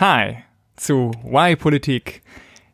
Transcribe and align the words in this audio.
Hi 0.00 0.38
zu 0.76 1.10
Why 1.22 1.56
Politik. 1.56 2.22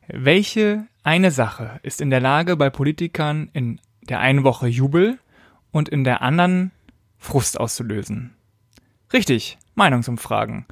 Welche 0.06 0.86
eine 1.02 1.32
Sache 1.32 1.80
ist 1.82 2.00
in 2.00 2.10
der 2.10 2.20
Lage, 2.20 2.56
bei 2.56 2.70
Politikern 2.70 3.50
in 3.52 3.80
der 4.08 4.20
einen 4.20 4.44
Woche 4.44 4.68
Jubel 4.68 5.18
und 5.72 5.88
in 5.88 6.04
der 6.04 6.22
anderen 6.22 6.70
Frust 7.18 7.58
auszulösen? 7.58 8.36
Richtig, 9.12 9.58
Meinungsumfragen. 9.74 10.66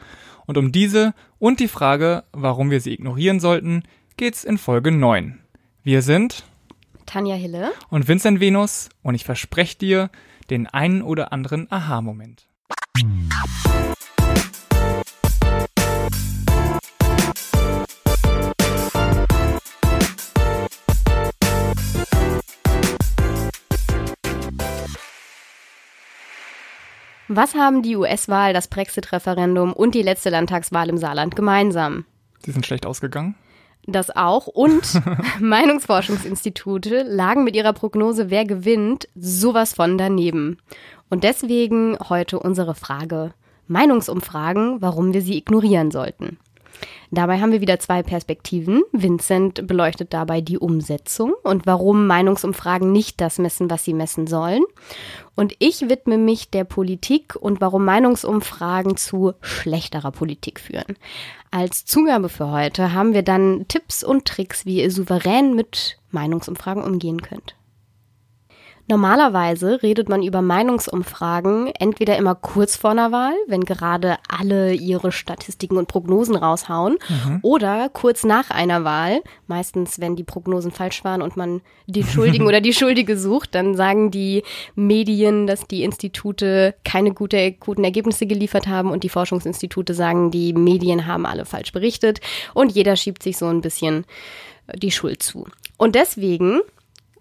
Und 0.46 0.56
um 0.56 0.70
diese 0.70 1.12
und 1.40 1.58
die 1.58 1.66
Frage, 1.66 2.22
warum 2.30 2.70
wir 2.70 2.80
sie 2.80 2.92
ignorieren 2.92 3.40
sollten, 3.40 3.82
geht's 4.16 4.44
in 4.44 4.56
Folge 4.56 4.92
9. 4.92 5.40
Wir 5.82 6.02
sind 6.02 6.44
Tanja 7.04 7.34
Hille 7.34 7.72
und 7.88 8.06
Vincent 8.06 8.38
Venus 8.38 8.90
und 9.02 9.16
ich 9.16 9.24
verspreche 9.24 9.76
dir 9.76 10.10
den 10.50 10.68
einen 10.68 11.02
oder 11.02 11.32
anderen 11.32 11.66
Aha-Moment. 11.72 12.46
Was 27.28 27.54
haben 27.54 27.82
die 27.82 27.96
US-Wahl, 27.96 28.52
das 28.52 28.68
Brexit-Referendum 28.68 29.72
und 29.72 29.94
die 29.94 30.02
letzte 30.02 30.28
Landtagswahl 30.28 30.90
im 30.90 30.98
Saarland 30.98 31.34
gemeinsam? 31.34 32.04
Sie 32.40 32.50
sind 32.50 32.66
schlecht 32.66 32.84
ausgegangen. 32.84 33.34
Das 33.86 34.14
auch. 34.14 34.46
Und 34.46 35.00
Meinungsforschungsinstitute 35.40 37.02
lagen 37.02 37.44
mit 37.44 37.56
ihrer 37.56 37.72
Prognose, 37.72 38.28
wer 38.28 38.44
gewinnt, 38.44 39.08
sowas 39.14 39.72
von 39.72 39.96
daneben. 39.96 40.58
Und 41.08 41.24
deswegen 41.24 41.96
heute 42.08 42.38
unsere 42.38 42.74
Frage. 42.74 43.32
Meinungsumfragen, 43.68 44.82
warum 44.82 45.14
wir 45.14 45.22
sie 45.22 45.38
ignorieren 45.38 45.90
sollten. 45.90 46.38
Dabei 47.10 47.40
haben 47.40 47.52
wir 47.52 47.60
wieder 47.60 47.78
zwei 47.78 48.02
Perspektiven. 48.02 48.82
Vincent 48.92 49.66
beleuchtet 49.66 50.12
dabei 50.12 50.40
die 50.40 50.58
Umsetzung 50.58 51.34
und 51.42 51.66
warum 51.66 52.06
Meinungsumfragen 52.06 52.90
nicht 52.90 53.20
das 53.20 53.38
messen, 53.38 53.70
was 53.70 53.84
sie 53.84 53.94
messen 53.94 54.26
sollen. 54.26 54.64
Und 55.36 55.54
ich 55.58 55.88
widme 55.88 56.18
mich 56.18 56.50
der 56.50 56.64
Politik 56.64 57.36
und 57.36 57.60
warum 57.60 57.84
Meinungsumfragen 57.84 58.96
zu 58.96 59.34
schlechterer 59.40 60.10
Politik 60.10 60.60
führen. 60.60 60.96
Als 61.50 61.84
Zugabe 61.84 62.28
für 62.28 62.50
heute 62.50 62.92
haben 62.92 63.14
wir 63.14 63.22
dann 63.22 63.66
Tipps 63.68 64.02
und 64.02 64.24
Tricks, 64.24 64.66
wie 64.66 64.82
ihr 64.82 64.90
souverän 64.90 65.54
mit 65.54 65.98
Meinungsumfragen 66.10 66.82
umgehen 66.82 67.22
könnt. 67.22 67.54
Normalerweise 68.86 69.82
redet 69.82 70.10
man 70.10 70.22
über 70.22 70.42
Meinungsumfragen 70.42 71.68
entweder 71.78 72.18
immer 72.18 72.34
kurz 72.34 72.76
vor 72.76 72.90
einer 72.90 73.12
Wahl, 73.12 73.32
wenn 73.46 73.64
gerade 73.64 74.18
alle 74.28 74.74
ihre 74.74 75.10
Statistiken 75.10 75.78
und 75.78 75.88
Prognosen 75.88 76.36
raushauen, 76.36 76.98
mhm. 77.08 77.38
oder 77.40 77.88
kurz 77.88 78.24
nach 78.24 78.50
einer 78.50 78.84
Wahl, 78.84 79.22
meistens 79.46 80.00
wenn 80.00 80.16
die 80.16 80.22
Prognosen 80.22 80.70
falsch 80.70 81.02
waren 81.02 81.22
und 81.22 81.36
man 81.36 81.62
die 81.86 82.04
Schuldigen 82.04 82.46
oder 82.48 82.60
die 82.60 82.74
Schuldige 82.74 83.16
sucht, 83.16 83.54
dann 83.54 83.74
sagen 83.74 84.10
die 84.10 84.42
Medien, 84.74 85.46
dass 85.46 85.66
die 85.66 85.82
Institute 85.82 86.74
keine 86.84 87.12
gute, 87.12 87.52
guten 87.52 87.84
Ergebnisse 87.84 88.26
geliefert 88.26 88.66
haben 88.66 88.90
und 88.90 89.02
die 89.02 89.08
Forschungsinstitute 89.08 89.94
sagen, 89.94 90.30
die 90.30 90.52
Medien 90.52 91.06
haben 91.06 91.24
alle 91.24 91.46
falsch 91.46 91.72
berichtet 91.72 92.20
und 92.52 92.72
jeder 92.72 92.96
schiebt 92.96 93.22
sich 93.22 93.38
so 93.38 93.46
ein 93.46 93.62
bisschen 93.62 94.04
die 94.76 94.90
Schuld 94.90 95.22
zu. 95.22 95.46
Und 95.76 95.94
deswegen 95.94 96.60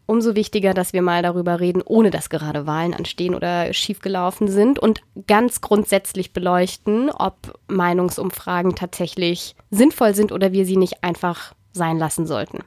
umso 0.05 0.35
wichtiger, 0.35 0.73
dass 0.73 0.93
wir 0.93 1.01
mal 1.01 1.21
darüber 1.21 1.59
reden, 1.59 1.81
ohne 1.83 2.09
dass 2.09 2.29
gerade 2.29 2.67
Wahlen 2.67 2.93
anstehen 2.93 3.35
oder 3.35 3.73
schiefgelaufen 3.73 4.47
sind 4.47 4.79
und 4.79 5.01
ganz 5.27 5.61
grundsätzlich 5.61 6.33
beleuchten, 6.33 7.09
ob 7.09 7.59
Meinungsumfragen 7.67 8.75
tatsächlich 8.75 9.55
sinnvoll 9.71 10.13
sind 10.15 10.31
oder 10.31 10.51
wir 10.51 10.65
sie 10.65 10.77
nicht 10.77 11.03
einfach 11.03 11.53
sein 11.71 11.97
lassen 11.97 12.25
sollten. 12.27 12.59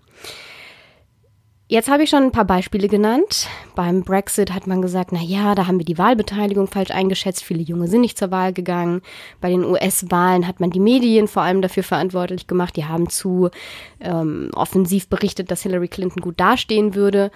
Jetzt 1.68 1.88
habe 1.90 2.04
ich 2.04 2.10
schon 2.10 2.22
ein 2.22 2.30
paar 2.30 2.44
Beispiele 2.44 2.86
genannt. 2.86 3.48
Beim 3.74 4.04
Brexit 4.04 4.54
hat 4.54 4.68
man 4.68 4.82
gesagt, 4.82 5.10
na 5.10 5.20
ja, 5.20 5.56
da 5.56 5.66
haben 5.66 5.78
wir 5.78 5.84
die 5.84 5.98
Wahlbeteiligung 5.98 6.68
falsch 6.68 6.92
eingeschätzt. 6.92 7.42
Viele 7.42 7.60
Junge 7.62 7.88
sind 7.88 8.02
nicht 8.02 8.16
zur 8.16 8.30
Wahl 8.30 8.52
gegangen. 8.52 9.02
Bei 9.40 9.50
den 9.50 9.64
US-Wahlen 9.64 10.46
hat 10.46 10.60
man 10.60 10.70
die 10.70 10.78
Medien 10.78 11.26
vor 11.26 11.42
allem 11.42 11.62
dafür 11.62 11.82
verantwortlich 11.82 12.46
gemacht. 12.46 12.76
Die 12.76 12.84
haben 12.84 13.08
zu 13.08 13.50
ähm, 13.98 14.50
offensiv 14.54 15.08
berichtet, 15.08 15.50
dass 15.50 15.62
Hillary 15.62 15.88
Clinton 15.88 16.22
gut 16.22 16.38
dastehen 16.38 16.94
würde. 16.94 17.32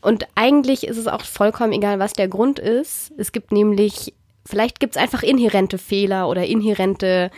Und 0.00 0.26
eigentlich 0.34 0.86
ist 0.86 0.96
es 0.96 1.06
auch 1.06 1.20
vollkommen 1.20 1.74
egal, 1.74 1.98
was 1.98 2.14
der 2.14 2.28
Grund 2.28 2.58
ist. 2.58 3.12
Es 3.18 3.32
gibt 3.32 3.52
nämlich 3.52 4.14
Vielleicht 4.50 4.80
gibt 4.80 4.96
es 4.96 5.02
einfach 5.02 5.22
inhärente 5.22 5.76
Fehler 5.76 6.26
oder 6.26 6.46
inhärente 6.46 7.30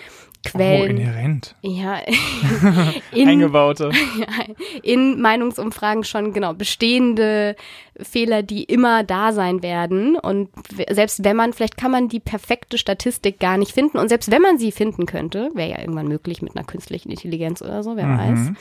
Quellen. 0.43 0.83
Oh, 0.83 0.85
inhärent. 0.87 1.55
Ja. 1.61 1.99
In, 3.13 3.29
Eingebaute. 3.29 3.91
in 4.83 5.21
Meinungsumfragen 5.21 6.05
schon, 6.05 6.33
genau, 6.33 6.55
bestehende 6.55 7.57
Fehler, 7.99 8.43
die 8.43 8.65
immer 8.65 9.05
da 9.05 9.33
sein 9.33 9.63
werden. 9.63 10.17
Und 10.17 10.49
selbst 10.89 11.25
wenn 11.25 11.37
man, 11.37 11.53
vielleicht 11.53 11.77
kann 11.77 11.91
man 11.91 12.09
die 12.09 12.21
perfekte 12.21 12.79
Statistik 12.79 13.39
gar 13.39 13.59
nicht 13.59 13.73
finden. 13.73 13.99
Und 13.99 14.09
selbst 14.09 14.31
wenn 14.31 14.41
man 14.41 14.59
sie 14.59 14.73
finden 14.73 15.05
könnte, 15.05 15.51
wäre 15.55 15.71
ja 15.71 15.79
irgendwann 15.81 16.09
möglich 16.09 16.41
mit 16.41 16.57
einer 16.57 16.65
künstlichen 16.65 17.11
Intelligenz 17.11 17.61
oder 17.61 17.83
so, 17.83 17.97
wer 17.97 18.07
mhm. 18.07 18.19
weiß. 18.19 18.57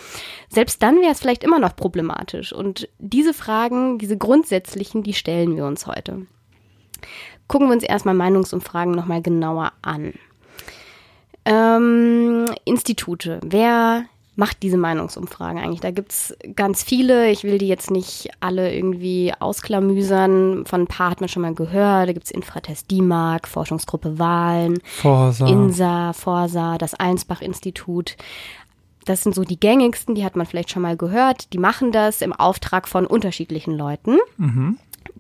Selbst 0.50 0.84
dann 0.84 0.98
wäre 1.00 1.12
es 1.12 1.20
vielleicht 1.20 1.46
immer 1.46 1.60
noch 1.60 1.76
problematisch. 1.76 2.52
Und 2.52 2.90
diese 3.00 3.34
Fragen, 3.34 4.00
diese 4.00 4.18
grundsätzlichen, 4.18 5.04
die 5.04 5.14
stellen 5.14 5.56
wir 5.56 5.66
uns 5.66 5.88
heute. 5.88 6.26
Gucken 7.48 7.68
wir 7.68 7.74
uns 7.74 7.84
erstmal 7.84 8.16
Meinungsumfragen 8.16 8.94
nochmal 8.94 9.22
genauer 9.22 9.72
an. 9.82 10.14
Ähm, 11.50 12.46
Institute. 12.66 13.40
Wer 13.44 14.06
macht 14.36 14.64
diese 14.64 14.78
Meinungsumfragen 14.78 15.62
eigentlich? 15.62 15.82
Da 15.82 15.92
gibt 15.92 16.12
es 16.12 16.38
ganz 16.56 16.84
viele. 16.84 17.30
Ich 17.30 17.44
will 17.44 17.58
die 17.58 17.68
jetzt 17.68 17.92
nicht 17.92 18.30
alle 18.40 18.74
irgendwie 18.74 19.34
ausklamüsern. 19.38 20.66
Von 20.66 20.82
ein 20.82 20.88
paar 20.88 21.12
hat 21.12 21.20
man 21.20 21.30
schon 21.30 21.42
mal 21.42 21.54
gehört. 21.54 22.08
Da 22.08 22.14
gibt 22.14 22.26
es 22.26 22.32
Infratest 22.32 22.90
DIMAG, 22.90 23.48
Forschungsgruppe 23.48 24.18
Wahlen, 24.20 24.80
Forsa. 24.84 25.48
INSA, 25.48 26.14
Forsa, 26.14 26.78
das 26.78 26.94
Allensbach-Institut. 26.94 28.16
Das 29.06 29.24
sind 29.24 29.34
so 29.34 29.44
die 29.44 29.60
gängigsten, 29.60 30.14
die 30.14 30.24
hat 30.24 30.36
man 30.36 30.46
vielleicht 30.46 30.70
schon 30.70 30.84
mal 30.84 30.96
gehört. 30.96 31.52
Die 31.54 31.58
machen 31.58 31.92
das 31.92 32.22
im 32.22 32.32
Auftrag 32.32 32.88
von 32.88 33.08
unterschiedlichen 33.08 33.76
Leuten. 33.76 34.18
Mhm. 34.38 34.78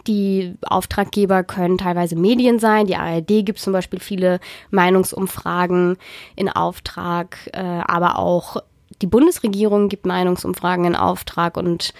Die 0.07 0.55
Auftraggeber 0.61 1.43
können 1.43 1.77
teilweise 1.77 2.15
Medien 2.15 2.59
sein. 2.59 2.87
Die 2.87 2.95
ARD 2.95 3.45
gibt 3.45 3.59
zum 3.59 3.73
Beispiel 3.73 3.99
viele 3.99 4.39
Meinungsumfragen 4.71 5.97
in 6.35 6.49
Auftrag, 6.49 7.37
äh, 7.53 7.59
aber 7.59 8.17
auch 8.17 8.57
die 9.01 9.07
Bundesregierung 9.07 9.89
gibt 9.89 10.05
Meinungsumfragen 10.05 10.85
in 10.85 10.95
Auftrag 10.95 11.57
und 11.57 11.93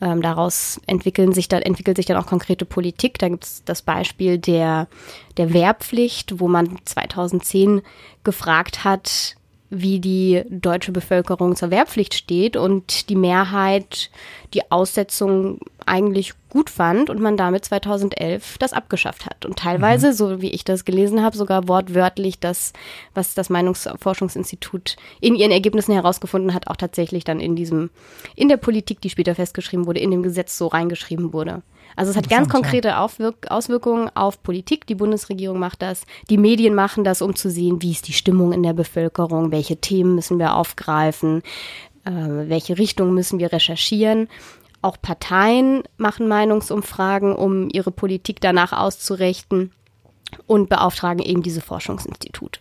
ähm, 0.00 0.22
daraus 0.22 0.80
entwickeln 0.86 1.32
sich 1.32 1.48
dann, 1.48 1.62
entwickelt 1.62 1.96
sich 1.96 2.06
dann 2.06 2.16
auch 2.16 2.26
konkrete 2.26 2.64
Politik. 2.64 3.18
Da 3.18 3.28
gibt 3.28 3.44
es 3.44 3.62
das 3.64 3.82
Beispiel 3.82 4.38
der, 4.38 4.88
der 5.36 5.52
Wehrpflicht, 5.52 6.40
wo 6.40 6.48
man 6.48 6.78
2010 6.84 7.82
gefragt 8.24 8.84
hat, 8.84 9.36
wie 9.70 10.00
die 10.00 10.42
deutsche 10.48 10.92
Bevölkerung 10.92 11.56
zur 11.56 11.70
Wehrpflicht 11.70 12.14
steht 12.14 12.56
und 12.56 13.08
die 13.08 13.16
Mehrheit 13.16 14.10
die 14.52 14.70
Aussetzung 14.70 15.58
eigentlich 15.86 16.32
gut 16.48 16.70
fand 16.70 17.10
und 17.10 17.20
man 17.20 17.36
damit 17.36 17.64
2011 17.64 18.58
das 18.58 18.72
abgeschafft 18.72 19.26
hat. 19.26 19.44
Und 19.44 19.58
teilweise, 19.58 20.08
mhm. 20.08 20.12
so 20.12 20.42
wie 20.42 20.50
ich 20.50 20.64
das 20.64 20.84
gelesen 20.84 21.22
habe, 21.22 21.36
sogar 21.36 21.68
wortwörtlich 21.68 22.38
das, 22.38 22.72
was 23.14 23.34
das 23.34 23.50
Meinungsforschungsinstitut 23.50 24.96
in 25.20 25.34
ihren 25.34 25.50
Ergebnissen 25.50 25.92
herausgefunden 25.92 26.54
hat, 26.54 26.68
auch 26.68 26.76
tatsächlich 26.76 27.24
dann 27.24 27.40
in 27.40 27.56
diesem, 27.56 27.90
in 28.36 28.48
der 28.48 28.56
Politik, 28.56 29.00
die 29.00 29.10
später 29.10 29.34
festgeschrieben 29.34 29.86
wurde, 29.86 30.00
in 30.00 30.10
dem 30.10 30.22
Gesetz 30.22 30.56
so 30.56 30.68
reingeschrieben 30.68 31.32
wurde. 31.32 31.62
Also 31.96 32.10
es 32.10 32.16
hat 32.16 32.28
ganz 32.28 32.48
konkrete 32.48 32.88
ja. 32.88 33.04
Auswirkungen 33.04 34.10
auf 34.14 34.42
Politik. 34.42 34.86
Die 34.86 34.94
Bundesregierung 34.94 35.58
macht 35.58 35.82
das. 35.82 36.04
Die 36.28 36.38
Medien 36.38 36.74
machen 36.74 37.04
das, 37.04 37.22
um 37.22 37.36
zu 37.36 37.50
sehen, 37.50 37.82
wie 37.82 37.92
ist 37.92 38.08
die 38.08 38.12
Stimmung 38.12 38.52
in 38.52 38.62
der 38.62 38.72
Bevölkerung, 38.72 39.52
welche 39.52 39.76
Themen 39.76 40.14
müssen 40.14 40.38
wir 40.38 40.56
aufgreifen, 40.56 41.42
äh, 42.04 42.10
welche 42.10 42.78
Richtung 42.78 43.14
müssen 43.14 43.38
wir 43.38 43.52
recherchieren. 43.52 44.28
Auch 44.84 44.98
Parteien 45.00 45.82
machen 45.96 46.28
Meinungsumfragen, 46.28 47.34
um 47.34 47.70
ihre 47.72 47.90
Politik 47.90 48.42
danach 48.42 48.74
auszurichten 48.74 49.72
und 50.46 50.68
beauftragen 50.68 51.22
eben 51.22 51.42
diese 51.42 51.62
Forschungsinstitute. 51.62 52.60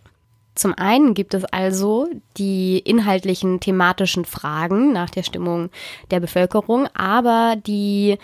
Zum 0.55 0.73
einen 0.73 1.15
gibt 1.15 1.33
es 1.33 1.43
also 1.43 2.07
die 2.37 2.79
inhaltlichen 2.79 3.59
thematischen 3.59 4.23
Fragen 4.23 4.93
nach 4.93 5.09
der 5.09 5.23
Stimmung 5.23 5.69
der 6.11 6.21
Bevölkerung, 6.21 6.87
aber 6.93 7.57
die 7.57 8.17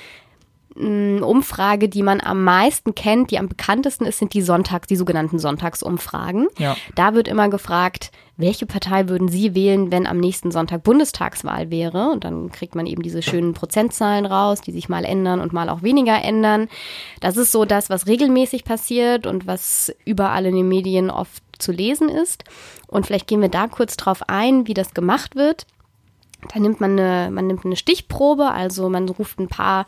Umfrage, 0.75 1.89
die 1.89 2.03
man 2.03 2.21
am 2.21 2.43
meisten 2.43 2.93
kennt, 2.93 3.31
die 3.31 3.39
am 3.39 3.49
bekanntesten 3.49 4.05
ist, 4.05 4.19
sind 4.19 4.33
die 4.33 4.41
Sonntags, 4.41 4.87
die 4.87 4.95
sogenannten 4.95 5.39
Sonntagsumfragen. 5.39 6.47
Ja. 6.57 6.77
Da 6.95 7.15
wird 7.15 7.27
immer 7.27 7.49
gefragt, 7.49 8.11
welche 8.37 8.65
Partei 8.65 9.09
würden 9.09 9.27
Sie 9.27 9.55
wählen, 9.55 9.91
wenn 9.91 10.07
am 10.07 10.17
nächsten 10.17 10.51
Sonntag 10.51 10.83
Bundestagswahl 10.83 11.71
wäre? 11.71 12.09
Und 12.11 12.23
dann 12.23 12.51
kriegt 12.51 12.75
man 12.75 12.85
eben 12.85 13.01
diese 13.01 13.21
schönen 13.21 13.53
Prozentzahlen 13.53 14.25
raus, 14.25 14.61
die 14.61 14.71
sich 14.71 14.87
mal 14.87 15.03
ändern 15.03 15.41
und 15.41 15.51
mal 15.51 15.67
auch 15.69 15.81
weniger 15.81 16.23
ändern. 16.23 16.69
Das 17.19 17.35
ist 17.35 17.51
so 17.51 17.65
das, 17.65 17.89
was 17.89 18.07
regelmäßig 18.07 18.63
passiert 18.63 19.27
und 19.27 19.47
was 19.47 19.93
überall 20.05 20.45
in 20.45 20.55
den 20.55 20.69
Medien 20.69 21.09
oft 21.09 21.43
zu 21.57 21.71
lesen 21.71 22.07
ist. 22.09 22.45
Und 22.87 23.07
vielleicht 23.07 23.27
gehen 23.27 23.41
wir 23.41 23.49
da 23.49 23.67
kurz 23.67 23.97
drauf 23.97 24.21
ein, 24.27 24.67
wie 24.67 24.73
das 24.73 24.93
gemacht 24.93 25.35
wird. 25.35 25.65
Da 26.53 26.59
nimmt 26.59 26.79
man 26.79 26.97
eine, 26.97 27.31
man 27.31 27.47
nimmt 27.47 27.65
eine 27.65 27.75
Stichprobe, 27.75 28.51
also 28.51 28.87
man 28.87 29.09
ruft 29.09 29.39
ein 29.39 29.49
paar 29.49 29.85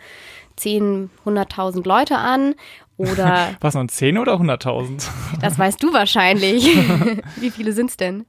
10, 0.55 1.09
100.000 1.25 1.87
Leute 1.87 2.17
an 2.17 2.55
oder. 2.97 3.55
Was 3.61 3.75
noch 3.75 3.87
10 3.87 4.17
oder 4.17 4.35
100.000? 4.35 5.07
Das 5.41 5.57
weißt 5.57 5.81
du 5.81 5.93
wahrscheinlich. 5.93 6.65
Wie 7.37 7.51
viele 7.51 7.73
sind 7.73 7.89
es 7.89 7.97
denn? 7.97 8.25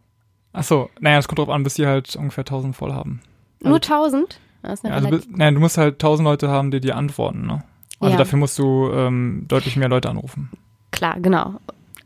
Ach 0.52 0.64
so, 0.64 0.90
naja, 1.00 1.18
es 1.18 1.28
kommt 1.28 1.38
drauf 1.38 1.48
an, 1.48 1.62
bis 1.62 1.74
die 1.74 1.86
halt 1.86 2.14
ungefähr 2.16 2.42
1000 2.42 2.76
voll 2.76 2.92
haben. 2.92 3.20
Nur 3.60 3.76
1000? 3.76 4.38
Also, 4.62 4.88
ja, 4.88 4.94
also, 4.94 5.18
naja, 5.28 5.50
du 5.50 5.60
musst 5.60 5.78
halt 5.78 5.94
1000 5.94 6.24
Leute 6.24 6.48
haben, 6.48 6.70
die 6.70 6.80
dir 6.80 6.96
antworten, 6.96 7.46
ne? 7.46 7.64
Also 8.00 8.12
ja. 8.12 8.18
dafür 8.18 8.38
musst 8.38 8.58
du 8.58 8.90
ähm, 8.92 9.44
deutlich 9.46 9.76
mehr 9.76 9.88
Leute 9.88 10.10
anrufen. 10.10 10.50
Klar, 10.90 11.20
genau. 11.20 11.54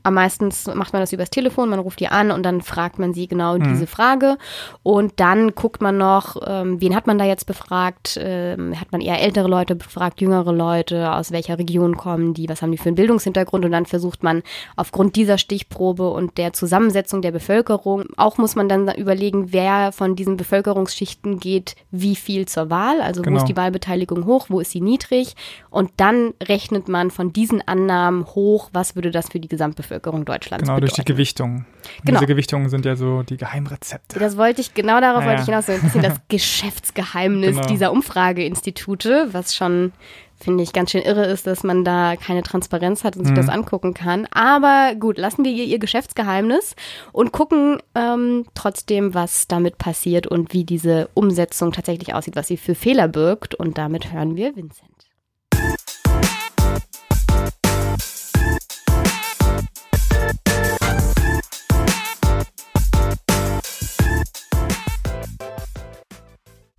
Am 0.06 0.14
meisten 0.14 0.50
macht 0.74 0.92
man 0.92 1.02
das 1.02 1.12
übers 1.12 1.30
Telefon, 1.30 1.68
man 1.68 1.80
ruft 1.80 1.98
die 1.98 2.06
an 2.06 2.30
und 2.30 2.44
dann 2.44 2.60
fragt 2.60 3.00
man 3.00 3.12
sie 3.12 3.26
genau 3.26 3.58
mhm. 3.58 3.64
diese 3.64 3.88
Frage. 3.88 4.38
Und 4.84 5.14
dann 5.18 5.56
guckt 5.56 5.82
man 5.82 5.98
noch, 5.98 6.36
ähm, 6.46 6.80
wen 6.80 6.94
hat 6.94 7.08
man 7.08 7.18
da 7.18 7.24
jetzt 7.24 7.44
befragt? 7.44 8.16
Ähm, 8.22 8.80
hat 8.80 8.92
man 8.92 9.00
eher 9.00 9.20
ältere 9.20 9.48
Leute 9.48 9.74
befragt, 9.74 10.20
jüngere 10.20 10.52
Leute? 10.52 11.12
Aus 11.12 11.32
welcher 11.32 11.58
Region 11.58 11.96
kommen 11.96 12.34
die? 12.34 12.48
Was 12.48 12.62
haben 12.62 12.70
die 12.70 12.78
für 12.78 12.86
einen 12.86 12.94
Bildungshintergrund? 12.94 13.64
Und 13.64 13.72
dann 13.72 13.84
versucht 13.84 14.22
man 14.22 14.44
aufgrund 14.76 15.16
dieser 15.16 15.38
Stichprobe 15.38 16.08
und 16.08 16.38
der 16.38 16.52
Zusammensetzung 16.52 17.20
der 17.20 17.32
Bevölkerung, 17.32 18.04
auch 18.16 18.38
muss 18.38 18.54
man 18.54 18.68
dann 18.68 18.86
überlegen, 18.94 19.52
wer 19.52 19.90
von 19.90 20.14
diesen 20.14 20.36
Bevölkerungsschichten 20.36 21.40
geht 21.40 21.74
wie 21.90 22.14
viel 22.14 22.46
zur 22.46 22.70
Wahl. 22.70 23.00
Also 23.00 23.22
genau. 23.22 23.34
wo 23.34 23.38
ist 23.40 23.48
die 23.48 23.56
Wahlbeteiligung 23.56 24.24
hoch, 24.24 24.46
wo 24.50 24.60
ist 24.60 24.70
sie 24.70 24.80
niedrig? 24.80 25.34
Und 25.68 25.90
dann 25.96 26.32
rechnet 26.40 26.88
man 26.88 27.10
von 27.10 27.32
diesen 27.32 27.66
Annahmen 27.66 28.24
hoch, 28.24 28.70
was 28.72 28.94
würde 28.94 29.10
das 29.10 29.30
für 29.30 29.40
die 29.40 29.48
Gesamtbevölkerung 29.48 29.95
Bevölkerung 29.96 30.24
Deutschlands. 30.24 30.64
Genau, 30.64 30.76
bedeuten. 30.76 30.94
durch 30.94 31.04
die 31.04 31.12
Gewichtung. 31.12 31.64
genau. 32.04 32.18
Diese 32.18 32.26
Gewichtungen 32.26 32.68
sind 32.68 32.84
ja 32.84 32.96
so 32.96 33.22
die 33.22 33.36
Geheimrezepte. 33.36 34.18
Das 34.18 34.36
wollte 34.36 34.60
ich, 34.60 34.74
genau 34.74 35.00
darauf 35.00 35.20
naja. 35.20 35.30
wollte 35.30 35.42
ich 35.42 35.46
hinaus. 35.46 35.66
So 35.66 35.72
ein 35.72 35.80
bisschen 35.80 36.02
das 36.02 36.20
Geschäftsgeheimnis 36.28 37.56
genau. 37.56 37.66
dieser 37.66 37.92
Umfrageinstitute, 37.92 39.28
was 39.32 39.54
schon 39.54 39.92
finde 40.38 40.62
ich 40.62 40.74
ganz 40.74 40.90
schön 40.90 41.00
irre 41.00 41.24
ist, 41.24 41.46
dass 41.46 41.64
man 41.64 41.82
da 41.82 42.14
keine 42.14 42.42
Transparenz 42.42 43.04
hat 43.04 43.16
und 43.16 43.24
sich 43.24 43.32
mhm. 43.32 43.36
das 43.36 43.48
angucken 43.48 43.94
kann. 43.94 44.26
Aber 44.26 44.94
gut, 44.94 45.16
lassen 45.16 45.46
wir 45.46 45.50
ihr 45.50 45.64
ihr 45.64 45.78
Geschäftsgeheimnis 45.78 46.76
und 47.12 47.32
gucken 47.32 47.78
ähm, 47.94 48.44
trotzdem, 48.54 49.14
was 49.14 49.48
damit 49.48 49.78
passiert 49.78 50.26
und 50.26 50.52
wie 50.52 50.64
diese 50.64 51.08
Umsetzung 51.14 51.72
tatsächlich 51.72 52.12
aussieht, 52.12 52.36
was 52.36 52.48
sie 52.48 52.58
für 52.58 52.74
Fehler 52.74 53.08
birgt. 53.08 53.54
Und 53.54 53.78
damit 53.78 54.12
hören 54.12 54.36
wir 54.36 54.54
Vincent. 54.54 55.06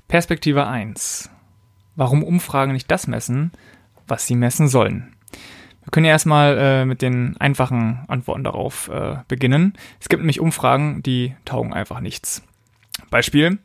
Perspektive 0.07 0.67
1. 0.67 1.29
Warum 1.95 2.23
Umfragen 2.23 2.71
nicht 2.71 2.89
das 2.89 3.07
messen, 3.07 3.51
was 4.07 4.25
sie 4.25 4.35
messen 4.35 4.67
sollen? 4.67 5.13
Wir 5.83 5.91
können 5.91 6.05
ja 6.05 6.11
erstmal 6.11 6.57
äh, 6.57 6.85
mit 6.85 7.01
den 7.01 7.35
einfachen 7.37 8.05
Antworten 8.07 8.43
darauf 8.43 8.89
äh, 8.89 9.17
beginnen. 9.27 9.73
Es 9.99 10.07
gibt 10.07 10.21
nämlich 10.21 10.39
Umfragen, 10.39 11.03
die 11.03 11.35
taugen 11.43 11.73
einfach 11.73 11.99
nichts. 11.99 12.43
Beispiel, 13.09 13.57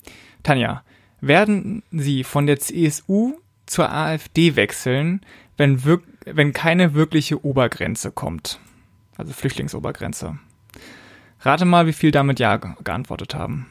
Tanja, 0.43 0.83
werden 1.21 1.83
Sie 1.93 2.25
von 2.25 2.47
der 2.47 2.59
CSU 2.59 3.35
zur 3.67 3.93
AfD 3.93 4.57
wechseln, 4.57 5.21
wenn, 5.57 5.85
wirk 5.85 6.03
wenn 6.25 6.53
keine 6.53 6.95
wirkliche 6.95 7.45
Obergrenze 7.45 8.11
kommt? 8.11 8.59
Also 9.17 9.33
Flüchtlingsobergrenze. 9.33 10.39
Rate 11.41 11.65
mal, 11.65 11.87
wie 11.87 11.93
viel 11.93 12.11
damit 12.11 12.41
Ja 12.41 12.57
geantwortet 12.57 13.35
haben. 13.35 13.67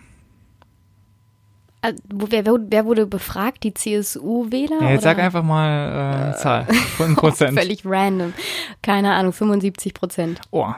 Also, 1.82 1.98
wer, 2.08 2.46
wer, 2.46 2.86
wurde 2.86 3.08
befragt? 3.08 3.64
Die 3.64 3.74
CSU-Wähler? 3.74 4.82
Ja, 4.82 4.92
jetzt 4.92 5.04
sag 5.04 5.18
einfach 5.18 5.44
mal 5.44 6.34
äh, 6.34 6.38
Zahl. 6.38 6.66
Von 6.98 7.16
Prozent. 7.16 7.58
Völlig 7.58 7.82
random. 7.86 8.34
Keine 8.82 9.14
Ahnung, 9.14 9.34
75 9.34 9.94
Prozent. 9.94 10.42
Oh, 10.52 10.74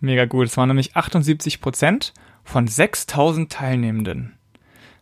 mega 0.00 0.26
gut. 0.26 0.46
Es 0.46 0.56
waren 0.56 0.68
nämlich 0.68 0.94
78 0.94 1.60
Prozent 1.60 2.12
von 2.44 2.66
6000 2.66 3.50
Teilnehmenden. 3.50 4.36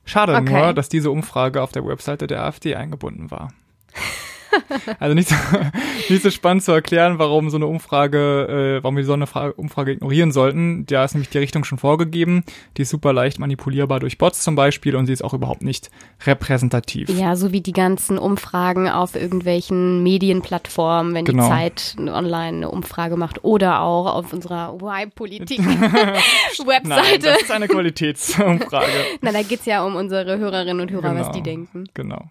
Schade 0.04 0.34
okay. 0.34 0.52
nur, 0.52 0.74
dass 0.74 0.88
diese 0.88 1.10
Umfrage 1.10 1.62
auf 1.62 1.72
der 1.72 1.86
Webseite 1.86 2.26
der 2.26 2.44
AfD 2.44 2.74
eingebunden 2.74 3.30
war. 3.30 3.52
Also 4.98 5.14
nicht 5.14 5.28
so, 5.28 5.34
nicht 6.08 6.22
so 6.22 6.30
spannend 6.30 6.62
zu 6.62 6.72
erklären, 6.72 7.18
warum 7.18 7.50
so 7.50 7.56
eine 7.56 7.66
Umfrage, 7.66 8.78
äh, 8.78 8.82
warum 8.82 8.96
wir 8.96 9.04
so 9.04 9.12
eine 9.12 9.26
Frage, 9.26 9.54
Umfrage 9.54 9.92
ignorieren 9.92 10.32
sollten. 10.32 10.86
Da 10.86 11.04
ist 11.04 11.14
nämlich 11.14 11.30
die 11.30 11.38
Richtung 11.38 11.64
schon 11.64 11.78
vorgegeben. 11.78 12.44
Die 12.76 12.82
ist 12.82 12.90
super 12.90 13.12
leicht 13.12 13.38
manipulierbar 13.38 14.00
durch 14.00 14.18
Bots 14.18 14.42
zum 14.42 14.56
Beispiel 14.56 14.96
und 14.96 15.06
sie 15.06 15.12
ist 15.12 15.22
auch 15.22 15.34
überhaupt 15.34 15.62
nicht 15.62 15.90
repräsentativ. 16.26 17.08
Ja, 17.10 17.36
so 17.36 17.52
wie 17.52 17.60
die 17.60 17.72
ganzen 17.72 18.18
Umfragen 18.18 18.88
auf 18.88 19.14
irgendwelchen 19.14 20.02
Medienplattformen, 20.02 21.14
wenn 21.14 21.24
genau. 21.24 21.44
die 21.44 21.48
Zeit 21.48 21.96
online 21.98 22.58
eine 22.58 22.70
Umfrage 22.70 23.16
macht 23.16 23.44
oder 23.44 23.80
auch 23.80 24.14
auf 24.14 24.32
unserer 24.32 24.74
Y-Politik-Webseite. 24.74 26.64
Nein, 26.84 27.20
das 27.22 27.42
ist 27.42 27.50
eine 27.50 27.68
Qualitätsumfrage. 27.68 28.86
Na, 29.20 29.32
da 29.32 29.42
geht's 29.42 29.66
ja 29.66 29.84
um 29.84 29.96
unsere 29.96 30.38
Hörerinnen 30.38 30.80
und 30.80 30.90
Hörer, 30.90 31.10
genau, 31.10 31.20
was 31.20 31.30
die 31.32 31.42
denken. 31.42 31.84
Genau. 31.94 32.30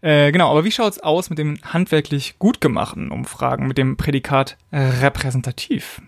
Äh, 0.00 0.32
genau, 0.32 0.50
aber 0.50 0.64
wie 0.64 0.70
schaut's 0.70 0.98
aus 0.98 1.30
mit 1.30 1.38
den 1.38 1.58
handwerklich 1.62 2.38
gut 2.38 2.60
gemachten 2.60 3.10
Umfragen, 3.10 3.66
mit 3.66 3.78
dem 3.78 3.96
Prädikat 3.96 4.56
repräsentativ? 4.72 6.00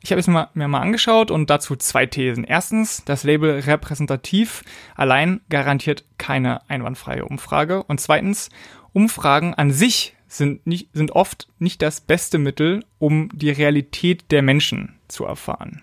Ich 0.00 0.12
habe 0.12 0.20
es 0.20 0.28
mir, 0.28 0.48
mir 0.54 0.68
mal 0.68 0.80
angeschaut 0.80 1.30
und 1.30 1.50
dazu 1.50 1.74
zwei 1.76 2.06
Thesen. 2.06 2.44
Erstens, 2.44 3.02
das 3.04 3.24
Label 3.24 3.58
repräsentativ 3.60 4.62
allein 4.94 5.40
garantiert 5.48 6.04
keine 6.18 6.68
einwandfreie 6.70 7.24
Umfrage. 7.24 7.82
Und 7.82 8.00
zweitens, 8.00 8.50
Umfragen 8.92 9.54
an 9.54 9.70
sich 9.70 10.14
sind, 10.28 10.66
nicht, 10.66 10.90
sind 10.92 11.12
oft 11.12 11.48
nicht 11.58 11.82
das 11.82 12.00
beste 12.00 12.38
Mittel, 12.38 12.84
um 12.98 13.28
die 13.32 13.50
Realität 13.50 14.30
der 14.30 14.42
Menschen 14.42 14.98
zu 15.08 15.24
erfahren. 15.24 15.82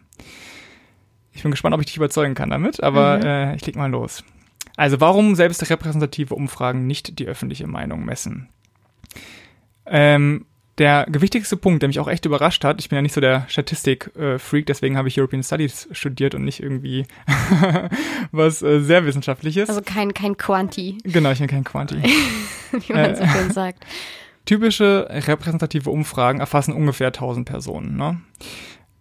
Ich 1.32 1.42
bin 1.42 1.52
gespannt, 1.52 1.76
ob 1.76 1.82
ich 1.82 1.88
dich 1.88 1.98
überzeugen 1.98 2.36
kann 2.36 2.50
damit, 2.50 2.82
aber 2.82 3.18
mhm. 3.18 3.24
äh, 3.26 3.56
ich 3.56 3.66
leg 3.66 3.76
mal 3.76 3.92
los. 3.92 4.24
Also 4.76 5.00
warum 5.00 5.36
selbst 5.36 5.70
repräsentative 5.70 6.36
Umfragen 6.36 6.86
nicht 6.88 7.20
die 7.20 7.28
öffentliche 7.28 7.68
Meinung 7.68 8.04
messen? 8.06 8.50
Ähm, 9.86 10.46
der 10.78 11.06
gewichtigste 11.10 11.56
Punkt, 11.56 11.82
der 11.82 11.88
mich 11.88 12.00
auch 12.00 12.10
echt 12.10 12.26
überrascht 12.26 12.66
hat, 12.66 12.82
ich 12.82 12.90
bin 12.90 12.98
ja 12.98 13.02
nicht 13.02 13.14
so 13.14 13.22
der 13.22 13.46
Statistik-Freak, 13.48 14.66
deswegen 14.66 14.98
habe 14.98 15.08
ich 15.08 15.18
European 15.18 15.44
Studies 15.44 15.88
studiert 15.92 16.36
und 16.36 16.44
nicht 16.44 16.62
irgendwie 16.62 17.06
was 18.32 18.62
äh, 18.62 18.82
sehr 18.82 19.06
Wissenschaftliches. 19.06 19.70
Also 19.70 19.82
kein, 19.82 20.14
kein 20.14 20.36
Quanti. 20.36 20.98
Genau, 21.04 21.32
ich 21.32 21.40
bin 21.40 21.48
kein 21.48 21.64
Quanti. 21.64 21.96
Wie 22.72 22.94
man 22.94 23.12
äh, 23.12 23.16
so 23.16 23.26
schön 23.26 23.52
sagt. 23.52 23.86
Typische 24.46 25.08
repräsentative 25.10 25.90
Umfragen 25.90 26.40
erfassen 26.40 26.74
ungefähr 26.74 27.08
1000 27.08 27.48
Personen. 27.48 27.96
Ne? 27.96 28.22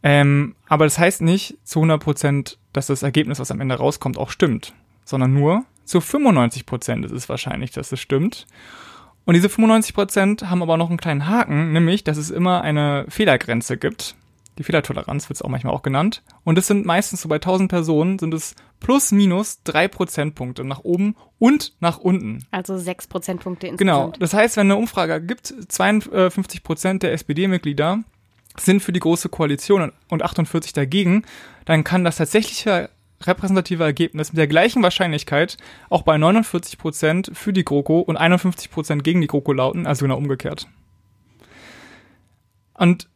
Ähm, 0.02 0.54
aber 0.68 0.84
das 0.84 0.98
heißt 0.98 1.22
nicht 1.22 1.58
zu 1.64 1.80
100 1.80 2.00
Prozent, 2.02 2.58
dass 2.72 2.86
das 2.86 3.02
Ergebnis, 3.02 3.40
was 3.40 3.50
am 3.50 3.60
Ende 3.60 3.74
rauskommt, 3.74 4.16
auch 4.16 4.30
stimmt 4.30 4.72
sondern 5.14 5.32
nur 5.32 5.64
zu 5.84 6.00
95 6.00 6.66
Prozent 6.66 7.04
ist 7.04 7.12
es 7.12 7.28
wahrscheinlich, 7.28 7.70
dass 7.70 7.92
es 7.92 8.00
stimmt. 8.00 8.48
Und 9.24 9.34
diese 9.34 9.48
95 9.48 9.94
Prozent 9.94 10.50
haben 10.50 10.60
aber 10.60 10.76
noch 10.76 10.88
einen 10.88 10.98
kleinen 10.98 11.28
Haken, 11.28 11.72
nämlich, 11.72 12.02
dass 12.02 12.16
es 12.16 12.30
immer 12.32 12.62
eine 12.62 13.06
Fehlergrenze 13.08 13.76
gibt. 13.76 14.16
Die 14.58 14.64
Fehlertoleranz 14.64 15.28
wird 15.28 15.36
es 15.36 15.42
auch 15.42 15.48
manchmal 15.48 15.72
auch 15.72 15.82
genannt. 15.82 16.24
Und 16.42 16.58
es 16.58 16.66
sind 16.66 16.84
meistens 16.84 17.22
so 17.22 17.28
bei 17.28 17.36
1000 17.36 17.70
Personen 17.70 18.18
sind 18.18 18.34
es 18.34 18.56
plus 18.80 19.12
minus 19.12 19.62
drei 19.62 19.86
Prozentpunkte 19.86 20.64
nach 20.64 20.80
oben 20.80 21.14
und 21.38 21.74
nach 21.78 21.98
unten. 21.98 22.44
Also 22.50 22.76
sechs 22.76 23.06
Prozentpunkte 23.06 23.68
insgesamt. 23.68 24.14
Genau. 24.14 24.18
Das 24.18 24.34
heißt, 24.34 24.56
wenn 24.56 24.66
eine 24.66 24.76
Umfrage 24.76 25.24
gibt, 25.24 25.54
52 25.68 26.64
Prozent 26.64 27.04
der 27.04 27.12
SPD-Mitglieder 27.12 28.02
sind 28.58 28.82
für 28.82 28.92
die 28.92 29.00
große 29.00 29.28
Koalition 29.28 29.92
und 30.08 30.22
48 30.24 30.72
dagegen, 30.72 31.22
dann 31.66 31.84
kann 31.84 32.02
das 32.02 32.16
tatsächliche 32.16 32.90
repräsentative 33.22 33.84
Ergebnis 33.84 34.32
mit 34.32 34.38
der 34.38 34.46
gleichen 34.46 34.82
Wahrscheinlichkeit 34.82 35.56
auch 35.90 36.02
bei 36.02 36.18
49 36.18 36.78
Prozent 36.78 37.30
für 37.34 37.52
die 37.52 37.64
GroKo 37.64 38.00
und 38.00 38.16
51 38.16 38.70
Prozent 38.70 39.04
gegen 39.04 39.20
die 39.20 39.26
GroKo 39.26 39.52
lauten, 39.52 39.86
also 39.86 40.04
genau 40.04 40.16
umgekehrt. 40.16 40.68
Und 42.74 43.08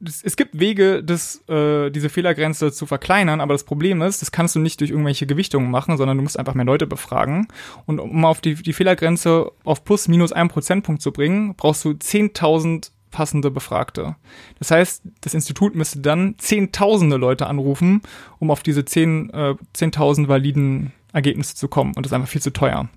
es 0.00 0.36
gibt 0.36 0.58
Wege, 0.58 1.02
das, 1.02 1.42
äh, 1.48 1.90
diese 1.90 2.10
Fehlergrenze 2.10 2.70
zu 2.70 2.86
verkleinern, 2.86 3.40
aber 3.40 3.54
das 3.54 3.64
Problem 3.64 4.02
ist, 4.02 4.20
das 4.20 4.30
kannst 4.30 4.54
du 4.54 4.58
nicht 4.58 4.80
durch 4.80 4.90
irgendwelche 4.90 5.26
Gewichtungen 5.26 5.70
machen, 5.70 5.96
sondern 5.96 6.18
du 6.18 6.22
musst 6.22 6.38
einfach 6.38 6.54
mehr 6.54 6.66
Leute 6.66 6.86
befragen. 6.86 7.48
Und 7.86 7.98
um 7.98 8.24
auf 8.24 8.40
die, 8.40 8.54
die 8.54 8.74
Fehlergrenze 8.74 9.50
auf 9.64 9.84
plus 9.84 10.08
minus 10.08 10.32
einen 10.32 10.50
Prozentpunkt 10.50 11.00
zu 11.00 11.12
bringen, 11.12 11.54
brauchst 11.56 11.84
du 11.84 11.90
10.000 11.90 12.90
passende 13.16 13.50
Befragte. 13.50 14.14
Das 14.58 14.70
heißt, 14.70 15.00
das 15.22 15.32
Institut 15.32 15.74
müsste 15.74 16.00
dann 16.00 16.34
zehntausende 16.36 17.16
Leute 17.16 17.46
anrufen, 17.46 18.02
um 18.38 18.50
auf 18.50 18.62
diese 18.62 18.84
zehn, 18.84 19.30
äh, 19.30 19.54
10.000 19.74 20.28
validen 20.28 20.92
Ergebnisse 21.14 21.54
zu 21.54 21.66
kommen. 21.66 21.94
Und 21.96 22.04
das 22.04 22.12
ist 22.12 22.14
einfach 22.14 22.28
viel 22.28 22.42
zu 22.42 22.52
teuer. 22.52 22.90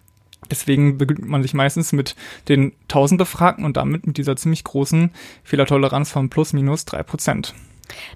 Deswegen 0.51 0.97
begnügt 0.97 1.25
man 1.25 1.41
sich 1.41 1.53
meistens 1.53 1.93
mit 1.93 2.17
den 2.49 2.73
1000 2.89 3.17
Befragten 3.17 3.63
und 3.63 3.77
damit 3.77 4.05
mit 4.05 4.17
dieser 4.17 4.35
ziemlich 4.35 4.65
großen 4.65 5.11
Fehlertoleranz 5.45 6.11
von 6.11 6.29
plus 6.29 6.51
minus 6.51 6.83
drei 6.83 7.01
Prozent. 7.01 7.53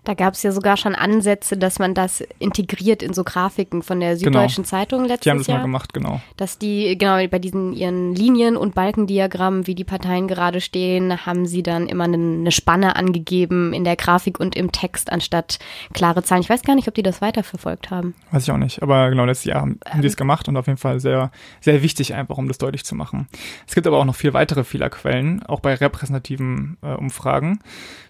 Da 0.04 0.14
gab 0.14 0.34
es 0.34 0.44
ja 0.44 0.52
sogar 0.52 0.78
schon 0.78 0.96
Ansätze, 0.96 1.58
dass 1.58 1.80
man 1.80 1.94
das 1.94 2.22
integriert 2.40 3.04
in 3.04 3.14
so 3.14 3.24
Grafiken 3.24 3.82
von 3.84 4.00
der 4.00 4.18
Süddeutschen 4.18 4.64
Genau. 4.64 4.70
Zeitung 4.70 5.06
letztes 5.06 5.22
Die 5.24 5.30
haben 5.32 5.38
das 5.40 5.48
Jahr. 5.48 5.58
mal 5.58 5.64
gemacht, 5.64 5.94
genau. 5.94 6.22
Dass 6.38 6.58
die, 6.58 6.98
genau, 6.98 7.26
bei 7.28 7.40
diesen 7.40 7.74
ihren 7.74 8.14
Linien- 8.16 8.58
und 8.58 8.76
Balkendiagrammen, 8.76 9.68
wie 9.68 9.76
die 9.76 9.84
Parteien 9.84 10.28
gerade 10.28 10.62
stehen, 10.62 11.26
haben 11.26 11.46
sie 11.46 11.64
dann 11.64 11.88
immer 11.88 12.04
eine, 12.06 12.18
eine 12.18 12.52
Spanne 12.52 12.96
angegeben 12.96 13.74
in 13.74 13.84
der 13.84 13.96
Grafik 13.96 14.40
und 14.40 14.56
im 14.56 14.72
Text 14.72 15.12
anstatt 15.12 15.60
klare 15.94 16.24
Zahlen. 16.24 16.42
Ich 16.42 16.50
weiß 16.50 16.64
gar 16.64 16.76
nicht, 16.76 16.88
ob 16.88 16.94
die 16.96 17.04
das 17.04 17.22
weiterverfolgt 17.22 17.90
haben. 17.92 18.14
Weiß 18.32 18.44
ich 18.44 18.52
auch 18.52 18.58
nicht. 18.58 18.82
Aber 18.84 19.10
genau, 19.10 19.26
letztes 19.26 19.46
Jahr 19.46 19.62
haben, 19.62 19.80
haben 19.88 20.02
die 20.02 20.08
es 20.08 20.18
gemacht 20.18 20.48
und 20.48 20.58
auf 20.58 20.68
jeden 20.68 20.78
Fall 20.80 21.00
sehr, 21.00 21.32
sehr 21.62 21.82
wichtig 21.84 22.14
einfach, 22.14 22.38
um 22.38 22.48
das 22.48 22.58
deutlich 22.58 22.84
zu 22.86 22.96
machen. 22.96 23.28
Es 23.68 23.76
gibt 23.76 23.88
aber 23.88 23.98
auch 23.98 24.06
noch 24.06 24.16
viel 24.16 24.34
weitere 24.34 24.64
Fehlerquellen, 24.64 25.44
auch 25.46 25.60
bei 25.60 25.74
repräsentativen 25.76 26.78
äh, 26.82 26.94
Umfragen. 26.94 27.60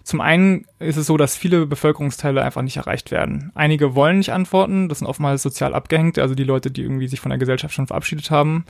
Zum 0.04 0.20
einen 0.20 0.66
ist 0.78 0.98
es 0.98 1.06
so, 1.06 1.16
dass 1.16 1.36
viele 1.36 1.66
Bevölkerungsteile 1.66 2.42
einfach 2.42 2.60
nicht 2.60 2.76
erreicht 2.76 3.10
werden. 3.10 3.50
Einige 3.54 3.94
wollen 3.94 4.18
nicht 4.18 4.32
antworten, 4.32 4.88
das 4.88 4.98
sind 4.98 5.08
oftmals 5.08 5.42
sozial 5.42 5.74
abgehängte, 5.74 6.20
also 6.20 6.34
die 6.34 6.44
Leute, 6.44 6.70
die 6.70 6.82
irgendwie 6.82 7.08
sich 7.08 7.20
von 7.20 7.30
der 7.30 7.38
Gesellschaft 7.38 7.74
schon 7.74 7.86
verabschiedet 7.86 8.30
haben. 8.30 8.66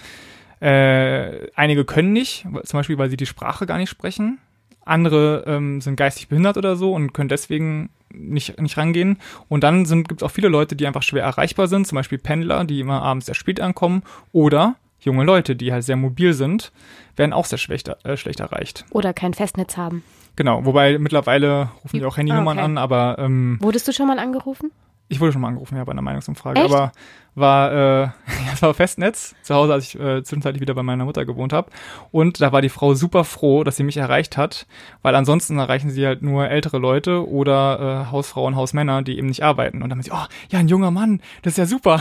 Äh, 0.61 1.50
einige 1.57 1.85
können 1.85 2.12
nicht, 2.12 2.47
zum 2.62 2.79
Beispiel, 2.79 2.99
weil 2.99 3.11
sie 3.11 3.17
die 3.17 3.26
Sprache 3.26 3.67
gar 3.67 3.79
nicht 3.79 3.91
sprechen. 3.91 4.38
Andere 4.85 5.45
ähm, 5.47 5.81
sind 5.81 5.97
geistig 5.97 6.29
behindert 6.29 6.57
oder 6.57 6.76
so 6.76 6.93
und 6.95 7.12
können 7.12 7.29
deswegen 7.29 7.91
nicht, 8.12 8.61
nicht 8.61 8.76
rangehen. 8.76 9.19
Und 9.49 9.64
dann 9.64 9.85
gibt 9.85 10.21
es 10.21 10.23
auch 10.23 10.31
viele 10.31 10.49
Leute, 10.49 10.76
die 10.76 10.87
einfach 10.87 11.03
schwer 11.03 11.25
erreichbar 11.25 11.67
sind, 11.67 11.87
zum 11.87 11.97
Beispiel 11.97 12.19
Pendler, 12.19 12.64
die 12.64 12.81
immer 12.81 13.03
abends 13.03 13.26
sehr 13.26 13.35
spät 13.35 13.61
ankommen. 13.61 14.03
Oder 14.31 14.76
junge 15.00 15.25
Leute, 15.25 15.57
die 15.57 15.73
halt 15.73 15.85
sehr 15.85 15.97
mobil 15.97 16.33
sind, 16.33 16.71
werden 17.17 17.33
auch 17.33 17.47
sehr 17.47 17.59
schlecht, 17.59 17.88
äh, 18.05 18.17
schlecht 18.17 18.41
erreicht. 18.41 18.85
Oder 18.91 19.12
kein 19.12 19.35
Festnetz 19.35 19.76
haben. 19.76 20.05
Genau, 20.37 20.64
wobei 20.64 20.99
mittlerweile 20.99 21.71
rufen 21.85 21.99
die 22.00 22.05
auch 22.05 22.17
Handynummern 22.17 22.59
Ah, 22.59 22.62
okay. 22.62 22.71
an, 22.73 22.79
aber 22.79 23.17
ähm, 23.19 23.59
Wurdest 23.61 23.87
du 23.88 23.93
schon 23.93 24.07
mal 24.09 24.19
angerufen? 24.19 24.71
ich 25.09 25.21
wurde 25.21 25.33
schon 25.33 25.43
mal 25.43 25.49
angerufen, 25.49 25.76
ja, 25.76 25.85
bei 25.85 25.93
einer 25.93 26.00
Meinungsumfrage, 26.03 26.61
Echt? 26.61 26.73
aber 26.73 26.91
war, 27.35 27.73
äh, 27.73 28.03
ja, 28.07 28.12
es 28.55 28.62
war 28.62 28.73
Festnetz 28.73 29.35
zu 29.43 29.55
Hause, 29.55 29.75
als 29.75 29.85
ich 29.85 30.00
äh, 30.00 30.23
zwischenzeitlich 30.25 30.62
wieder 30.62 30.75
bei 30.75 30.83
meiner 30.83 31.05
Mutter 31.05 31.26
gewohnt 31.26 31.53
habe. 31.53 31.71
Und 32.11 32.41
da 32.41 32.53
war 32.53 32.62
die 32.62 32.71
Frau 32.71 32.95
super 32.95 33.23
froh, 33.25 33.64
dass 33.64 33.76
sie 33.76 33.83
mich 33.85 33.99
erreicht 33.99 34.37
hat, 34.38 34.67
weil 35.03 35.14
ansonsten 35.14 35.59
erreichen 35.59 35.91
sie 35.91 36.07
halt 36.07 36.23
nur 36.23 36.49
ältere 36.49 36.79
Leute 36.79 37.29
oder 37.29 38.07
äh, 38.09 38.11
Hausfrauen, 38.12 38.57
Hausmänner, 38.57 39.03
die 39.03 39.19
eben 39.19 39.26
nicht 39.29 39.43
arbeiten. 39.45 39.83
Und 39.83 39.91
dann 39.91 39.99
haben 39.99 40.03
sie, 40.03 40.11
oh, 40.11 40.26
ja, 40.49 40.59
ein 40.59 40.69
junger 40.69 40.91
Mann, 40.91 41.21
das 41.43 41.53
ist 41.53 41.59
ja 41.59 41.67
super. 41.67 42.00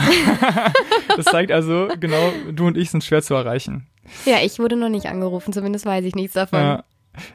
das 1.16 1.26
zeigt 1.26 1.52
also, 1.52 1.88
genau, 2.00 2.32
du 2.52 2.66
und 2.66 2.76
ich 2.78 2.90
sind 2.90 3.04
schwer 3.04 3.22
zu 3.22 3.34
erreichen. 3.34 3.86
Ja, 4.24 4.36
ich 4.42 4.58
wurde 4.58 4.76
noch 4.76 4.88
nicht 4.88 5.06
angerufen, 5.06 5.52
zumindest 5.52 5.84
weiß 5.84 6.04
ich 6.06 6.14
nichts 6.14 6.32
davon. 6.34 6.58
Ja. 6.60 6.84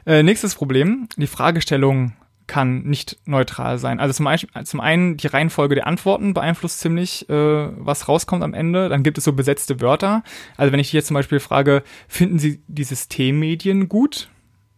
Äh, 0.06 0.22
nächstes 0.22 0.54
Problem, 0.54 1.08
die 1.16 1.26
Fragestellung 1.26 2.12
kann 2.46 2.82
nicht 2.82 3.16
neutral 3.26 3.78
sein. 3.78 4.00
Also 4.00 4.12
zum, 4.12 4.28
zum 4.64 4.80
einen 4.80 5.16
die 5.16 5.28
Reihenfolge 5.28 5.76
der 5.76 5.86
Antworten 5.86 6.34
beeinflusst 6.34 6.80
ziemlich, 6.80 7.28
äh, 7.28 7.32
was 7.32 8.08
rauskommt 8.08 8.42
am 8.42 8.54
Ende. 8.54 8.88
Dann 8.88 9.04
gibt 9.04 9.18
es 9.18 9.24
so 9.24 9.32
besetzte 9.32 9.80
Wörter. 9.80 10.24
Also 10.56 10.72
wenn 10.72 10.80
ich 10.80 10.92
jetzt 10.92 11.06
zum 11.06 11.14
Beispiel 11.14 11.38
frage, 11.38 11.84
finden 12.08 12.40
Sie 12.40 12.60
die 12.66 12.82
Systemmedien 12.84 13.88
gut? 13.88 14.28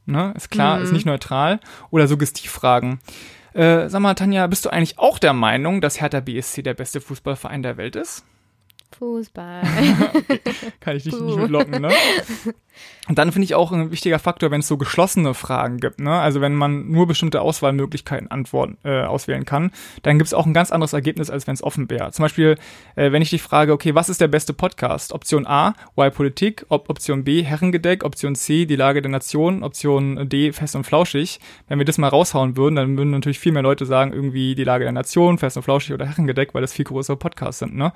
Ne, 0.05 0.35
ist 0.37 0.51
klar, 0.51 0.79
Mhm. 0.79 0.85
ist 0.85 0.93
nicht 0.93 1.07
neutral. 1.07 1.61
Oder 1.91 2.09
Suggestivfragen. 2.09 2.99
Äh, 3.55 3.89
sag 3.89 4.01
mal, 4.01 4.15
Tanja, 4.15 4.47
bist 4.49 4.65
du 4.67 4.71
eigentlich 4.71 4.99
auch 4.99 5.19
der 5.19 5.33
Meinung, 5.33 5.81
dass 5.81 6.01
Hertha 6.01 6.21
BSC 6.21 6.63
der 6.63 6.75
beste 6.75 7.01
Fußballverein 7.01 7.63
der 7.63 7.77
Welt 7.77 7.97
ist? 7.97 8.25
Fußball. 8.97 9.63
Kann 10.81 10.97
ich 10.97 11.05
dich 11.05 11.17
Puh. 11.17 11.25
nicht 11.25 11.37
mitlocken, 11.37 11.81
ne? 11.81 11.91
Und 13.09 13.19
dann 13.19 13.33
finde 13.33 13.45
ich 13.45 13.55
auch 13.55 13.73
ein 13.73 13.91
wichtiger 13.91 14.19
Faktor, 14.19 14.51
wenn 14.51 14.61
es 14.61 14.69
so 14.69 14.77
geschlossene 14.77 15.35
Fragen 15.35 15.79
gibt, 15.79 16.01
ne? 16.01 16.13
Also 16.21 16.41
wenn 16.41 16.55
man 16.55 16.91
nur 16.91 17.07
bestimmte 17.07 17.41
Auswahlmöglichkeiten 17.41 18.31
antworten, 18.31 18.79
äh, 18.85 19.03
auswählen 19.03 19.45
kann, 19.45 19.73
dann 20.03 20.19
gibt 20.19 20.29
es 20.29 20.35
auch 20.35 20.47
ein 20.47 20.55
ganz 20.55 20.71
anderes 20.71 20.93
Ergebnis, 20.93 21.29
als 21.29 21.47
wenn 21.47 21.55
es 21.55 21.63
offen 21.63 21.91
wäre. 21.91 22.13
Zum 22.13 22.23
Beispiel, 22.23 22.57
äh, 22.95 23.11
wenn 23.11 23.21
ich 23.21 23.31
dich 23.31 23.43
frage, 23.43 23.73
okay, 23.73 23.95
was 23.95 24.09
ist 24.09 24.21
der 24.21 24.29
beste 24.29 24.53
Podcast? 24.53 25.13
Option 25.13 25.47
A, 25.47 25.75
Why 25.97 26.11
Politik, 26.11 26.65
Op 26.69 26.89
Option 26.89 27.25
B, 27.25 27.43
Herrengedeck, 27.43 28.05
Option 28.05 28.37
C, 28.37 28.67
die 28.67 28.77
Lage 28.77 29.03
der 29.03 29.11
Nation, 29.11 29.65
Option 29.65 30.29
D, 30.29 30.53
Fest 30.53 30.77
und 30.77 30.85
Flauschig. 30.85 31.41
Wenn 31.69 31.79
wir 31.79 31.85
das 31.85 31.99
mal 31.99 32.09
raushauen 32.09 32.57
würden, 32.57 32.77
dann 32.77 32.97
würden 32.97 33.11
natürlich 33.11 33.41
viel 33.41 33.53
mehr 33.53 33.63
Leute 33.63 33.85
sagen, 33.85 34.13
irgendwie 34.13 34.55
die 34.55 34.65
Lage 34.65 34.85
der 34.85 34.93
Nation, 34.93 35.39
Fest 35.39 35.57
und 35.57 35.65
Flauschig 35.65 35.93
oder 35.93 36.07
Herrengedeck, 36.07 36.55
weil 36.55 36.63
das 36.63 36.73
viel 36.73 36.85
größere 36.85 37.17
Podcasts 37.17 37.59
sind, 37.59 37.75
ne? 37.75 37.93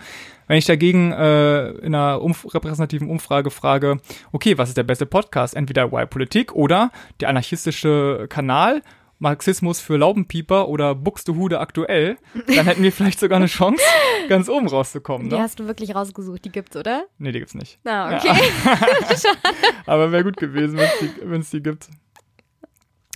Wenn 0.46 0.58
ich 0.58 0.64
dagegen 0.64 1.12
äh, 1.12 1.70
in 1.78 1.94
einer 1.94 2.22
umf 2.22 2.46
repräsentativen 2.54 3.10
Umfrage 3.10 3.50
frage, 3.50 3.98
okay, 4.32 4.56
was 4.58 4.68
ist 4.68 4.76
der 4.78 4.84
beste 4.84 5.06
Podcast? 5.06 5.54
Entweder 5.56 5.90
Why 5.92 6.06
Politik 6.06 6.52
oder 6.52 6.90
der 7.20 7.28
anarchistische 7.30 8.26
Kanal, 8.28 8.82
Marxismus 9.18 9.80
für 9.80 9.96
Laubenpieper 9.96 10.68
oder 10.68 10.94
Buxtehude 10.94 11.58
aktuell, 11.58 12.18
dann 12.54 12.66
hätten 12.66 12.82
wir 12.82 12.92
vielleicht 12.92 13.18
sogar 13.18 13.36
eine 13.36 13.46
Chance, 13.46 13.82
ganz 14.28 14.48
oben 14.48 14.68
rauszukommen. 14.68 15.30
Die 15.30 15.36
Ne? 15.36 15.40
hast 15.42 15.58
du 15.58 15.66
wirklich 15.66 15.94
rausgesucht, 15.94 16.44
die 16.44 16.52
gibt's, 16.52 16.76
oder? 16.76 17.06
Nee, 17.18 17.32
die 17.32 17.38
gibt's 17.38 17.54
nicht. 17.54 17.78
Na, 17.82 18.12
Ja. 18.12 18.18
okay. 18.18 18.42
Aber 19.86 20.12
wäre 20.12 20.22
gut 20.24 20.36
gewesen, 20.36 20.78
wenn 21.22 21.40
es 21.40 21.50
die, 21.50 21.56
die 21.58 21.62
gibt. 21.62 21.88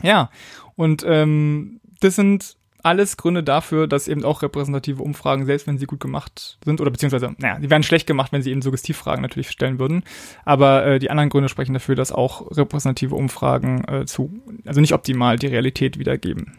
Ja, 0.02 0.30
und 0.76 1.04
ähm, 1.06 1.80
das 2.00 2.16
sind 2.16 2.56
alles 2.82 3.16
Gründe 3.16 3.42
dafür, 3.42 3.87
dass 3.87 4.08
eben 4.08 4.25
auch 4.25 4.42
repräsentative 4.42 5.02
Umfragen, 5.02 5.46
selbst 5.46 5.66
wenn 5.66 5.78
sie 5.78 5.87
gut 5.87 6.00
gemacht 6.00 6.58
sind, 6.64 6.80
oder 6.80 6.90
beziehungsweise, 6.90 7.34
naja, 7.38 7.58
die 7.58 7.70
wären 7.70 7.82
schlecht 7.82 8.06
gemacht, 8.06 8.32
wenn 8.32 8.42
sie 8.42 8.50
eben 8.50 8.62
Suggestivfragen 8.62 9.22
natürlich 9.22 9.50
stellen 9.50 9.78
würden. 9.78 10.02
Aber 10.44 10.87
äh, 10.87 10.99
die 10.99 11.10
anderen 11.10 11.30
Gründe 11.30 11.49
sprechen 11.49 11.75
dafür, 11.75 11.94
dass 11.94 12.12
auch 12.12 12.56
repräsentative 12.56 13.14
Umfragen 13.14 13.84
äh, 13.88 14.06
zu, 14.06 14.42
also 14.66 14.80
nicht 14.80 14.94
optimal 14.94 15.37
die 15.37 15.49
Realität 15.49 15.99
wiedergeben. 15.99 16.58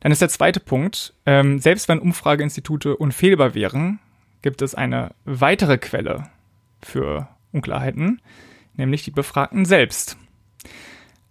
Dann 0.00 0.12
ist 0.12 0.22
der 0.22 0.28
zweite 0.28 0.60
Punkt, 0.60 1.14
ähm, 1.26 1.60
selbst 1.60 1.88
wenn 1.88 2.00
Umfrageinstitute 2.00 2.96
unfehlbar 2.96 3.54
wären, 3.54 4.00
gibt 4.42 4.60
es 4.60 4.74
eine 4.74 5.12
weitere 5.24 5.78
Quelle 5.78 6.28
für 6.82 7.28
Unklarheiten, 7.52 8.20
nämlich 8.74 9.04
die 9.04 9.12
Befragten 9.12 9.64
selbst. 9.64 10.16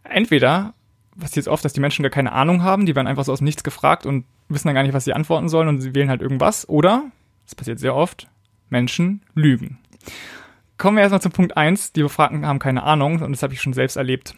Entweder 0.03 0.73
passiert 1.19 1.45
es 1.45 1.47
oft, 1.47 1.63
dass 1.65 1.73
die 1.73 1.79
Menschen 1.81 2.03
gar 2.03 2.09
keine 2.09 2.31
Ahnung 2.31 2.63
haben, 2.63 2.85
die 2.85 2.95
werden 2.95 3.07
einfach 3.07 3.25
so 3.25 3.31
aus 3.31 3.39
dem 3.39 3.45
Nichts 3.45 3.63
gefragt 3.63 4.05
und 4.05 4.25
wissen 4.49 4.67
dann 4.67 4.75
gar 4.75 4.83
nicht, 4.83 4.93
was 4.93 5.05
sie 5.05 5.13
antworten 5.13 5.49
sollen 5.49 5.67
und 5.67 5.81
sie 5.81 5.93
wählen 5.95 6.09
halt 6.09 6.21
irgendwas. 6.21 6.67
Oder, 6.67 7.03
das 7.45 7.55
passiert 7.55 7.79
sehr 7.79 7.95
oft, 7.95 8.27
Menschen 8.69 9.21
lügen. 9.35 9.77
Kommen 10.77 10.97
wir 10.97 11.01
erstmal 11.01 11.21
zum 11.21 11.31
Punkt 11.31 11.57
eins: 11.57 11.91
die 11.91 12.01
Befragten 12.01 12.45
haben 12.45 12.59
keine 12.59 12.83
Ahnung 12.83 13.21
und 13.21 13.31
das 13.31 13.43
habe 13.43 13.53
ich 13.53 13.61
schon 13.61 13.73
selbst 13.73 13.97
erlebt. 13.97 14.35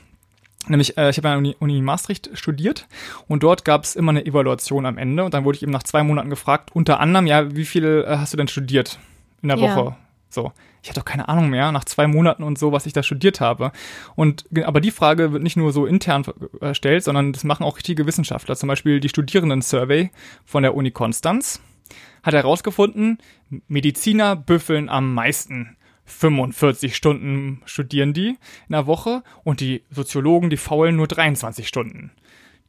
Nämlich, 0.67 0.97
äh, 0.97 1.09
ich 1.09 1.17
habe 1.17 1.29
an 1.29 1.43
der 1.43 1.51
Uni, 1.53 1.55
Uni 1.59 1.81
Maastricht 1.81 2.29
studiert 2.33 2.87
und 3.27 3.43
dort 3.43 3.65
gab 3.65 3.83
es 3.83 3.95
immer 3.95 4.11
eine 4.11 4.25
Evaluation 4.25 4.85
am 4.85 4.97
Ende 4.97 5.23
und 5.25 5.33
dann 5.33 5.43
wurde 5.43 5.57
ich 5.57 5.63
eben 5.63 5.73
nach 5.73 5.83
zwei 5.83 6.03
Monaten 6.03 6.29
gefragt, 6.29 6.71
unter 6.73 6.99
anderem, 7.01 7.27
ja, 7.27 7.53
wie 7.55 7.65
viel 7.65 8.05
äh, 8.07 8.17
hast 8.17 8.31
du 8.33 8.37
denn 8.37 8.47
studiert 8.47 8.97
in 9.41 9.49
der 9.49 9.57
Ja. 9.57 9.75
Woche? 9.75 9.95
So. 10.33 10.51
Ich 10.81 10.89
hatte 10.89 10.99
doch 10.99 11.05
keine 11.05 11.29
Ahnung 11.29 11.49
mehr, 11.49 11.71
nach 11.71 11.85
zwei 11.85 12.07
Monaten 12.07 12.43
und 12.43 12.57
so, 12.57 12.71
was 12.71 12.85
ich 12.85 12.93
da 12.93 13.03
studiert 13.03 13.39
habe. 13.39 13.71
Und, 14.15 14.45
aber 14.63 14.81
die 14.81 14.91
Frage 14.91 15.31
wird 15.31 15.43
nicht 15.43 15.57
nur 15.57 15.71
so 15.71 15.85
intern 15.85 16.25
äh, 16.59 16.65
erstellt, 16.65 17.03
sondern 17.03 17.33
das 17.33 17.43
machen 17.43 17.63
auch 17.63 17.77
richtige 17.77 18.05
Wissenschaftler. 18.05 18.55
Zum 18.55 18.67
Beispiel 18.67 18.99
die 18.99 19.09
Studierenden-Survey 19.09 20.11
von 20.43 20.63
der 20.63 20.75
Uni 20.75 20.91
Konstanz 20.91 21.61
hat 22.23 22.33
herausgefunden, 22.33 23.19
Mediziner 23.67 24.35
büffeln 24.35 24.89
am 24.89 25.13
meisten. 25.13 25.77
45 26.05 26.95
Stunden 26.97 27.61
studieren 27.65 28.13
die 28.13 28.29
in 28.67 28.71
der 28.71 28.87
Woche 28.87 29.23
und 29.43 29.61
die 29.61 29.83
Soziologen, 29.89 30.49
die 30.49 30.57
faulen 30.57 30.97
nur 30.97 31.07
23 31.07 31.67
Stunden. 31.67 32.11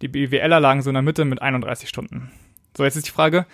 Die 0.03 0.09
BWLer 0.09 0.61
lagen 0.61 0.83
so 0.83 0.91
in 0.91 0.95
der 0.95 1.03
Mitte 1.03 1.25
mit 1.25 1.43
31 1.43 1.89
Stunden. 1.89 2.31
So, 2.77 2.85
jetzt 2.85 2.97
ist 2.97 3.07
die 3.07 3.13
Frage, 3.13 3.47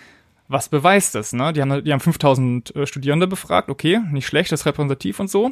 was 0.51 0.69
beweist 0.69 1.15
das? 1.15 1.33
Ne? 1.33 1.53
Die, 1.53 1.61
haben, 1.61 1.83
die 1.83 1.93
haben 1.93 1.99
5000 1.99 2.75
äh, 2.75 2.85
Studierende 2.85 3.25
befragt, 3.27 3.69
okay, 3.69 4.01
nicht 4.11 4.27
schlecht, 4.27 4.51
das 4.51 4.61
ist 4.61 4.65
repräsentativ 4.65 5.19
und 5.19 5.29
so. 5.29 5.51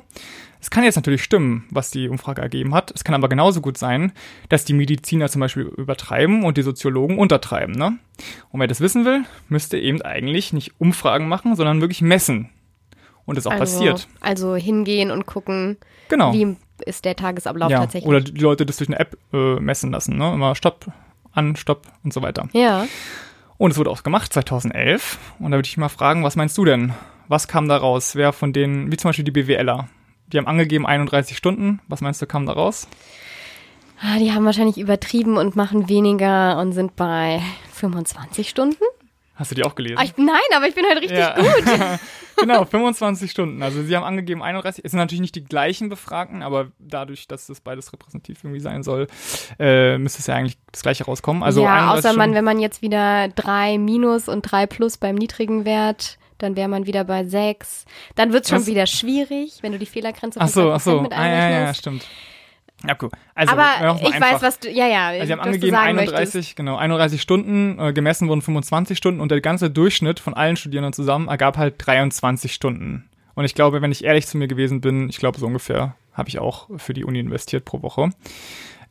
Es 0.59 0.69
kann 0.69 0.83
jetzt 0.83 0.97
natürlich 0.97 1.23
stimmen, 1.23 1.65
was 1.71 1.89
die 1.89 2.09
Umfrage 2.09 2.41
ergeben 2.41 2.75
hat. 2.75 2.91
Es 2.91 3.05
kann 3.05 3.15
aber 3.15 3.29
genauso 3.29 3.61
gut 3.61 3.77
sein, 3.77 4.11
dass 4.49 4.65
die 4.65 4.73
Mediziner 4.73 5.29
zum 5.29 5.39
Beispiel 5.39 5.63
übertreiben 5.63 6.43
und 6.43 6.57
die 6.57 6.63
Soziologen 6.63 7.17
untertreiben. 7.17 7.73
Ne? 7.73 7.97
Und 8.51 8.59
wer 8.59 8.67
das 8.67 8.81
wissen 8.81 9.05
will, 9.05 9.23
müsste 9.47 9.77
eben 9.77 10.01
eigentlich 10.01 10.51
nicht 10.51 10.73
Umfragen 10.79 11.29
machen, 11.29 11.55
sondern 11.55 11.79
wirklich 11.79 12.01
messen. 12.01 12.49
Und 13.25 13.35
das 13.35 13.43
ist 13.43 13.47
auch 13.47 13.51
also, 13.59 13.77
passiert. 13.77 14.07
Also 14.19 14.55
hingehen 14.55 15.11
und 15.11 15.25
gucken, 15.25 15.77
Genau. 16.09 16.33
wie 16.33 16.57
ist 16.85 17.05
der 17.05 17.15
Tagesablauf 17.15 17.71
ja. 17.71 17.79
tatsächlich. 17.79 18.09
Oder 18.09 18.21
die 18.21 18.41
Leute 18.41 18.65
das 18.65 18.77
durch 18.77 18.89
eine 18.89 18.99
App 18.99 19.17
äh, 19.31 19.59
messen 19.59 19.91
lassen. 19.91 20.17
Ne? 20.17 20.33
Immer 20.33 20.55
Stopp, 20.55 20.87
an, 21.31 21.55
Stopp 21.55 21.87
und 22.03 22.13
so 22.13 22.21
weiter. 22.21 22.49
ja. 22.53 22.85
Und 23.59 23.71
es 23.71 23.77
wurde 23.77 23.91
auch 23.91 24.01
gemacht 24.03 24.33
2011. 24.33 25.19
Und 25.37 25.51
da 25.51 25.57
würde 25.57 25.67
ich 25.67 25.77
mal 25.77 25.89
fragen, 25.89 26.23
was 26.23 26.35
meinst 26.35 26.57
du 26.57 26.65
denn? 26.65 26.93
Was 27.27 27.47
kam 27.47 27.67
da 27.67 27.77
raus? 27.77 28.15
Wer 28.15 28.33
von 28.33 28.53
denen, 28.53 28.91
wie 28.91 28.97
zum 28.97 29.09
Beispiel 29.09 29.25
die 29.25 29.31
BWLer, 29.31 29.87
die 30.27 30.37
haben 30.37 30.47
angegeben 30.47 30.87
31 30.87 31.35
Stunden. 31.37 31.81
Was 31.87 32.01
meinst 32.01 32.21
du, 32.21 32.25
kam 32.25 32.45
da 32.45 32.53
raus? 32.53 32.87
Ah, 34.01 34.17
Die 34.17 34.31
haben 34.31 34.45
wahrscheinlich 34.45 34.77
übertrieben 34.77 35.35
und 35.37 35.57
machen 35.57 35.89
weniger 35.89 36.57
und 36.57 36.71
sind 36.71 36.95
bei 36.95 37.41
25 37.73 38.47
Stunden. 38.49 38.81
Hast 39.39 39.51
du 39.51 39.55
die 39.55 39.63
auch 39.63 39.73
gelesen? 39.73 39.97
Ah, 39.97 40.03
ich, 40.03 40.17
nein, 40.17 40.35
aber 40.53 40.67
ich 40.67 40.75
bin 40.75 40.85
halt 40.85 40.97
richtig 41.01 41.17
Ja. 41.17 41.33
gut. 41.33 41.99
genau, 42.37 42.65
25 42.65 43.31
Stunden. 43.31 43.63
Also 43.63 43.81
sie 43.83 43.95
haben 43.95 44.03
angegeben 44.03 44.43
31. 44.43 44.83
Es 44.83 44.91
sind 44.91 44.99
natürlich 44.99 45.21
nicht 45.21 45.35
die 45.35 45.45
gleichen 45.45 45.87
Befragten, 45.87 46.43
aber 46.43 46.67
dadurch, 46.77 47.25
dass 47.27 47.47
das 47.47 47.61
beides 47.61 47.93
repräsentativ 47.93 48.43
irgendwie 48.43 48.59
sein 48.59 48.83
soll, 48.83 49.07
äh, 49.57 49.97
müsste 49.97 50.19
es 50.19 50.27
ja 50.27 50.35
eigentlich 50.35 50.57
das 50.73 50.81
gleiche 50.81 51.05
rauskommen. 51.05 51.41
Also 51.41 51.63
ja, 51.63 51.73
31 51.73 52.05
außer 52.09 52.17
man, 52.17 52.33
wenn 52.33 52.43
man 52.43 52.59
jetzt 52.59 52.81
wieder 52.81 53.29
drei 53.29 53.77
minus 53.77 54.27
und 54.27 54.41
drei 54.41 54.65
plus 54.67 54.97
beim 54.97 55.15
niedrigen 55.15 55.63
Wert, 55.63 56.17
dann 56.37 56.55
wäre 56.57 56.67
man 56.67 56.85
wieder 56.85 57.05
bei 57.05 57.23
sechs. 57.25 57.85
Dann 58.15 58.33
wird's 58.33 58.49
schon 58.49 58.59
Was? 58.59 58.67
wieder 58.67 58.87
schwierig, 58.87 59.59
wenn 59.61 59.71
du 59.71 59.79
die 59.79 59.85
Fehlergrenze 59.85 60.39
von 60.39 60.47
Ach 60.47 60.51
so, 60.53 60.71
ach 60.71 60.79
2% 60.79 60.83
so. 60.83 61.01
mit 61.01 61.13
Ah, 61.13 61.25
ja, 61.25 61.31
ja, 61.31 61.45
einrechnest. 61.45 61.79
stimmt. 61.79 62.05
Ja, 62.87 62.95
cool. 63.01 63.09
Also, 63.35 63.53
Aber 63.53 63.99
ich 64.01 64.13
einfach. 64.13 64.33
weiß, 64.33 64.41
was 64.41 64.59
du, 64.59 64.69
ja, 64.69 64.87
ja, 64.87 65.07
Also 65.07 65.25
sie 65.25 65.31
haben 65.33 65.39
angegeben 65.41 65.71
du 65.71 65.77
sagen 65.77 65.97
31, 65.97 66.33
möchtest. 66.33 66.55
genau, 66.55 66.77
31 66.77 67.21
Stunden, 67.21 67.77
äh, 67.79 67.93
gemessen 67.93 68.27
wurden 68.29 68.41
25 68.41 68.97
Stunden 68.97 69.19
und 69.19 69.31
der 69.31 69.41
ganze 69.41 69.69
Durchschnitt 69.69 70.19
von 70.19 70.33
allen 70.33 70.55
Studierenden 70.55 70.93
zusammen 70.93 71.27
ergab 71.27 71.57
halt 71.57 71.75
23 71.77 72.53
Stunden. 72.53 73.09
Und 73.35 73.45
ich 73.45 73.55
glaube, 73.55 73.81
wenn 73.81 73.91
ich 73.91 74.03
ehrlich 74.03 74.27
zu 74.27 74.37
mir 74.37 74.47
gewesen 74.47 74.81
bin, 74.81 75.09
ich 75.09 75.17
glaube 75.17 75.39
so 75.39 75.45
ungefähr 75.45 75.95
habe 76.13 76.29
ich 76.29 76.39
auch 76.39 76.69
für 76.77 76.93
die 76.93 77.05
Uni 77.05 77.19
investiert 77.19 77.63
pro 77.65 77.81
Woche. 77.81 78.09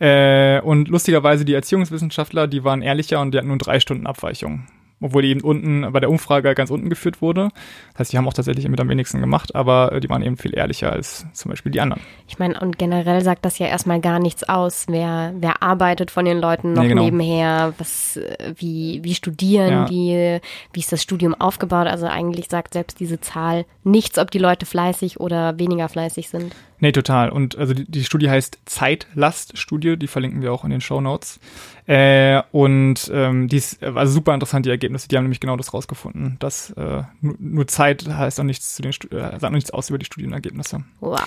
Äh, 0.01 0.61
und 0.61 0.89
lustigerweise 0.89 1.45
die 1.45 1.55
Erziehungswissenschaftler, 1.55 2.47
die 2.47 2.65
waren 2.65 2.83
ehrlicher 2.83 3.21
und 3.21 3.33
die 3.33 3.39
hatten 3.39 3.49
nur 3.49 3.59
drei 3.59 3.81
Stunden 3.81 4.07
Abweichung. 4.07 4.67
Obwohl 5.01 5.23
die 5.23 5.29
eben 5.29 5.43
unten 5.43 5.93
bei 5.93 6.01
der 6.01 6.11
Umfrage 6.11 6.53
ganz 6.55 6.71
unten 6.71 6.89
geführt 6.91 7.23
wurde. 7.23 7.51
Das 7.93 8.01
heißt, 8.01 8.13
die 8.13 8.19
haben 8.19 8.27
auch 8.27 8.33
tatsächlich 8.33 8.69
mit 8.69 8.81
am 8.81 8.89
wenigsten 8.89 9.21
gemacht, 9.21 9.55
aber 9.55 9.93
äh, 9.93 10.01
die 10.01 10.09
waren 10.09 10.23
eben 10.23 10.37
viel 10.37 10.57
ehrlicher 10.57 10.91
als 10.93 11.25
zum 11.33 11.51
Beispiel 11.51 11.71
die 11.71 11.81
anderen. 11.81 12.03
Ich 12.27 12.39
meine, 12.39 12.59
und 12.59 12.79
generell 12.79 13.23
sagt 13.23 13.45
das 13.45 13.59
ja 13.59 13.67
erstmal 13.67 14.01
gar 14.01 14.19
nichts 14.19 14.43
aus. 14.49 14.87
Wer, 14.89 15.35
wer 15.39 15.63
arbeitet 15.63 16.11
von 16.11 16.25
den 16.25 16.39
Leuten 16.39 16.73
noch 16.73 16.83
Nee, 16.83 16.89
genau. 16.89 17.05
nebenher? 17.05 17.75
Was, 17.79 18.17
äh, 18.17 18.55
wie, 18.57 19.01
wie 19.05 19.15
studieren 19.15 19.71
Ja. 19.71 19.85
die? 19.85 20.41
Wie 20.73 20.81
ist 20.81 20.91
das 20.91 21.03
Studium 21.03 21.35
aufgebaut? 21.35 21.87
Also 21.87 22.07
eigentlich 22.07 22.49
sagt 22.49 22.75
selbst 22.75 22.99
diese 22.99 23.21
Zahl 23.21 23.67
nichts, 23.85 24.19
ob 24.19 24.31
die 24.33 24.39
Leute 24.39 24.67
fleißig 24.67 25.21
oder 25.21 25.59
weniger 25.59 25.89
fleißig 25.89 26.29
sind. 26.29 26.55
Nee, 26.81 26.93
total. 26.93 27.31
Und 27.31 27.59
also 27.59 27.75
die, 27.75 27.91
die 27.91 28.05
Studie 28.05 28.31
heißt 28.31 28.59
Zeitlaststudie, 28.65 29.97
die 29.97 30.07
verlinken 30.07 30.43
wir 30.43 30.53
auch 30.53 30.65
in 30.65 30.71
den 30.71 30.81
Show 30.81 31.01
Notes. 31.01 31.41
Äh, 31.87 32.43
und 32.53 33.11
ähm, 33.13 33.49
die 33.49 33.57
ist 33.57 33.83
also 33.83 34.13
super 34.13 34.33
interessant, 34.35 34.65
die 34.67 34.71
Ergebnisse. 34.71 35.09
Die 35.09 35.17
haben 35.17 35.25
nämlich 35.25 35.41
genau 35.41 35.57
das 35.57 35.75
rausgefunden, 35.75 36.37
dass 36.39 36.71
äh, 36.73 37.03
nur, 37.21 37.35
nur 37.39 37.67
Zeit 37.67 38.07
heißt 38.07 38.39
auch 38.39 38.45
nichts 38.45 38.77
zu 38.77 38.83
den 38.83 38.93
Stu- 38.93 39.09
äh, 39.09 39.21
sagt 39.21 39.45
auch 39.45 39.51
nichts 39.51 39.71
aus 39.73 39.89
über 39.89 39.99
die 39.99 40.07
Studienergebnisse. 40.07 40.85
Wow. 41.01 41.19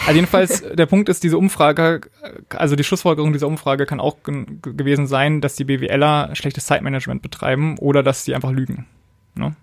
Also 0.00 0.12
jedenfalls, 0.12 0.62
der 0.74 0.86
Punkt 0.86 1.08
ist, 1.08 1.22
diese 1.22 1.38
Umfrage, 1.38 2.02
äh, 2.22 2.56
also 2.56 2.76
die 2.76 2.84
Schlussfolgerung 2.84 3.32
dieser 3.32 3.46
Umfrage 3.46 3.86
kann 3.86 4.00
auch 4.00 4.18
gewesen 4.22 5.06
sein, 5.06 5.40
dass 5.40 5.54
die 5.56 5.64
BWLer 5.64 6.30
schlechtes 6.34 6.66
Zeitmanagement 6.66 7.22
betreiben 7.22 7.78
oder 7.78 8.02
dass 8.02 8.24
sie 8.24 8.34
einfach 8.34 8.50
lügen. 8.50 8.86
Ne? 9.34 9.54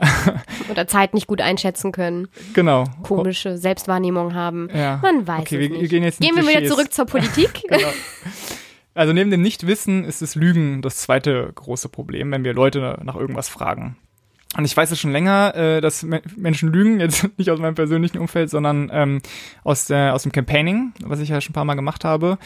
Oder 0.70 0.86
Zeit 0.86 1.14
nicht 1.14 1.26
gut 1.26 1.40
einschätzen 1.40 1.92
können. 1.92 2.28
Genau. 2.54 2.84
Komische 3.02 3.56
Selbstwahrnehmung 3.58 4.34
haben. 4.34 4.68
Ja. 4.74 4.98
Man 5.02 5.26
weiß 5.26 5.40
Okay, 5.40 5.56
es 5.64 5.70
wir- 5.70 5.78
nicht. 5.78 5.90
gehen 5.90 6.02
jetzt 6.02 6.20
gehen 6.20 6.36
wir 6.36 6.46
wieder 6.46 6.64
zurück 6.66 6.92
zur 6.92 7.06
Politik. 7.06 7.62
Genau. 7.68 7.88
Also 8.94 9.12
neben 9.12 9.30
dem 9.30 9.40
Nichtwissen 9.42 10.04
ist 10.04 10.20
das 10.20 10.34
Lügen 10.34 10.82
das 10.82 10.96
zweite 10.96 11.50
große 11.54 11.88
Problem, 11.88 12.32
wenn 12.32 12.42
wir 12.44 12.52
Leute 12.54 12.98
nach 13.04 13.14
irgendwas 13.14 13.48
fragen. 13.48 13.96
Und 14.56 14.64
ich 14.64 14.76
weiß 14.76 14.90
es 14.90 14.98
schon 14.98 15.12
länger, 15.12 15.54
äh, 15.54 15.80
dass 15.80 16.02
Me 16.02 16.22
Menschen 16.36 16.72
lügen, 16.72 16.98
jetzt 16.98 17.28
nicht 17.38 17.50
aus 17.50 17.60
meinem 17.60 17.76
persönlichen 17.76 18.18
Umfeld, 18.18 18.50
sondern 18.50 18.90
ähm, 18.92 19.22
aus, 19.62 19.86
der, 19.86 20.12
aus 20.12 20.24
dem 20.24 20.32
Campaigning, 20.32 20.92
was 21.04 21.20
ich 21.20 21.28
ja 21.28 21.40
schon 21.40 21.52
ein 21.52 21.54
paar 21.54 21.64
Mal 21.64 21.76
gemacht 21.76 22.04
habe. 22.04 22.36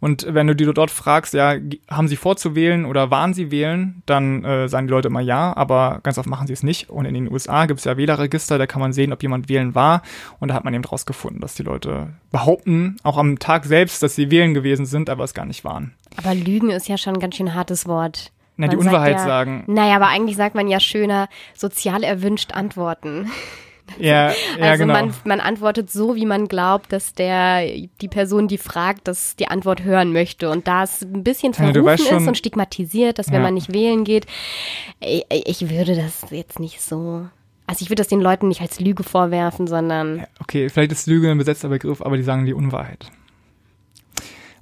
Und 0.00 0.26
wenn 0.28 0.48
du 0.48 0.56
die 0.56 0.64
dort 0.64 0.90
fragst, 0.90 1.34
ja, 1.34 1.54
haben 1.88 2.08
sie 2.08 2.16
vorzuwählen 2.16 2.84
oder 2.84 3.12
waren 3.12 3.32
sie 3.32 3.52
wählen, 3.52 4.02
dann 4.06 4.44
äh, 4.44 4.68
sagen 4.68 4.88
die 4.88 4.90
Leute 4.90 5.06
immer 5.06 5.20
ja, 5.20 5.56
aber 5.56 6.00
ganz 6.02 6.18
oft 6.18 6.28
machen 6.28 6.48
sie 6.48 6.52
es 6.52 6.64
nicht. 6.64 6.90
Und 6.90 7.04
in 7.04 7.14
den 7.14 7.30
USA 7.30 7.66
gibt 7.66 7.78
es 7.78 7.84
ja 7.84 7.96
Wählerregister, 7.96 8.58
da 8.58 8.66
kann 8.66 8.80
man 8.80 8.92
sehen, 8.92 9.12
ob 9.12 9.22
jemand 9.22 9.48
wählen 9.48 9.76
war. 9.76 10.02
Und 10.40 10.48
da 10.48 10.54
hat 10.54 10.64
man 10.64 10.74
eben 10.74 10.84
rausgefunden, 10.84 11.40
dass 11.40 11.54
die 11.54 11.62
Leute 11.62 12.08
behaupten, 12.32 12.96
auch 13.04 13.16
am 13.16 13.38
Tag 13.38 13.64
selbst, 13.66 14.02
dass 14.02 14.16
sie 14.16 14.32
wählen 14.32 14.54
gewesen 14.54 14.86
sind, 14.86 15.08
aber 15.08 15.22
es 15.22 15.34
gar 15.34 15.46
nicht 15.46 15.62
waren. 15.64 15.94
Aber 16.16 16.34
Lügen 16.34 16.70
ist 16.70 16.88
ja 16.88 16.98
schon 16.98 17.14
ein 17.14 17.20
ganz 17.20 17.36
schön 17.36 17.54
hartes 17.54 17.86
Wort. 17.86 18.32
Na, 18.66 18.68
die 18.68 18.76
Unwahrheit 18.76 19.16
ja, 19.16 19.24
sagen. 19.24 19.64
Naja, 19.66 19.96
aber 19.96 20.08
eigentlich 20.08 20.36
sagt 20.36 20.54
man 20.54 20.68
ja 20.68 20.80
schöner, 20.80 21.28
sozial 21.54 22.02
erwünscht 22.02 22.52
antworten. 22.52 23.30
Ja, 23.98 24.30
ja 24.30 24.70
also 24.70 24.84
genau. 24.84 24.94
man, 24.94 25.14
man 25.24 25.40
antwortet 25.40 25.90
so, 25.90 26.14
wie 26.14 26.24
man 26.24 26.48
glaubt, 26.48 26.92
dass 26.92 27.12
der 27.12 27.66
die 28.00 28.08
Person, 28.08 28.48
die 28.48 28.56
fragt, 28.56 29.06
dass 29.06 29.36
die 29.36 29.48
Antwort 29.48 29.82
hören 29.82 30.12
möchte. 30.12 30.48
Und 30.50 30.66
da 30.66 30.84
es 30.84 31.02
ein 31.02 31.24
bisschen 31.24 31.52
Ja, 31.52 31.58
verrufen 31.58 31.84
weißt 31.84 32.08
schon- 32.08 32.22
ist 32.22 32.28
und 32.28 32.38
stigmatisiert, 32.38 33.18
dass 33.18 33.26
wenn 33.28 33.40
Ja. 33.40 33.40
man 33.42 33.54
nicht 33.54 33.72
wählen 33.74 34.04
geht, 34.04 34.26
ich, 35.00 35.26
ich 35.30 35.68
würde 35.68 35.94
das 35.94 36.24
jetzt 36.30 36.58
nicht 36.58 36.80
so. 36.80 37.26
Also 37.66 37.82
ich 37.82 37.90
würde 37.90 38.00
das 38.00 38.08
den 38.08 38.20
Leuten 38.20 38.48
nicht 38.48 38.60
als 38.62 38.80
Lüge 38.80 39.02
vorwerfen, 39.02 39.66
sondern 39.66 40.26
Okay, 40.40 40.68
vielleicht 40.70 40.92
ist 40.92 41.06
Lüge 41.06 41.30
ein 41.30 41.38
besetzter 41.38 41.68
Begriff, 41.68 42.00
aber 42.00 42.16
die 42.16 42.22
sagen 42.22 42.46
die 42.46 42.54
Unwahrheit. 42.54 43.10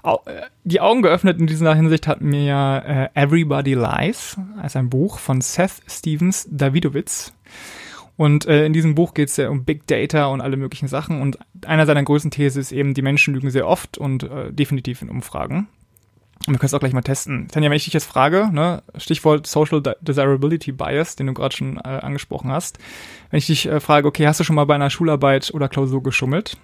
Äh, 0.04 0.42
Die 0.64 0.80
Augen 0.80 1.02
geöffnet 1.02 1.38
in 1.38 1.46
dieser 1.46 1.74
Hinsicht 1.74 2.06
hat 2.06 2.20
mir 2.20 2.44
ja 2.44 2.78
äh, 2.78 3.08
Everybody 3.14 3.74
Lies, 3.74 4.36
als 4.60 4.76
ein 4.76 4.90
Buch 4.90 5.18
von 5.18 5.40
Seth 5.40 5.82
Stevens 5.86 6.48
Davidowitz. 6.50 7.32
Und 8.16 8.46
äh, 8.46 8.66
in 8.66 8.74
diesem 8.74 8.94
Buch 8.94 9.14
geht 9.14 9.30
es 9.30 9.36
ja 9.38 9.48
um 9.48 9.64
Big 9.64 9.86
Data 9.86 10.26
und 10.26 10.42
alle 10.42 10.58
möglichen 10.58 10.88
Sachen. 10.88 11.22
Und 11.22 11.38
einer 11.66 11.86
seiner 11.86 12.02
größten 12.02 12.30
Thesen 12.30 12.60
ist 12.60 12.70
eben, 12.70 12.92
die 12.92 13.02
Menschen 13.02 13.32
lügen 13.32 13.50
sehr 13.50 13.66
oft 13.66 13.96
und 13.96 14.24
äh, 14.24 14.52
definitiv 14.52 15.00
in 15.00 15.08
Umfragen. 15.08 15.68
Und 16.46 16.54
wir 16.54 16.58
können 16.58 16.66
es 16.66 16.74
auch 16.74 16.80
gleich 16.80 16.92
mal 16.94 17.02
testen. 17.02 17.48
Tanja, 17.48 17.68
wenn 17.68 17.76
ich 17.76 17.84
dich 17.84 17.94
jetzt 17.94 18.06
frage, 18.06 18.48
ne, 18.52 18.82
Stichwort 18.96 19.46
Social 19.46 19.82
De- 19.82 19.94
Desirability 20.00 20.72
Bias, 20.72 21.16
den 21.16 21.26
du 21.26 21.34
gerade 21.34 21.54
schon 21.54 21.76
äh, 21.76 21.80
angesprochen 21.80 22.50
hast, 22.50 22.78
wenn 23.30 23.38
ich 23.38 23.46
dich 23.46 23.66
äh, 23.66 23.80
frage, 23.80 24.08
okay, 24.08 24.26
hast 24.26 24.40
du 24.40 24.44
schon 24.44 24.56
mal 24.56 24.64
bei 24.64 24.74
einer 24.74 24.90
Schularbeit 24.90 25.50
oder 25.52 25.68
Klausur 25.68 26.02
geschummelt? 26.02 26.56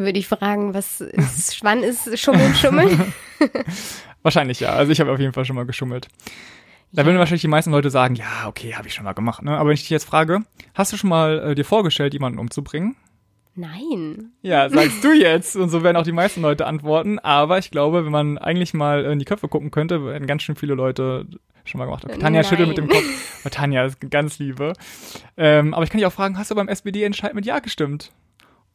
Würde 0.00 0.18
ich 0.18 0.28
fragen, 0.28 0.74
was 0.74 1.00
ist, 1.00 1.62
wann 1.62 1.82
ist 1.82 2.18
Schummeln, 2.18 2.54
Schummeln? 2.54 3.12
Wahrscheinlich 4.22 4.60
ja. 4.60 4.70
Also 4.70 4.92
ich 4.92 5.00
habe 5.00 5.12
auf 5.12 5.18
jeden 5.18 5.32
Fall 5.32 5.44
schon 5.44 5.56
mal 5.56 5.66
geschummelt. 5.66 6.08
Da 6.92 7.06
würden 7.06 7.18
wahrscheinlich 7.18 7.42
die 7.42 7.48
meisten 7.48 7.70
Leute 7.70 7.88
sagen, 7.88 8.16
ja, 8.16 8.48
okay, 8.48 8.74
habe 8.74 8.88
ich 8.88 8.94
schon 8.94 9.04
mal 9.04 9.12
gemacht. 9.12 9.42
Ne? 9.42 9.56
Aber 9.56 9.68
wenn 9.68 9.74
ich 9.74 9.82
dich 9.82 9.90
jetzt 9.90 10.04
frage, 10.04 10.40
hast 10.74 10.92
du 10.92 10.96
schon 10.96 11.08
mal 11.08 11.50
äh, 11.50 11.54
dir 11.54 11.64
vorgestellt, 11.64 12.12
jemanden 12.14 12.38
umzubringen? 12.40 12.96
Nein. 13.54 14.32
Ja, 14.42 14.68
sagst 14.68 15.04
du 15.04 15.12
jetzt. 15.18 15.56
Und 15.56 15.68
so 15.68 15.82
werden 15.82 15.96
auch 15.96 16.02
die 16.04 16.12
meisten 16.12 16.42
Leute 16.42 16.66
antworten. 16.66 17.18
Aber 17.20 17.58
ich 17.58 17.70
glaube, 17.70 18.04
wenn 18.04 18.12
man 18.12 18.38
eigentlich 18.38 18.74
mal 18.74 19.04
in 19.04 19.18
die 19.20 19.24
Köpfe 19.24 19.48
gucken 19.48 19.70
könnte, 19.70 20.04
werden 20.04 20.26
ganz 20.26 20.42
schön 20.42 20.56
viele 20.56 20.74
Leute 20.74 21.26
schon 21.64 21.78
mal 21.78 21.84
gemacht. 21.84 22.04
Okay, 22.04 22.18
Tanja 22.18 22.40
Nein. 22.42 22.48
schüttelt 22.48 22.68
mit 22.68 22.78
dem 22.78 22.88
Kopf. 22.88 23.04
Oh, 23.44 23.48
Tanja 23.48 23.84
ist 23.84 24.00
ganz 24.10 24.38
liebe. 24.38 24.72
Ähm, 25.36 25.74
aber 25.74 25.84
ich 25.84 25.90
kann 25.90 25.98
dich 25.98 26.06
auch 26.06 26.12
fragen, 26.12 26.38
hast 26.38 26.50
du 26.50 26.54
beim 26.54 26.68
SPD-Entscheid 26.68 27.34
mit 27.34 27.46
Ja 27.46 27.60
gestimmt? 27.60 28.10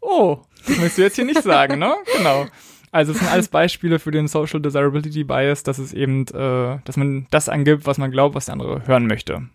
Oh, 0.07 0.39
das 0.59 0.77
möchtest 0.77 0.97
du 0.97 1.01
jetzt 1.01 1.15
hier 1.15 1.25
nicht 1.25 1.41
sagen, 1.41 1.79
ne? 1.79 1.93
Genau. 2.17 2.45
Also 2.91 3.11
es 3.11 3.19
sind 3.19 3.29
alles 3.29 3.49
Beispiele 3.49 3.99
für 3.99 4.11
den 4.11 4.27
Social 4.29 4.61
Desirability 4.61 5.25
Bias, 5.25 5.63
dass 5.63 5.79
es 5.79 5.91
eben, 5.91 6.21
äh, 6.27 6.77
dass 6.85 6.95
man 6.95 7.27
das 7.29 7.49
angibt, 7.49 7.85
was 7.85 7.97
man 7.97 8.11
glaubt, 8.11 8.35
was 8.35 8.45
der 8.45 8.53
andere 8.53 8.87
hören 8.87 9.07
möchte. 9.07 9.47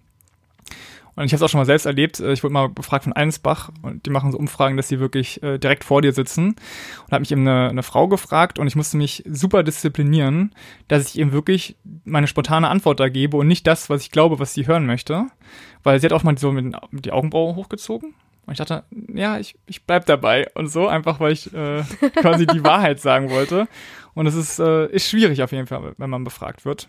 Und 1.17 1.25
ich 1.25 1.33
habe 1.33 1.37
es 1.37 1.43
auch 1.43 1.49
schon 1.49 1.61
mal 1.61 1.65
selbst 1.67 1.87
erlebt. 1.87 2.21
Äh, 2.21 2.33
Ich 2.33 2.43
wurde 2.43 2.53
mal 2.53 2.69
befragt 2.69 3.05
von 3.05 3.13
Allensbach 3.13 3.71
und 3.83 4.05
die 4.07 4.11
machen 4.11 4.33
so 4.33 4.39
Umfragen, 4.39 4.77
dass 4.77 4.89
sie 4.89 5.01
wirklich 5.01 5.43
äh, 5.43 5.59
direkt 5.59 5.85
vor 5.85 6.03
dir 6.03 6.13
sitzen. 6.13 6.49
Und 6.49 7.13
habe 7.13 7.21
mich 7.21 7.33
eben 7.33 7.47
eine, 7.47 7.71
eine 7.71 7.83
Frau 7.83 8.09
gefragt 8.09 8.59
und 8.59 8.67
ich 8.67 8.77
musste 8.77 8.97
mich 8.97 9.23
super 9.27 9.63
disziplinieren, 9.63 10.55
dass 10.89 11.09
ich 11.09 11.19
eben 11.19 11.33
wirklich 11.33 11.77
meine 12.05 12.27
spontane 12.27 12.69
Antwort 12.69 13.01
da 13.01 13.09
gebe 13.09 13.37
und 13.37 13.49
nicht 13.49 13.67
das, 13.67 13.89
was 13.91 14.03
ich 14.03 14.11
glaube, 14.11 14.39
was 14.39 14.55
sie 14.55 14.67
hören 14.67 14.87
möchte. 14.87 15.27
Weil 15.83 15.99
sie 16.01 16.07
hat 16.07 16.13
auch 16.13 16.23
mal 16.25 16.37
so 16.37 16.53
mit, 16.53 16.75
mit 16.91 17.05
die 17.07 17.13
Augenbrauen 17.13 17.57
hochgezogen. 17.57 18.15
Und 18.51 18.55
ich 18.55 18.59
dachte, 18.59 18.83
ja, 19.15 19.39
ich, 19.39 19.55
ich 19.67 19.85
bleib 19.85 20.07
dabei. 20.07 20.49
Und 20.55 20.67
so, 20.67 20.89
einfach 20.89 21.21
weil 21.21 21.31
ich 21.35 21.55
äh, 21.55 21.85
quasi 22.17 22.49
die 22.49 22.65
Wahrheit 22.65 22.99
sagen 22.99 23.31
wollte. 23.31 23.69
Und 24.15 24.27
es 24.27 24.35
ist, 24.35 24.59
äh, 24.59 24.87
ist 24.89 25.09
schwierig 25.09 25.41
auf 25.45 25.53
jeden 25.53 25.69
Fall, 25.69 25.95
wenn 25.99 26.11
man 26.11 26.25
befragt 26.25 26.65
wird. 26.65 26.89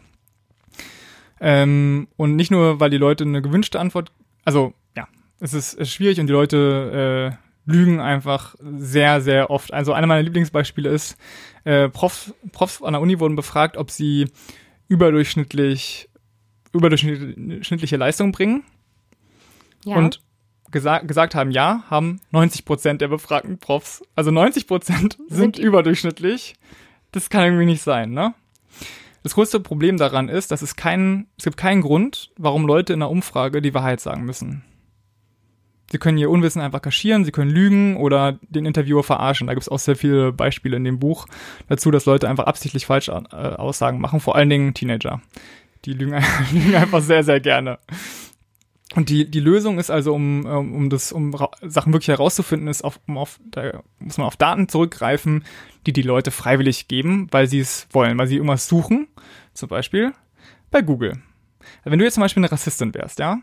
Ähm, 1.40 2.08
und 2.18 2.36
nicht 2.36 2.50
nur, 2.50 2.80
weil 2.80 2.90
die 2.90 2.98
Leute 2.98 3.26
eine 3.26 3.44
gewünschte 3.44 3.80
Antwort, 3.80 4.12
also 4.44 4.74
ja, 4.98 5.08
es 5.40 5.54
ist, 5.54 5.76
ist 5.76 5.92
schwierig 5.92 6.20
und 6.20 6.26
die 6.26 6.34
Leute 6.34 7.38
äh, 7.68 7.72
lügen 7.72 8.00
einfach 8.00 8.56
sehr, 8.60 9.22
sehr 9.22 9.52
oft. 9.52 9.72
Also 9.72 9.94
einer 9.94 10.08
meiner 10.08 10.24
Lieblingsbeispiele 10.24 10.90
ist, 10.90 11.16
äh, 11.64 11.90
Profs, 11.90 12.34
Profs 12.54 12.82
an 12.82 12.94
der 12.94 13.02
Uni 13.04 13.20
wurden 13.20 13.36
befragt, 13.36 13.78
ob 13.78 13.92
sie 13.92 14.32
überdurchschnittlich, 14.88 16.10
überdurchschnittliche 16.74 17.98
Leistung 17.98 18.32
bringen 18.32 18.64
Ja. 19.86 19.98
und 19.98 20.22
gesa 20.72 21.00
gesagt 21.00 21.36
haben, 21.36 21.52
ja, 21.52 21.84
haben 21.90 22.20
90 22.32 22.66
Prozent 22.66 23.02
der 23.02 23.08
befragten 23.08 23.58
Profs. 23.58 24.04
Also 24.16 24.32
90 24.32 24.68
Prozent 24.68 25.18
sind, 25.28 25.56
Sind 25.56 25.60
überdurchschnittlich. 25.60 26.56
Das 27.12 27.30
kann 27.30 27.44
irgendwie 27.44 27.66
nicht 27.66 27.82
sein, 27.82 28.12
ne? 28.12 28.34
Das 29.24 29.36
größte 29.36 29.60
Problem 29.60 29.98
daran 29.98 30.30
ist, 30.30 30.52
dass 30.52 30.62
es 30.62 30.76
keinen, 30.76 31.28
es 31.38 31.44
gibt 31.44 31.58
keinen 31.58 31.82
Grund, 31.82 32.32
warum 32.38 32.66
Leute 32.66 32.94
in 32.94 33.02
einer 33.02 33.12
Umfrage 33.12 33.62
die 33.62 33.74
Wahrheit 33.74 34.00
sagen 34.00 34.24
müssen. 34.24 34.64
Sie 35.92 35.98
können 35.98 36.18
ihr 36.18 36.30
Unwissen 36.30 36.62
einfach 36.62 36.82
kaschieren, 36.82 37.26
sie 37.26 37.34
können 37.34 37.52
lügen 37.52 37.98
oder 37.98 38.40
den 38.48 38.66
Interviewer 38.66 39.04
verarschen. 39.04 39.48
Da 39.48 39.54
gibt 39.54 39.64
es 39.64 39.70
auch 39.70 39.78
sehr 39.78 39.98
viele 39.98 40.32
Beispiele 40.32 40.78
in 40.78 40.86
dem 40.86 41.00
Buch 41.00 41.28
dazu, 41.68 41.92
dass 41.92 42.06
Leute 42.06 42.30
einfach 42.30 42.46
absichtlich 42.46 42.86
falsche 42.86 43.12
äh, 43.12 43.36
Aussagen 43.36 44.00
machen, 44.00 44.22
vor 44.22 44.38
allen 44.38 44.50
Dingen 44.50 44.74
Teenager. 44.74 45.22
Die 45.84 45.94
lügen, 45.94 46.14
lügen 46.54 46.76
einfach 46.76 47.02
sehr, 47.02 47.24
sehr 47.24 47.42
gerne. 47.42 47.78
Und 48.96 49.10
die, 49.10 49.30
die 49.30 49.40
Lösung 49.40 49.80
ist 49.80 49.90
also, 49.90 50.14
um, 50.14 50.46
um 50.46 50.90
das, 50.90 51.12
um 51.12 51.36
Sachen 51.62 51.94
wirklich 51.94 52.10
herauszufinden, 52.10 52.68
ist 52.68 52.84
auf, 52.84 53.00
um 53.08 53.18
auf, 53.18 53.40
da 53.46 53.84
muss 54.00 54.18
man 54.18 54.28
auf 54.28 54.36
Daten 54.36 54.68
zurückgreifen, 54.68 55.46
die 55.86 55.94
die 55.94 56.02
Leute 56.02 56.32
freiwillig 56.32 56.88
geben, 56.88 57.28
weil 57.32 57.48
sie 57.48 57.60
es 57.60 57.88
wollen, 57.92 58.18
weil 58.18 58.28
sie 58.28 58.36
irgendwas 58.36 58.68
suchen. 58.68 59.08
Zum 59.54 59.70
Beispiel 59.70 60.14
bei 60.72 60.82
Google. 60.82 61.22
Wenn 61.84 62.00
du 62.00 62.06
jetzt 62.06 62.16
zum 62.16 62.22
Beispiel 62.22 62.42
eine 62.42 62.52
Rassistin 62.52 62.94
wärst, 62.94 63.20
ja, 63.20 63.40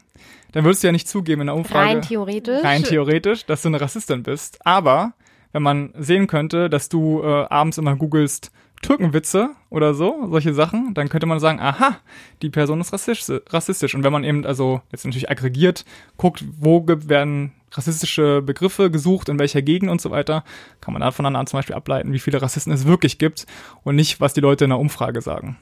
dann 0.53 0.65
würdest 0.65 0.83
du 0.83 0.89
ja 0.89 0.93
nicht 0.93 1.09
zugeben 1.09 1.43
in 1.43 1.47
der 1.47 1.57
Umfrage. 1.57 1.89
Rein 1.89 2.03
theoretisch. 2.03 2.65
Rein 2.65 2.83
theoretisch, 2.83 3.47
dass 3.47 3.63
du 3.63 3.69
eine 3.69 3.81
Rassistin 3.81 4.23
bist. 4.23 4.65
Aber 4.67 5.15
wenn 5.53 5.63
man 5.63 5.93
sehen 5.99 6.27
könnte, 6.27 6.69
dass 6.69 6.89
du 6.89 7.23
äh, 7.23 7.47
abends 7.49 7.79
immer 7.79 7.97
googelst, 7.97 8.51
Türkenwitze 8.83 9.51
oder 9.71 9.95
so, 9.95 10.27
solche 10.31 10.55
Sachen, 10.55 10.95
dann 10.95 11.09
könnte 11.09 11.27
man 11.27 11.41
sagen, 11.41 11.61
aha, 11.61 11.99
die 12.43 12.51
Person 12.51 12.81
ist 12.81 12.93
rassistisch. 12.93 13.95
Und 13.95 14.05
wenn 14.05 14.13
man 14.13 14.25
eben 14.25 14.47
also 14.47 14.81
jetzt 14.93 15.05
natürlich 15.05 15.31
aggregiert, 15.31 15.85
guckt, 16.17 16.45
wo 16.59 16.85
werden 16.87 17.53
rassistische 17.73 18.41
Begriffe 18.43 18.91
gesucht, 18.91 19.29
in 19.29 19.39
welcher 19.39 19.63
Gegend 19.63 19.91
und 19.91 20.01
so 20.01 20.11
weiter, 20.11 20.45
kann 20.81 20.95
man 20.95 21.03
davon 21.03 21.25
dann 21.25 21.47
zum 21.47 21.59
Beispiel 21.59 21.75
ableiten, 21.75 22.13
wie 22.13 22.19
viele 22.19 22.41
Rassisten 22.41 22.73
es 22.73 22.87
wirklich 22.87 23.19
gibt 23.19 23.47
und 23.85 23.97
nicht, 23.97 24.21
was 24.21 24.33
die 24.33 24.41
Leute 24.41 24.65
in 24.65 24.71
der 24.71 24.79
Umfrage 24.79 25.21
sagen. 25.21 25.57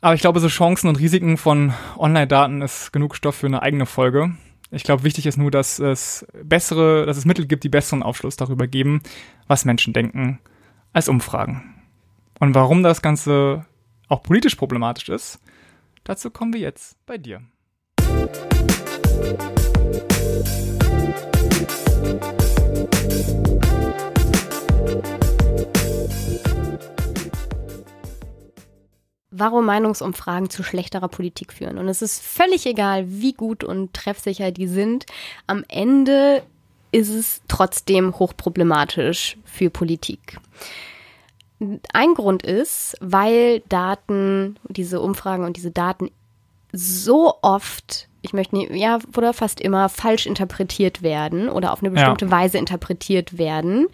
Aber 0.00 0.14
ich 0.14 0.20
glaube, 0.20 0.38
so 0.38 0.46
Chancen 0.46 0.88
und 0.88 1.00
Risiken 1.00 1.36
von 1.36 1.72
Online-Daten 1.96 2.62
ist 2.62 2.92
genug 2.92 3.16
Stoff 3.16 3.34
für 3.34 3.48
eine 3.48 3.62
eigene 3.62 3.86
Folge. 3.86 4.32
Ich 4.70 4.84
glaube, 4.84 5.02
wichtig 5.02 5.26
ist 5.26 5.38
nur, 5.38 5.50
dass 5.50 5.80
es 5.80 6.26
bessere, 6.44 7.06
dass 7.06 7.16
es 7.16 7.24
Mittel 7.24 7.46
gibt, 7.46 7.64
die 7.64 7.68
besseren 7.68 8.04
Aufschluss 8.04 8.36
darüber 8.36 8.68
geben, 8.68 9.02
was 9.48 9.64
Menschen 9.64 9.92
denken 9.94 10.38
als 10.98 11.08
Umfragen. 11.08 11.62
Und 12.40 12.56
warum 12.56 12.82
das 12.82 13.02
Ganze 13.02 13.64
auch 14.08 14.20
politisch 14.24 14.56
problematisch 14.56 15.08
ist, 15.08 15.38
dazu 16.02 16.28
kommen 16.28 16.52
wir 16.52 16.60
jetzt 16.60 16.96
bei 17.06 17.18
dir. 17.18 17.40
warum 29.30 29.66
Meinungsumfragen 29.66 30.50
zu 30.50 30.64
schlechterer 30.64 31.06
Politik 31.06 31.52
führen. 31.52 31.78
Und 31.78 31.86
es 31.86 32.02
ist 32.02 32.20
völlig 32.20 32.66
egal, 32.66 33.04
wie 33.06 33.34
gut 33.34 33.62
und 33.62 33.94
treffsicher 33.94 34.50
die 34.50 34.66
sind. 34.66 35.06
Am 35.46 35.64
Ende 35.68 36.42
ist 36.92 37.10
es 37.10 37.42
trotzdem 37.48 38.18
hochproblematisch 38.18 39.36
für 39.44 39.70
Politik. 39.70 40.38
Ein 41.92 42.14
Grund 42.14 42.44
ist, 42.44 42.96
weil 43.00 43.60
Daten, 43.68 44.56
diese 44.68 45.00
Umfragen 45.00 45.44
und 45.44 45.56
diese 45.56 45.72
Daten 45.72 46.10
so 46.72 47.34
oft, 47.42 48.08
ich 48.22 48.32
möchte 48.32 48.56
nicht, 48.56 48.70
ja, 48.74 48.98
oder 49.16 49.32
fast 49.32 49.60
immer 49.60 49.88
falsch 49.88 50.26
interpretiert 50.26 51.02
werden 51.02 51.48
oder 51.48 51.72
auf 51.72 51.82
eine 51.82 51.90
bestimmte 51.90 52.26
ja. 52.26 52.30
Weise 52.30 52.58
interpretiert 52.58 53.38
werden, 53.38 53.88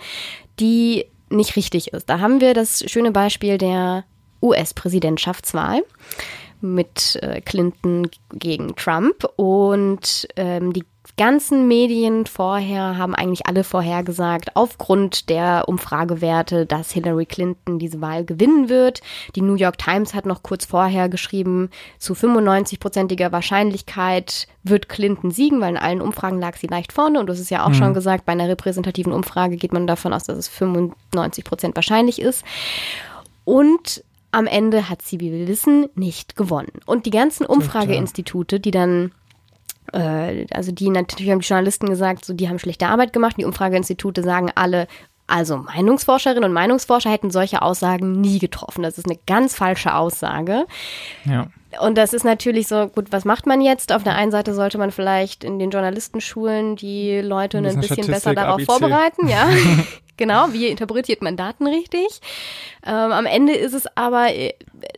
die 0.60 1.06
nicht 1.30 1.56
richtig 1.56 1.92
ist. 1.92 2.08
Da 2.08 2.20
haben 2.20 2.40
wir 2.40 2.54
das 2.54 2.84
schöne 2.90 3.12
Beispiel 3.12 3.58
der 3.58 4.04
US-Präsidentschaftswahl 4.42 5.82
mit 6.60 7.16
äh, 7.22 7.40
Clinton 7.40 8.08
gegen 8.32 8.74
Trump 8.76 9.24
und 9.36 10.28
ähm, 10.36 10.72
die 10.72 10.84
ganzen 11.16 11.68
Medien 11.68 12.26
vorher 12.26 12.98
haben 12.98 13.14
eigentlich 13.14 13.46
alle 13.46 13.62
vorhergesagt, 13.62 14.56
aufgrund 14.56 15.28
der 15.28 15.64
Umfragewerte, 15.66 16.66
dass 16.66 16.90
Hillary 16.90 17.26
Clinton 17.26 17.78
diese 17.78 18.00
Wahl 18.00 18.24
gewinnen 18.24 18.68
wird. 18.68 19.00
Die 19.36 19.40
New 19.40 19.54
York 19.54 19.78
Times 19.78 20.14
hat 20.14 20.26
noch 20.26 20.42
kurz 20.42 20.64
vorher 20.64 21.08
geschrieben, 21.08 21.70
zu 21.98 22.14
95-prozentiger 22.14 23.30
Wahrscheinlichkeit 23.30 24.48
wird 24.64 24.88
Clinton 24.88 25.30
siegen, 25.30 25.60
weil 25.60 25.70
in 25.70 25.76
allen 25.76 26.00
Umfragen 26.00 26.40
lag 26.40 26.56
sie 26.56 26.66
leicht 26.66 26.92
vorne. 26.92 27.20
Und 27.20 27.30
hast 27.30 27.38
es 27.38 27.50
ja 27.50 27.64
auch 27.64 27.70
mhm. 27.70 27.74
schon 27.74 27.94
gesagt, 27.94 28.24
bei 28.24 28.32
einer 28.32 28.48
repräsentativen 28.48 29.12
Umfrage 29.12 29.56
geht 29.56 29.72
man 29.72 29.86
davon 29.86 30.12
aus, 30.12 30.24
dass 30.24 30.36
es 30.36 30.48
95 30.48 31.44
Prozent 31.44 31.76
wahrscheinlich 31.76 32.20
ist. 32.20 32.44
Und 33.44 34.02
am 34.32 34.48
Ende 34.48 34.88
hat 34.88 35.02
sie, 35.02 35.20
wie 35.20 35.30
wir 35.30 35.46
wissen, 35.46 35.86
nicht 35.94 36.34
gewonnen. 36.34 36.80
Und 36.86 37.06
die 37.06 37.10
ganzen 37.10 37.46
Umfrageinstitute, 37.46 38.58
die 38.58 38.72
dann 38.72 39.12
äh, 39.94 40.46
also 40.50 40.72
die 40.72 40.90
natürlich 40.90 41.30
haben 41.30 41.40
die 41.40 41.46
Journalisten 41.46 41.88
gesagt, 41.88 42.24
so 42.24 42.34
die 42.34 42.48
haben 42.48 42.58
schlechte 42.58 42.86
Arbeit 42.86 43.12
gemacht. 43.12 43.36
Die 43.38 43.44
Umfrageinstitute 43.44 44.22
sagen 44.22 44.50
alle, 44.54 44.86
also 45.26 45.56
Meinungsforscherinnen 45.56 46.44
und 46.44 46.52
Meinungsforscher 46.52 47.10
hätten 47.10 47.30
solche 47.30 47.62
Aussagen 47.62 48.20
nie 48.20 48.38
getroffen. 48.38 48.82
Das 48.82 48.98
ist 48.98 49.06
eine 49.06 49.18
ganz 49.26 49.54
falsche 49.54 49.94
Aussage. 49.94 50.66
Ja. 51.24 51.46
Und 51.80 51.96
das 51.96 52.12
ist 52.12 52.24
natürlich 52.24 52.68
so, 52.68 52.88
gut, 52.88 53.10
was 53.10 53.24
macht 53.24 53.46
man 53.46 53.60
jetzt? 53.60 53.92
Auf 53.92 54.04
der 54.04 54.14
einen 54.14 54.30
Seite 54.30 54.54
sollte 54.54 54.78
man 54.78 54.90
vielleicht 54.90 55.42
in 55.44 55.58
den 55.58 55.70
Journalistenschulen 55.70 56.76
die 56.76 57.20
Leute 57.20 57.58
ein, 57.58 57.66
ein 57.66 57.76
bisschen 57.76 58.04
Statistik, 58.04 58.14
besser 58.14 58.34
darauf 58.34 58.54
ABC. 58.54 58.66
vorbereiten, 58.66 59.28
ja. 59.28 59.48
genau, 60.16 60.52
wie 60.52 60.68
interpretiert 60.68 61.22
man 61.22 61.36
Daten 61.36 61.66
richtig? 61.66 62.20
Ähm, 62.86 63.12
am 63.12 63.26
Ende 63.26 63.54
ist 63.54 63.74
es 63.74 63.86
aber 63.96 64.34
äh, 64.34 64.52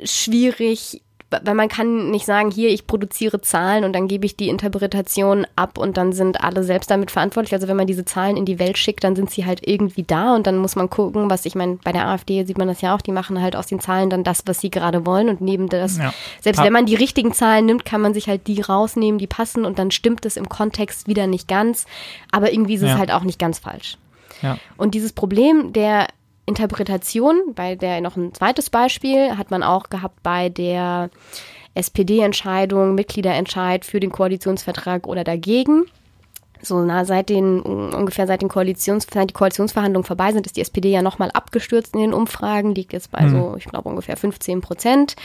schwierig, 0.04 1.02
weil 1.30 1.54
man 1.54 1.68
kann 1.68 2.10
nicht 2.10 2.24
sagen, 2.24 2.52
hier, 2.52 2.70
ich 2.70 2.86
produziere 2.86 3.40
Zahlen 3.40 3.82
und 3.82 3.92
dann 3.92 4.06
gebe 4.06 4.24
ich 4.26 4.36
die 4.36 4.48
Interpretation 4.48 5.44
ab 5.56 5.76
und 5.76 5.96
dann 5.96 6.12
sind 6.12 6.42
alle 6.42 6.62
selbst 6.62 6.88
damit 6.88 7.10
verantwortlich. 7.10 7.52
Also 7.52 7.66
wenn 7.66 7.76
man 7.76 7.88
diese 7.88 8.04
Zahlen 8.04 8.36
in 8.36 8.44
die 8.44 8.60
Welt 8.60 8.78
schickt, 8.78 9.02
dann 9.02 9.16
sind 9.16 9.30
sie 9.30 9.44
halt 9.44 9.66
irgendwie 9.66 10.04
da 10.04 10.36
und 10.36 10.46
dann 10.46 10.56
muss 10.58 10.76
man 10.76 10.88
gucken, 10.88 11.28
was 11.28 11.44
ich 11.44 11.56
meine, 11.56 11.78
bei 11.82 11.90
der 11.90 12.06
AfD 12.06 12.44
sieht 12.44 12.58
man 12.58 12.68
das 12.68 12.80
ja 12.80 12.94
auch, 12.94 13.00
die 13.00 13.10
machen 13.10 13.42
halt 13.42 13.56
aus 13.56 13.66
den 13.66 13.80
Zahlen 13.80 14.08
dann 14.08 14.22
das, 14.22 14.42
was 14.46 14.60
sie 14.60 14.70
gerade 14.70 15.04
wollen 15.04 15.28
und 15.28 15.40
neben 15.40 15.68
das, 15.68 15.98
ja. 15.98 16.14
selbst 16.40 16.62
wenn 16.62 16.72
man 16.72 16.86
die 16.86 16.94
richtigen 16.94 17.32
Zahlen 17.32 17.66
nimmt, 17.66 17.84
kann 17.84 18.00
man 18.00 18.14
sich 18.14 18.28
halt 18.28 18.46
die 18.46 18.60
rausnehmen, 18.60 19.18
die 19.18 19.26
passen 19.26 19.64
und 19.64 19.80
dann 19.80 19.90
stimmt 19.90 20.24
es 20.26 20.36
im 20.36 20.48
Kontext 20.48 21.08
wieder 21.08 21.26
nicht 21.26 21.48
ganz, 21.48 21.86
aber 22.30 22.52
irgendwie 22.52 22.74
ist 22.74 22.82
es 22.82 22.90
ja. 22.90 22.98
halt 22.98 23.10
auch 23.10 23.24
nicht 23.24 23.40
ganz 23.40 23.58
falsch. 23.58 23.98
Ja. 24.42 24.58
Und 24.76 24.94
dieses 24.94 25.12
Problem 25.12 25.72
der 25.72 26.06
Interpretation, 26.46 27.54
bei 27.54 27.74
der 27.74 28.00
noch 28.00 28.16
ein 28.16 28.32
zweites 28.32 28.70
Beispiel 28.70 29.36
hat 29.36 29.50
man 29.50 29.62
auch 29.62 29.90
gehabt 29.90 30.22
bei 30.22 30.48
der 30.48 31.10
SPD-Entscheidung, 31.74 32.94
Mitgliederentscheid 32.94 33.84
für 33.84 34.00
den 34.00 34.12
Koalitionsvertrag 34.12 35.06
oder 35.06 35.24
dagegen. 35.24 35.84
So, 36.62 36.80
na, 36.80 37.04
seit 37.04 37.28
den, 37.28 37.60
ungefähr 37.60 38.26
seit 38.26 38.40
den 38.40 38.48
Koalitions, 38.48 39.06
seit 39.12 39.30
die 39.30 39.34
Koalitionsverhandlungen 39.34 40.06
vorbei 40.06 40.32
sind, 40.32 40.46
ist 40.46 40.56
die 40.56 40.62
SPD 40.62 40.90
ja 40.90 41.02
nochmal 41.02 41.30
abgestürzt 41.32 41.94
in 41.94 42.00
den 42.00 42.14
Umfragen, 42.14 42.74
liegt 42.74 42.92
jetzt 42.92 43.10
bei 43.10 43.22
mhm. 43.22 43.30
so, 43.30 43.54
ich 43.58 43.66
glaube, 43.66 43.88
ungefähr 43.88 44.16
15 44.16 44.62
Prozent. 44.62 45.16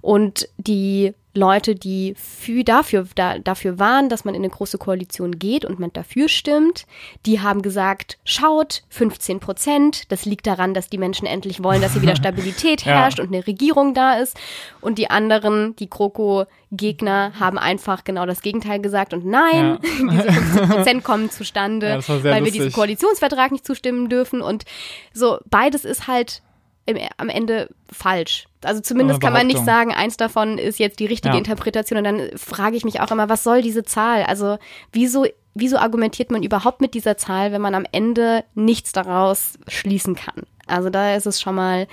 Und 0.00 0.48
die 0.56 1.14
Leute, 1.38 1.74
die 1.74 2.14
für, 2.16 2.64
dafür, 2.64 3.06
da, 3.14 3.38
dafür 3.38 3.78
waren, 3.78 4.08
dass 4.08 4.24
man 4.24 4.34
in 4.34 4.42
eine 4.42 4.50
große 4.50 4.76
Koalition 4.76 5.38
geht 5.38 5.64
und 5.64 5.78
man 5.78 5.92
dafür 5.92 6.28
stimmt, 6.28 6.86
die 7.24 7.40
haben 7.40 7.62
gesagt, 7.62 8.18
schaut, 8.24 8.82
15 8.90 9.40
Prozent, 9.40 10.10
das 10.10 10.24
liegt 10.24 10.46
daran, 10.46 10.74
dass 10.74 10.90
die 10.90 10.98
Menschen 10.98 11.26
endlich 11.26 11.62
wollen, 11.62 11.80
dass 11.80 11.92
hier 11.92 12.02
wieder 12.02 12.16
Stabilität 12.16 12.84
herrscht 12.84 13.18
ja. 13.18 13.24
und 13.24 13.32
eine 13.32 13.46
Regierung 13.46 13.94
da 13.94 14.14
ist. 14.14 14.36
Und 14.80 14.98
die 14.98 15.10
anderen, 15.10 15.76
die 15.76 15.88
Kroko-Gegner, 15.88 17.32
haben 17.38 17.58
einfach 17.58 18.04
genau 18.04 18.26
das 18.26 18.42
Gegenteil 18.42 18.80
gesagt 18.80 19.14
und 19.14 19.24
nein, 19.24 19.78
ja. 19.80 20.10
diese 20.10 20.32
15 20.32 20.68
Prozent 20.68 21.04
kommen 21.04 21.30
zustande, 21.30 21.86
ja, 21.88 22.08
weil 22.08 22.40
lustig. 22.40 22.44
wir 22.44 22.52
diesem 22.52 22.72
Koalitionsvertrag 22.72 23.52
nicht 23.52 23.64
zustimmen 23.66 24.08
dürfen. 24.08 24.42
Und 24.42 24.64
so, 25.12 25.38
beides 25.46 25.84
ist 25.84 26.08
halt 26.08 26.42
im, 26.88 26.96
am 27.18 27.28
Ende 27.28 27.68
falsch. 27.92 28.46
Also 28.64 28.80
zumindest 28.80 29.20
kann 29.20 29.32
man 29.32 29.46
nicht 29.46 29.64
sagen, 29.64 29.92
eins 29.92 30.16
davon 30.16 30.58
ist 30.58 30.78
jetzt 30.78 30.98
die 31.00 31.06
richtige 31.06 31.34
ja. 31.34 31.38
Interpretation. 31.38 31.98
Und 31.98 32.04
dann 32.04 32.30
frage 32.36 32.76
ich 32.76 32.84
mich 32.84 33.00
auch 33.00 33.10
immer, 33.10 33.28
was 33.28 33.44
soll 33.44 33.60
diese 33.62 33.84
Zahl? 33.84 34.24
Also 34.24 34.58
wieso, 34.92 35.26
wieso 35.54 35.76
argumentiert 35.76 36.30
man 36.30 36.42
überhaupt 36.42 36.80
mit 36.80 36.94
dieser 36.94 37.16
Zahl, 37.18 37.52
wenn 37.52 37.60
man 37.60 37.74
am 37.74 37.84
Ende 37.92 38.44
nichts 38.54 38.92
daraus 38.92 39.58
schließen 39.68 40.14
kann? 40.14 40.44
Also 40.66 40.88
da 40.88 41.14
ist 41.14 41.26
es 41.26 41.40
schon 41.40 41.54
mal 41.54 41.86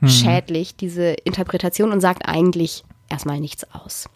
mhm. 0.00 0.08
schädlich, 0.08 0.76
diese 0.76 1.14
Interpretation 1.24 1.90
und 1.90 2.00
sagt 2.00 2.28
eigentlich 2.28 2.84
erstmal 3.08 3.40
nichts 3.40 3.66
aus. 3.72 4.08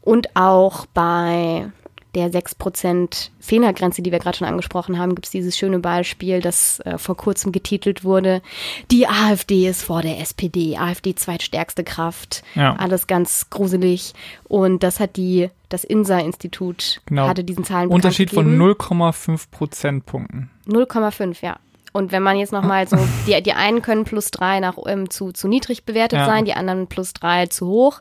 Und 0.00 0.36
auch 0.36 0.86
bei 0.86 1.70
der 2.14 2.30
6% 2.30 3.30
Fehlergrenze, 3.40 4.02
die 4.02 4.12
wir 4.12 4.18
gerade 4.18 4.36
schon 4.38 4.48
angesprochen 4.48 4.98
haben, 4.98 5.14
gibt 5.14 5.26
es 5.26 5.32
dieses 5.32 5.56
schöne 5.56 5.78
Beispiel, 5.78 6.40
das 6.40 6.80
äh, 6.80 6.98
vor 6.98 7.16
kurzem 7.16 7.52
getitelt 7.52 8.04
wurde. 8.04 8.42
Die 8.90 9.06
AfD 9.06 9.68
ist 9.68 9.82
vor 9.82 10.02
der 10.02 10.20
SPD, 10.20 10.76
AfD 10.76 11.14
zweitstärkste 11.14 11.84
Kraft. 11.84 12.42
Ja. 12.54 12.76
Alles 12.76 13.06
ganz 13.06 13.50
gruselig. 13.50 14.14
Und 14.44 14.82
das 14.82 15.00
hat 15.00 15.16
die, 15.16 15.50
das 15.68 15.84
INSA-Institut 15.84 17.02
genau. 17.06 17.28
hatte 17.28 17.44
diesen 17.44 17.64
Zahlen 17.64 17.90
Unterschied 17.90 18.30
von 18.30 18.58
0,5 18.58 19.50
Prozentpunkten. 19.50 20.50
0,5, 20.66 21.44
ja. 21.44 21.58
Und 21.96 22.10
wenn 22.10 22.24
man 22.24 22.36
jetzt 22.36 22.52
nochmal 22.52 22.88
so, 22.88 22.98
die, 23.26 23.40
die 23.40 23.52
einen 23.52 23.80
können 23.80 24.02
plus 24.02 24.32
drei 24.32 24.58
nach, 24.58 24.76
ähm, 24.86 25.10
zu, 25.10 25.30
zu 25.30 25.46
niedrig 25.46 25.84
bewertet 25.84 26.18
ja. 26.18 26.26
sein, 26.26 26.44
die 26.44 26.54
anderen 26.54 26.88
plus 26.88 27.12
drei 27.12 27.46
zu 27.46 27.68
hoch. 27.68 28.00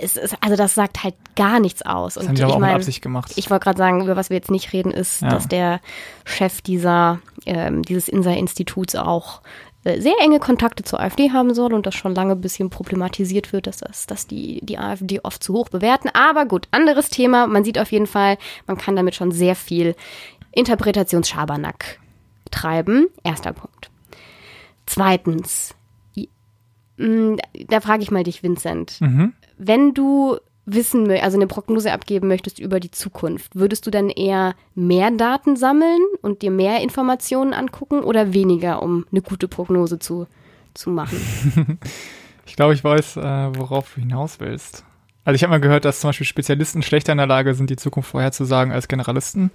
Es 0.00 0.16
ist, 0.16 0.34
also 0.40 0.56
das 0.56 0.74
sagt 0.74 1.04
halt 1.04 1.14
gar 1.36 1.60
nichts 1.60 1.82
aus. 1.82 2.14
Das 2.14 2.22
und 2.22 2.30
haben 2.30 2.36
die 2.36 2.42
aber 2.42 2.50
ich 2.52 2.56
auch 2.56 2.60
mein, 2.60 2.74
Absicht 2.74 3.02
gemacht. 3.02 3.32
Ich 3.36 3.50
wollte 3.50 3.64
gerade 3.64 3.76
sagen, 3.76 4.02
über 4.02 4.16
was 4.16 4.30
wir 4.30 4.38
jetzt 4.38 4.50
nicht 4.50 4.72
reden, 4.72 4.90
ist, 4.90 5.20
ja. 5.20 5.28
dass 5.28 5.46
der 5.46 5.80
Chef 6.24 6.62
dieser, 6.62 7.20
ähm, 7.44 7.82
dieses 7.82 8.08
INSA-Instituts 8.08 8.96
auch 8.96 9.42
äh, 9.84 10.00
sehr 10.00 10.14
enge 10.22 10.38
Kontakte 10.38 10.82
zur 10.82 11.00
AfD 11.00 11.32
haben 11.32 11.52
soll 11.52 11.74
und 11.74 11.84
das 11.84 11.94
schon 11.94 12.14
lange 12.14 12.32
ein 12.32 12.40
bisschen 12.40 12.70
problematisiert 12.70 13.52
wird, 13.52 13.66
dass, 13.66 13.78
das, 13.78 14.06
dass 14.06 14.26
die, 14.26 14.64
die 14.64 14.78
AfD 14.78 15.20
oft 15.22 15.44
zu 15.44 15.52
hoch 15.52 15.68
bewerten. 15.68 16.08
Aber 16.14 16.46
gut, 16.46 16.66
anderes 16.70 17.10
Thema. 17.10 17.46
Man 17.46 17.62
sieht 17.62 17.78
auf 17.78 17.92
jeden 17.92 18.06
Fall, 18.06 18.38
man 18.66 18.78
kann 18.78 18.96
damit 18.96 19.14
schon 19.14 19.32
sehr 19.32 19.54
viel 19.54 19.96
Interpretationsschabernack 20.52 21.98
treiben. 22.52 23.08
Erster 23.24 23.52
Punkt. 23.52 23.90
Zweitens, 24.86 25.74
mm, 26.96 27.36
da 27.68 27.80
frage 27.80 28.02
ich 28.02 28.10
mal 28.10 28.22
dich, 28.22 28.42
Vincent. 28.42 29.00
Mhm. 29.00 29.32
Wenn 29.58 29.94
du 29.94 30.38
wissen, 30.64 31.10
also 31.10 31.36
eine 31.36 31.46
Prognose 31.46 31.92
abgeben 31.92 32.28
möchtest 32.28 32.58
über 32.58 32.78
die 32.78 32.90
Zukunft, 32.90 33.56
würdest 33.56 33.86
du 33.86 33.90
dann 33.90 34.10
eher 34.10 34.54
mehr 34.74 35.10
Daten 35.10 35.56
sammeln 35.56 36.00
und 36.20 36.42
dir 36.42 36.50
mehr 36.50 36.80
Informationen 36.80 37.52
angucken 37.52 38.00
oder 38.00 38.32
weniger, 38.32 38.82
um 38.82 39.06
eine 39.10 39.22
gute 39.22 39.48
Prognose 39.48 39.98
zu, 39.98 40.26
zu 40.74 40.90
machen? 40.90 41.78
ich 42.46 42.54
glaube, 42.54 42.74
ich 42.74 42.84
weiß, 42.84 43.16
äh, 43.16 43.58
worauf 43.58 43.94
du 43.94 44.00
hinaus 44.00 44.38
willst. 44.38 44.84
Also 45.24 45.36
ich 45.36 45.42
habe 45.42 45.52
mal 45.52 45.60
gehört, 45.60 45.84
dass 45.84 46.00
zum 46.00 46.08
Beispiel 46.08 46.26
Spezialisten 46.26 46.82
schlechter 46.82 47.12
in 47.12 47.18
der 47.18 47.26
Lage 47.26 47.54
sind, 47.54 47.70
die 47.70 47.76
Zukunft 47.76 48.10
vorherzusagen 48.10 48.72
als 48.72 48.88
Generalisten, 48.88 49.50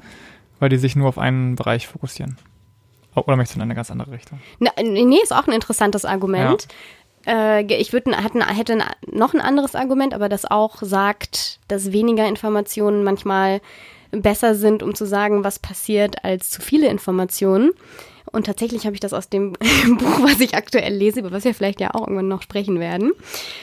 weil 0.60 0.70
die 0.70 0.78
sich 0.78 0.96
nur 0.96 1.10
auf 1.10 1.18
einen 1.18 1.56
Bereich 1.56 1.88
fokussieren. 1.88 2.38
Oder 3.26 3.36
möchtest 3.36 3.56
du 3.56 3.60
in 3.60 3.64
eine 3.64 3.76
ganz 3.76 3.92
andere 3.92 4.12
Richtung? 4.12 4.40
Na, 4.60 4.72
nee, 4.82 5.20
ist 5.22 5.34
auch 5.34 5.48
ein 5.48 5.54
interessantes 5.54 6.06
Argument. 6.06 6.68
Ja. 7.26 7.60
Äh, 7.60 7.74
ich 7.74 7.94
würd, 7.94 8.06
hätte 8.08 8.78
noch 9.12 9.34
ein 9.34 9.42
anderes 9.42 9.76
Argument, 9.76 10.14
aber 10.14 10.30
das 10.30 10.46
auch 10.46 10.78
sagt, 10.82 11.60
dass 11.68 11.92
weniger 11.92 12.28
Informationen 12.28 13.04
manchmal 13.04 13.62
besser 14.12 14.56
sind, 14.56 14.84
um 14.84 14.96
zu 14.96 15.06
sagen, 15.06 15.44
was 15.44 15.60
passiert, 15.60 16.24
als 16.24 16.50
zu 16.50 16.62
viele 16.62 16.88
Informationen. 16.88 17.72
Und 18.32 18.46
tatsächlich 18.46 18.86
habe 18.86 18.94
ich 18.94 19.00
das 19.00 19.14
aus 19.14 19.30
dem 19.30 19.54
Buch, 19.98 20.20
was 20.22 20.40
ich 20.40 20.56
aktuell 20.56 20.94
lese, 20.94 21.22
über 21.22 21.32
was 21.32 21.44
wir 21.44 21.54
vielleicht 21.54 21.82
ja 21.82 21.94
auch 21.94 22.02
irgendwann 22.02 22.28
noch 22.28 22.42
sprechen 22.42 22.80
werden. 22.80 23.12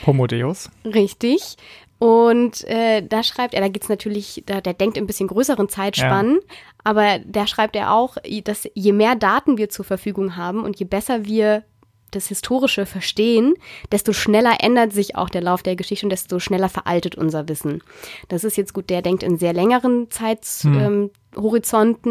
Homo 0.06 0.26
Deus. 0.26 0.70
Richtig. 0.84 1.56
Und 2.04 2.64
äh, 2.64 3.00
da 3.00 3.22
schreibt 3.22 3.54
er, 3.54 3.62
da 3.62 3.68
geht's 3.68 3.88
natürlich, 3.88 4.42
da, 4.44 4.60
der 4.60 4.74
denkt 4.74 4.98
in 4.98 5.04
ein 5.04 5.06
bisschen 5.06 5.28
größeren 5.28 5.70
Zeitspannen, 5.70 6.34
ja. 6.34 6.56
aber 6.84 7.18
da 7.24 7.46
schreibt 7.46 7.74
er 7.76 7.94
auch, 7.94 8.18
dass 8.44 8.68
je 8.74 8.92
mehr 8.92 9.14
Daten 9.16 9.56
wir 9.56 9.70
zur 9.70 9.86
Verfügung 9.86 10.36
haben 10.36 10.64
und 10.64 10.78
je 10.78 10.84
besser 10.84 11.24
wir 11.24 11.64
das 12.10 12.26
Historische 12.26 12.84
verstehen, 12.84 13.54
desto 13.90 14.12
schneller 14.12 14.58
ändert 14.60 14.92
sich 14.92 15.16
auch 15.16 15.30
der 15.30 15.40
Lauf 15.40 15.62
der 15.62 15.76
Geschichte 15.76 16.04
und 16.04 16.10
desto 16.10 16.40
schneller 16.40 16.68
veraltet 16.68 17.14
unser 17.14 17.48
Wissen. 17.48 17.82
Das 18.28 18.44
ist 18.44 18.58
jetzt 18.58 18.74
gut, 18.74 18.90
der 18.90 19.00
denkt 19.00 19.22
in 19.22 19.38
sehr 19.38 19.54
längeren 19.54 20.10
Zeithorizonten. 20.10 21.10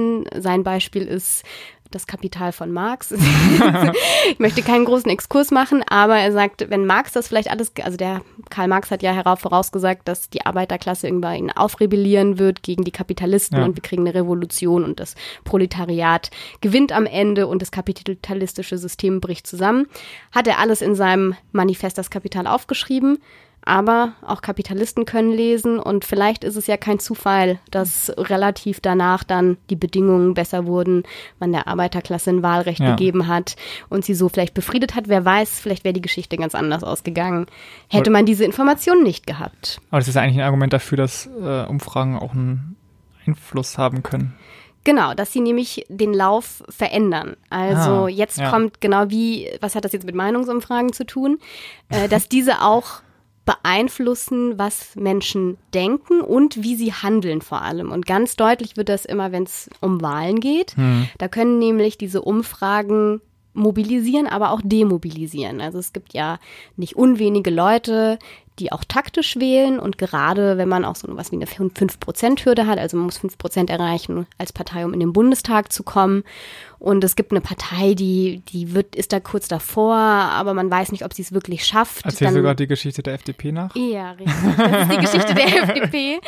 Hm. 0.02 0.28
Ähm, 0.32 0.42
Sein 0.42 0.64
Beispiel 0.64 1.04
ist 1.04 1.44
das 1.96 2.08
Kapital 2.08 2.52
von 2.52 2.72
Marx. 2.72 3.12
ich 4.30 4.40
möchte 4.40 4.62
keinen 4.62 4.86
großen 4.86 5.10
Exkurs 5.10 5.52
machen, 5.52 5.84
aber 5.88 6.18
er 6.18 6.32
sagt, 6.32 6.70
wenn 6.70 6.86
Marx 6.86 7.14
das 7.14 7.28
vielleicht 7.28 7.50
alles, 7.50 7.72
also 7.82 7.98
der 7.98 8.22
Karl 8.50 8.68
Marx 8.68 8.92
hat 8.92 9.04
ja 9.04 9.12
herauf 9.12 9.40
vorausgesagt, 9.40 10.08
dass 10.08 10.30
die 10.30 10.46
Arbeiterklasse 10.46 11.08
irgendwann 11.08 11.52
aufrebellieren 11.52 12.40
wird 12.40 12.64
gegen 12.64 12.84
die 12.84 12.92
Kapitalisten 12.92 13.60
ja. 13.60 13.66
und 13.66 13.76
wir 13.76 13.84
kriegen 13.84 14.04
eine 14.04 14.16
Revolution 14.16 14.84
und 14.84 15.00
das 15.00 15.16
Proletariat 15.44 16.32
gewinnt 16.62 16.92
am 16.92 17.06
Ende 17.06 17.48
und 17.48 17.62
das 17.62 17.72
kapitalistische 17.72 18.78
System 18.78 19.22
bricht 19.22 19.48
zusammen. 19.48 19.88
Hat 20.32 20.48
er 20.48 20.60
alles 20.60 20.82
in 20.82 20.96
seinem 20.96 21.36
Manifest 21.52 21.98
das 21.98 22.10
Kapital 22.10 22.48
aufgeschrieben. 22.48 23.20
Aber 23.66 24.14
auch 24.22 24.42
Kapitalisten 24.42 25.06
können 25.06 25.32
lesen 25.32 25.80
und 25.80 26.04
vielleicht 26.04 26.44
ist 26.44 26.58
es 26.58 26.68
ja 26.68 26.76
kein 26.76 27.00
Zufall, 27.00 27.60
dass 27.72 28.12
relativ 28.18 28.82
danach 28.82 29.24
dann 29.24 29.58
die 29.70 29.78
Bedingungen 29.78 30.34
besser 30.34 30.66
wurden, 30.66 31.04
man 31.40 31.54
der 31.54 31.68
Arbeiterklasse 31.68 32.32
ein 32.32 32.44
Wahlrecht 32.44 32.82
ja. 32.82 32.92
gegeben 32.92 33.28
hat 33.28 33.56
und 33.90 34.04
sie 34.04 34.16
so 34.16 34.28
vielleicht 34.28 34.54
befriedet 34.54 34.96
hat. 34.96 35.08
Wer 35.08 35.24
weiß, 35.24 35.60
vielleicht 35.60 35.86
wäre 35.86 35.94
die 35.94 36.02
Geschichte 36.02 36.36
ganz 36.36 36.56
anders 36.56 36.84
ausgegangen, 36.84 37.46
hätte 37.90 38.10
man 38.10 38.26
diese 38.26 38.44
Informationen 38.44 39.04
nicht 39.04 39.26
gehabt. 39.26 39.80
Aber 39.92 40.00
das 40.00 40.10
ist 40.10 40.16
ja 40.16 40.22
eigentlich 40.22 40.40
ein 40.40 40.46
Argument 40.46 40.74
dafür, 40.74 40.98
dass 40.98 41.28
äh, 41.28 41.66
Umfragen 41.66 42.18
auch 42.18 42.34
einen 42.34 42.76
Einfluss 43.26 43.78
haben 43.78 44.04
können. 44.04 44.34
Genau, 44.84 45.14
dass 45.14 45.32
sie 45.32 45.40
nämlich 45.40 45.86
den 45.88 46.14
Lauf 46.14 46.62
verändern. 46.68 47.38
Also 47.50 47.92
ah, 47.92 48.10
jetzt 48.10 48.40
ja. 48.40 48.50
kommt 48.50 48.82
genau 48.82 49.10
wie, 49.10 49.50
was 49.62 49.76
hat 49.76 49.86
das 49.86 49.94
jetzt 49.94 50.06
mit 50.06 50.16
Meinungsumfragen 50.16 50.92
zu 50.92 51.06
tun, 51.06 51.40
äh, 51.88 52.10
dass 52.10 52.28
diese 52.28 52.62
auch 52.62 53.02
beeinflussen, 53.46 54.58
was 54.58 54.96
Menschen 54.96 55.58
denken 55.74 56.22
und 56.22 56.64
wie 56.64 56.76
sie 56.76 56.94
handeln 56.94 57.42
vor 57.42 57.62
allem. 57.62 57.92
Und 57.92 58.06
ganz 58.06 58.36
deutlich 58.36 58.78
wird 58.78 58.90
das 58.90 59.06
immer, 59.06 59.32
wenn 59.32 59.44
es 59.44 59.70
um 59.82 60.02
Wahlen 60.02 60.40
geht. 60.40 60.76
Hm. 60.78 61.08
Da 61.18 61.28
können 61.28 61.60
nämlich 61.60 61.98
diese 61.98 62.22
Umfragen 62.22 63.22
mobilisieren, 63.54 64.28
aber 64.28 64.52
auch 64.52 64.62
demobilisieren. 64.64 65.62
Also 65.62 65.78
es 65.78 65.94
gibt 65.94 66.14
ja 66.14 66.40
nicht 66.76 66.96
unwenige 66.96 67.50
Leute, 67.50 68.18
die 68.60 68.72
auch 68.72 68.84
taktisch 68.84 69.38
wählen 69.38 69.80
und 69.80 69.98
gerade 69.98 70.58
wenn 70.58 70.70
man 70.70 70.86
auch 70.86 70.96
so 70.96 71.08
was 71.10 71.32
wie 71.32 71.38
eine 71.38 71.46
5%-Hürde 71.46 72.68
hat, 72.68 72.78
also 72.78 72.98
man 72.98 73.08
muss 73.08 73.20
5% 73.20 73.70
erreichen 73.70 74.28
als 74.38 74.54
Partei, 74.54 74.86
um 74.86 74.94
in 74.94 75.00
den 75.00 75.14
Bundestag 75.14 75.72
zu 75.72 75.84
kommen 75.84 76.24
und 76.84 77.02
es 77.06 77.16
gibt 77.16 77.32
eine 77.32 77.40
Partei, 77.40 77.94
die, 77.94 78.42
die 78.50 78.76
wird, 78.76 78.96
ist 78.96 79.14
da 79.14 79.22
kurz 79.22 79.48
davor, 79.48 79.96
aber 79.96 80.54
man 80.54 80.70
weiß 80.70 80.92
nicht, 80.92 81.06
ob 81.06 81.14
sie 81.14 81.22
es 81.22 81.32
wirklich 81.32 81.66
schafft. 81.66 82.06
Erzähl 82.06 82.28
dann, 82.28 82.36
sogar 82.36 82.56
die 82.56 82.68
Geschichte 82.68 83.02
der 83.02 83.14
FDP 83.14 83.54
nach. 83.54 83.74
Ja, 83.76 84.12
richtig. 84.12 84.36
Das 84.58 84.82
ist 84.82 84.92
die 84.92 84.98
Geschichte 84.98 85.34
der 85.34 85.64
FDP. 85.64 86.20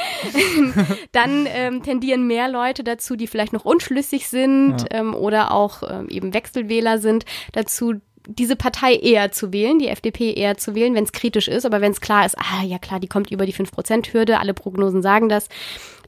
dann 1.12 1.46
ähm, 1.50 1.84
tendieren 1.84 2.26
mehr 2.26 2.48
Leute 2.48 2.86
dazu, 2.86 3.18
die 3.18 3.28
vielleicht 3.28 3.52
noch 3.52 3.66
unschlüssig 3.66 4.30
sind 4.30 4.78
ja. 4.80 5.00
ähm, 5.00 5.14
oder 5.14 5.52
auch 5.52 5.84
ähm, 5.88 6.08
eben 6.08 6.34
Wechselwähler 6.34 7.00
sind, 7.00 7.26
dazu 7.52 7.96
diese 8.28 8.56
Partei 8.56 8.96
eher 8.96 9.32
zu 9.32 9.54
wählen, 9.54 9.80
die 9.80 9.88
FDP 9.88 10.34
eher 10.34 10.58
zu 10.58 10.76
wählen, 10.76 10.96
wenn 10.96 11.04
es 11.04 11.12
kritisch 11.12 11.48
ist, 11.48 11.66
aber 11.66 11.82
wenn 11.82 11.92
es 11.92 12.02
klar 12.02 12.26
ist, 12.26 12.38
ah 12.38 12.64
ja 12.64 12.78
klar, 12.78 13.00
die 13.00 13.08
kommt 13.08 13.32
über 13.32 13.46
die 13.46 13.54
5%-Hürde, 13.54 14.40
alle 14.40 14.54
Prognosen 14.54 15.02
sagen 15.02 15.30
das, 15.30 15.50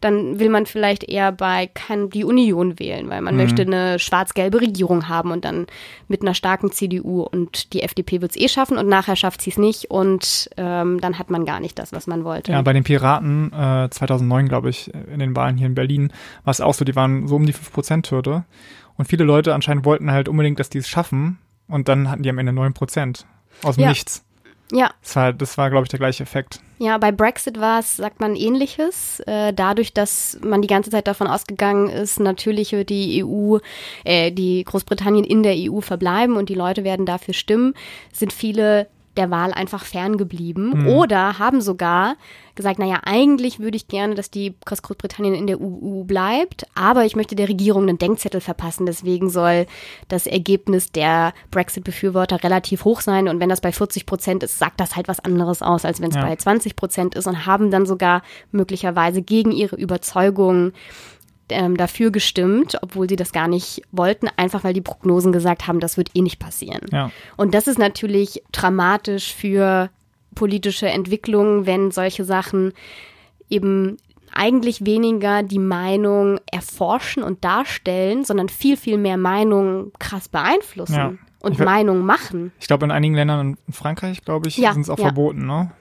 dann 0.01 0.39
will 0.39 0.49
man 0.49 0.65
vielleicht 0.65 1.03
eher 1.03 1.31
bei 1.31 1.67
kann 1.73 2.09
die 2.09 2.23
Union 2.23 2.79
wählen, 2.79 3.09
weil 3.09 3.21
man 3.21 3.35
mhm. 3.35 3.41
möchte 3.41 3.63
eine 3.63 3.99
schwarz-gelbe 3.99 4.61
Regierung 4.61 5.07
haben 5.07 5.31
und 5.31 5.45
dann 5.45 5.67
mit 6.07 6.21
einer 6.21 6.33
starken 6.33 6.71
CDU 6.71 7.21
und 7.21 7.73
die 7.73 7.81
FDP 7.81 8.21
wird 8.21 8.31
es 8.31 8.37
eh 8.37 8.47
schaffen 8.47 8.77
und 8.77 8.87
nachher 8.87 9.15
schafft 9.15 9.41
sie 9.41 9.49
es 9.49 9.57
nicht 9.57 9.89
und 9.89 10.49
ähm, 10.57 11.01
dann 11.01 11.19
hat 11.19 11.29
man 11.29 11.45
gar 11.45 11.59
nicht 11.59 11.79
das, 11.79 11.93
was 11.93 12.07
man 12.07 12.23
wollte. 12.23 12.51
Ja, 12.51 12.61
bei 12.61 12.73
den 12.73 12.83
Piraten 12.83 13.51
äh, 13.53 13.89
2009, 13.89 14.47
glaube 14.47 14.69
ich, 14.69 14.93
in 15.11 15.19
den 15.19 15.35
Wahlen 15.35 15.57
hier 15.57 15.67
in 15.67 15.75
Berlin 15.75 16.11
war 16.43 16.51
es 16.51 16.61
auch 16.61 16.73
so, 16.73 16.85
die 16.85 16.95
waren 16.95 17.27
so 17.27 17.35
um 17.35 17.45
die 17.45 17.53
5%-Hürde 17.53 18.45
und 18.97 19.05
viele 19.05 19.23
Leute 19.23 19.53
anscheinend 19.53 19.85
wollten 19.85 20.11
halt 20.11 20.29
unbedingt, 20.29 20.59
dass 20.59 20.69
die 20.69 20.79
es 20.79 20.87
schaffen 20.87 21.39
und 21.67 21.87
dann 21.87 22.09
hatten 22.09 22.23
die 22.23 22.29
am 22.29 22.37
Ende 22.37 22.51
9% 22.51 23.23
aus 23.63 23.75
dem 23.75 23.83
ja. 23.83 23.89
Nichts. 23.89 24.23
Ja. 24.71 24.91
Das 25.01 25.15
war, 25.15 25.33
das 25.33 25.57
war 25.57 25.69
glaube 25.69 25.85
ich, 25.85 25.89
der 25.89 25.99
gleiche 25.99 26.23
Effekt. 26.23 26.59
Ja, 26.79 26.97
bei 26.97 27.11
Brexit 27.11 27.59
war 27.59 27.79
es, 27.79 27.97
sagt 27.97 28.19
man, 28.19 28.35
ähnliches. 28.35 29.21
Äh, 29.21 29.53
dadurch, 29.53 29.93
dass 29.93 30.37
man 30.43 30.61
die 30.61 30.67
ganze 30.67 30.91
Zeit 30.91 31.07
davon 31.07 31.27
ausgegangen 31.27 31.89
ist, 31.89 32.19
natürlich 32.19 32.71
wird 32.73 32.89
die 32.89 33.23
EU, 33.23 33.57
äh, 34.03 34.31
die 34.31 34.63
Großbritannien 34.63 35.25
in 35.25 35.41
der 35.41 35.55
EU 35.55 35.79
verbleiben 35.79 36.35
und 36.35 36.49
die 36.49 36.55
Leute 36.55 36.83
werden 36.83 37.05
dafür 37.05 37.33
stimmen, 37.33 37.73
sind 38.11 38.33
viele 38.33 38.87
der 39.17 39.31
Wahl 39.31 39.53
einfach 39.53 39.83
ferngeblieben 39.83 40.81
mhm. 40.81 40.87
oder 40.87 41.39
haben 41.39 41.61
sogar 41.61 42.15
gesagt, 42.55 42.79
naja, 42.79 42.99
eigentlich 43.05 43.59
würde 43.59 43.77
ich 43.77 43.87
gerne, 43.87 44.15
dass 44.15 44.29
die 44.29 44.55
Großbritannien 44.65 45.35
in 45.35 45.47
der 45.47 45.61
EU 45.61 46.03
bleibt, 46.03 46.65
aber 46.75 47.05
ich 47.05 47.15
möchte 47.15 47.35
der 47.35 47.47
Regierung 47.47 47.83
einen 47.83 47.97
Denkzettel 47.97 48.41
verpassen. 48.41 48.85
Deswegen 48.85 49.29
soll 49.29 49.67
das 50.07 50.27
Ergebnis 50.27 50.91
der 50.91 51.33
Brexit-Befürworter 51.51 52.43
relativ 52.43 52.83
hoch 52.83 53.01
sein. 53.01 53.27
Und 53.27 53.39
wenn 53.39 53.49
das 53.49 53.61
bei 53.61 53.71
40 53.71 54.05
Prozent 54.05 54.43
ist, 54.43 54.59
sagt 54.59 54.79
das 54.79 54.95
halt 54.95 55.07
was 55.07 55.19
anderes 55.19 55.61
aus, 55.61 55.85
als 55.85 56.01
wenn 56.01 56.09
es 56.09 56.15
ja. 56.15 56.23
bei 56.23 56.35
20 56.35 56.75
Prozent 56.75 57.15
ist 57.15 57.27
und 57.27 57.45
haben 57.45 57.71
dann 57.71 57.85
sogar 57.85 58.23
möglicherweise 58.51 59.21
gegen 59.21 59.51
ihre 59.51 59.75
Überzeugung 59.75 60.73
ähm, 61.49 61.77
dafür 61.77 62.11
gestimmt, 62.11 62.77
obwohl 62.81 63.09
sie 63.09 63.15
das 63.15 63.31
gar 63.31 63.47
nicht 63.47 63.81
wollten, 63.91 64.27
einfach 64.37 64.63
weil 64.63 64.73
die 64.73 64.81
Prognosen 64.81 65.31
gesagt 65.31 65.67
haben, 65.67 65.79
das 65.79 65.97
wird 65.97 66.09
eh 66.13 66.21
nicht 66.21 66.39
passieren. 66.39 66.81
Ja. 66.91 67.11
Und 67.35 67.53
das 67.53 67.67
ist 67.67 67.79
natürlich 67.79 68.43
dramatisch 68.51 69.33
für 69.33 69.89
politische 70.35 70.87
Entwicklungen, 70.87 71.65
wenn 71.65 71.91
solche 71.91 72.23
Sachen 72.23 72.73
eben 73.49 73.97
eigentlich 74.33 74.85
weniger 74.85 75.41
die 75.41 75.59
Meinung 75.59 76.39
erforschen 76.51 77.23
und 77.23 77.43
darstellen, 77.43 78.23
sondern 78.23 78.49
viel, 78.49 78.77
viel 78.77 78.97
mehr 78.97 79.17
Meinung 79.17 79.91
krass 79.99 80.29
beeinflussen. 80.29 80.95
Ja. 80.95 81.13
Und 81.39 81.59
Meinung 81.59 82.01
machen. 82.01 82.51
Ich 82.59 82.67
glaube, 82.67 82.83
in 82.85 82.91
einigen 82.91 83.13
Ländern, 83.13 83.57
in 83.67 83.73
Frankreich, 83.73 84.25
glaube 84.25 84.49
ich, 84.49 84.57
ja, 84.57 84.73
sind 84.73 84.81
es 84.81 84.89
auch 84.89 84.97
verboten, 84.97 85.45
ne? 85.45 85.71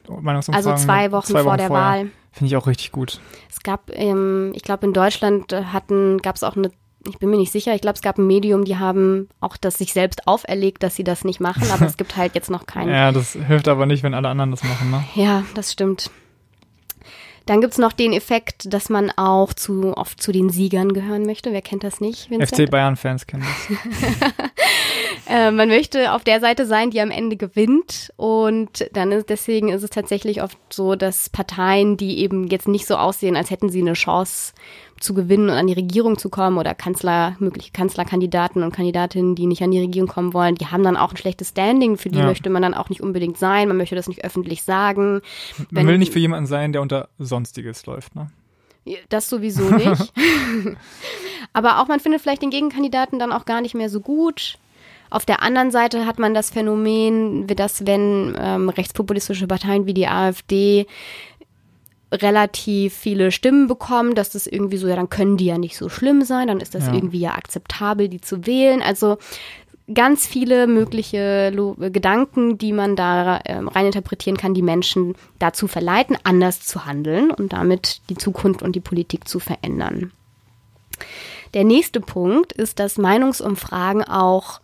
Also 0.52 0.74
zwei 0.74 1.10
Wochen 1.10 1.26
zwei 1.26 1.42
vor 1.42 1.52
Wochen 1.52 1.58
der 1.58 1.66
vorher. 1.68 1.84
Wahl. 1.84 2.10
Finde 2.36 2.48
ich 2.48 2.56
auch 2.56 2.66
richtig 2.66 2.92
gut. 2.92 3.18
Es 3.50 3.60
gab, 3.60 3.90
ähm, 3.94 4.52
ich 4.54 4.62
glaube, 4.62 4.84
in 4.86 4.92
Deutschland 4.92 5.54
hatten, 5.54 6.18
gab 6.18 6.36
es 6.36 6.42
auch 6.42 6.54
eine, 6.54 6.70
ich 7.08 7.18
bin 7.18 7.30
mir 7.30 7.38
nicht 7.38 7.50
sicher, 7.50 7.74
ich 7.74 7.80
glaube, 7.80 7.94
es 7.94 8.02
gab 8.02 8.18
ein 8.18 8.26
Medium, 8.26 8.66
die 8.66 8.76
haben 8.76 9.30
auch 9.40 9.56
das 9.56 9.78
sich 9.78 9.94
selbst 9.94 10.26
auferlegt, 10.28 10.82
dass 10.82 10.96
sie 10.96 11.04
das 11.04 11.24
nicht 11.24 11.40
machen, 11.40 11.64
aber 11.72 11.86
es 11.86 11.96
gibt 11.96 12.14
halt 12.18 12.34
jetzt 12.34 12.50
noch 12.50 12.66
keinen. 12.66 12.88
Ja, 12.92 13.10
das 13.10 13.32
hilft 13.32 13.68
aber 13.68 13.86
nicht, 13.86 14.02
wenn 14.02 14.12
alle 14.12 14.28
anderen 14.28 14.50
das 14.50 14.62
machen, 14.64 14.90
ne? 14.90 15.02
Ja, 15.14 15.44
das 15.54 15.72
stimmt. 15.72 16.10
Dann 17.46 17.60
gibt 17.60 17.72
es 17.72 17.78
noch 17.78 17.92
den 17.92 18.12
Effekt, 18.12 18.72
dass 18.72 18.88
man 18.88 19.10
auch 19.16 19.52
zu 19.52 19.96
oft 19.96 20.20
zu 20.20 20.32
den 20.32 20.50
Siegern 20.50 20.92
gehören 20.92 21.22
möchte. 21.22 21.52
Wer 21.52 21.62
kennt 21.62 21.84
das 21.84 22.00
nicht? 22.00 22.28
Vincent? 22.28 22.68
FC 22.68 22.70
Bayern-Fans 22.70 23.26
kennen 23.26 23.44
das. 23.44 24.32
Äh, 25.28 25.50
man 25.50 25.68
möchte 25.68 26.12
auf 26.12 26.22
der 26.22 26.38
Seite 26.38 26.66
sein, 26.66 26.90
die 26.90 27.00
am 27.00 27.10
Ende 27.10 27.36
gewinnt. 27.36 28.12
Und 28.16 28.88
dann 28.92 29.10
ist, 29.10 29.28
deswegen 29.28 29.70
ist 29.70 29.82
es 29.82 29.90
tatsächlich 29.90 30.40
oft 30.40 30.56
so, 30.70 30.94
dass 30.94 31.28
Parteien, 31.30 31.96
die 31.96 32.20
eben 32.20 32.46
jetzt 32.46 32.68
nicht 32.68 32.86
so 32.86 32.96
aussehen, 32.96 33.36
als 33.36 33.50
hätten 33.50 33.68
sie 33.68 33.80
eine 33.80 33.94
Chance 33.94 34.52
zu 35.00 35.14
gewinnen 35.14 35.50
und 35.50 35.56
an 35.56 35.66
die 35.66 35.74
Regierung 35.74 36.18
zu 36.18 36.28
kommen 36.28 36.58
oder 36.58 36.74
Kanzler, 36.74 37.36
mögliche 37.38 37.72
Kanzlerkandidaten 37.72 38.62
und 38.62 38.74
Kandidatinnen, 38.74 39.34
die 39.34 39.46
nicht 39.46 39.62
an 39.62 39.70
die 39.70 39.80
Regierung 39.80 40.08
kommen 40.08 40.34
wollen, 40.34 40.54
die 40.54 40.66
haben 40.66 40.82
dann 40.82 40.96
auch 40.96 41.10
ein 41.10 41.16
schlechtes 41.16 41.50
Standing, 41.50 41.96
für 41.96 42.08
die 42.08 42.18
ja. 42.18 42.24
möchte 42.24 42.50
man 42.50 42.62
dann 42.62 42.74
auch 42.74 42.88
nicht 42.88 43.02
unbedingt 43.02 43.38
sein, 43.38 43.68
man 43.68 43.76
möchte 43.76 43.94
das 43.94 44.08
nicht 44.08 44.24
öffentlich 44.24 44.62
sagen. 44.62 45.20
Man 45.58 45.66
Wenn, 45.70 45.86
will 45.86 45.98
nicht 45.98 46.12
für 46.12 46.18
jemanden 46.18 46.46
sein, 46.46 46.72
der 46.72 46.82
unter 46.82 47.08
Sonstiges 47.18 47.84
läuft, 47.86 48.14
ne? 48.14 48.30
Das 49.08 49.28
sowieso 49.28 49.68
nicht. 49.70 50.12
Aber 51.52 51.80
auch 51.80 51.88
man 51.88 51.98
findet 51.98 52.20
vielleicht 52.20 52.42
den 52.42 52.50
Gegenkandidaten 52.50 53.18
dann 53.18 53.32
auch 53.32 53.44
gar 53.44 53.60
nicht 53.60 53.74
mehr 53.74 53.90
so 53.90 54.00
gut. 54.00 54.58
Auf 55.10 55.24
der 55.24 55.42
anderen 55.42 55.70
Seite 55.70 56.06
hat 56.06 56.18
man 56.18 56.34
das 56.34 56.50
Phänomen, 56.50 57.46
dass 57.46 57.86
wenn 57.86 58.36
ähm, 58.38 58.68
rechtspopulistische 58.68 59.46
Parteien 59.46 59.86
wie 59.86 59.94
die 59.94 60.08
AfD 60.08 60.86
relativ 62.22 62.94
viele 62.94 63.30
Stimmen 63.30 63.66
bekommen, 63.66 64.14
dass 64.14 64.30
das 64.30 64.46
irgendwie 64.46 64.76
so, 64.76 64.88
ja, 64.88 64.96
dann 64.96 65.10
können 65.10 65.36
die 65.36 65.46
ja 65.46 65.58
nicht 65.58 65.76
so 65.76 65.88
schlimm 65.88 66.22
sein, 66.22 66.48
dann 66.48 66.60
ist 66.60 66.74
das 66.74 66.86
ja. 66.86 66.94
irgendwie 66.94 67.20
ja 67.20 67.34
akzeptabel, 67.34 68.08
die 68.08 68.20
zu 68.20 68.46
wählen. 68.46 68.82
Also 68.82 69.18
ganz 69.92 70.26
viele 70.26 70.66
mögliche 70.66 71.50
Lo 71.50 71.74
Gedanken, 71.78 72.58
die 72.58 72.72
man 72.72 72.96
da 72.96 73.40
ähm, 73.44 73.68
reininterpretieren 73.68 74.36
kann, 74.36 74.54
die 74.54 74.62
Menschen 74.62 75.14
dazu 75.38 75.68
verleiten, 75.68 76.16
anders 76.24 76.60
zu 76.60 76.86
handeln 76.86 77.30
und 77.30 77.52
damit 77.52 78.00
die 78.10 78.16
Zukunft 78.16 78.62
und 78.62 78.74
die 78.74 78.80
Politik 78.80 79.28
zu 79.28 79.38
verändern. 79.38 80.12
Der 81.54 81.64
nächste 81.64 82.00
Punkt 82.00 82.52
ist, 82.52 82.80
dass 82.80 82.98
Meinungsumfragen 82.98 84.02
auch 84.02 84.60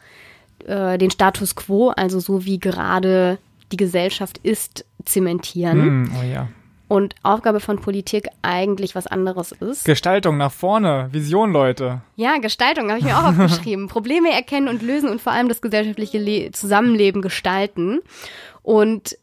äh, 0.67 0.99
den 0.99 1.11
Status 1.11 1.55
quo, 1.55 1.91
also 1.91 2.19
so 2.19 2.45
wie 2.45 2.59
gerade 2.59 3.38
die 3.71 3.77
Gesellschaft 3.77 4.38
ist, 4.38 4.85
zementieren. 5.05 6.03
Mm, 6.03 6.12
oh 6.21 6.25
ja 6.25 6.49
und 6.93 7.15
Aufgabe 7.23 7.61
von 7.61 7.79
Politik 7.79 8.29
eigentlich 8.43 8.95
was 8.95 9.07
anderes 9.07 9.53
ist. 9.53 9.87
Gestaltung 9.87 10.37
nach 10.37 10.53
vorne, 10.53 11.09
Vision, 11.11 11.51
Leute. 11.51 12.03
Ja, 12.17 12.37
Gestaltung 12.37 12.91
habe 12.91 12.99
ich 12.99 13.05
mir 13.07 13.17
auch 13.17 13.25
aufgeschrieben. 13.29 13.89
Probleme 13.89 14.31
erkennen 14.31 14.69
und 14.69 14.83
lösen 14.83 15.09
und 15.09 15.19
vor 15.19 15.33
allem 15.33 15.49
das 15.49 15.63
gesellschaftliche 15.63 16.19
Le 16.19 16.51
Zusammenleben 16.53 17.23
gestalten. 17.23 18.01
Und 18.63 19.17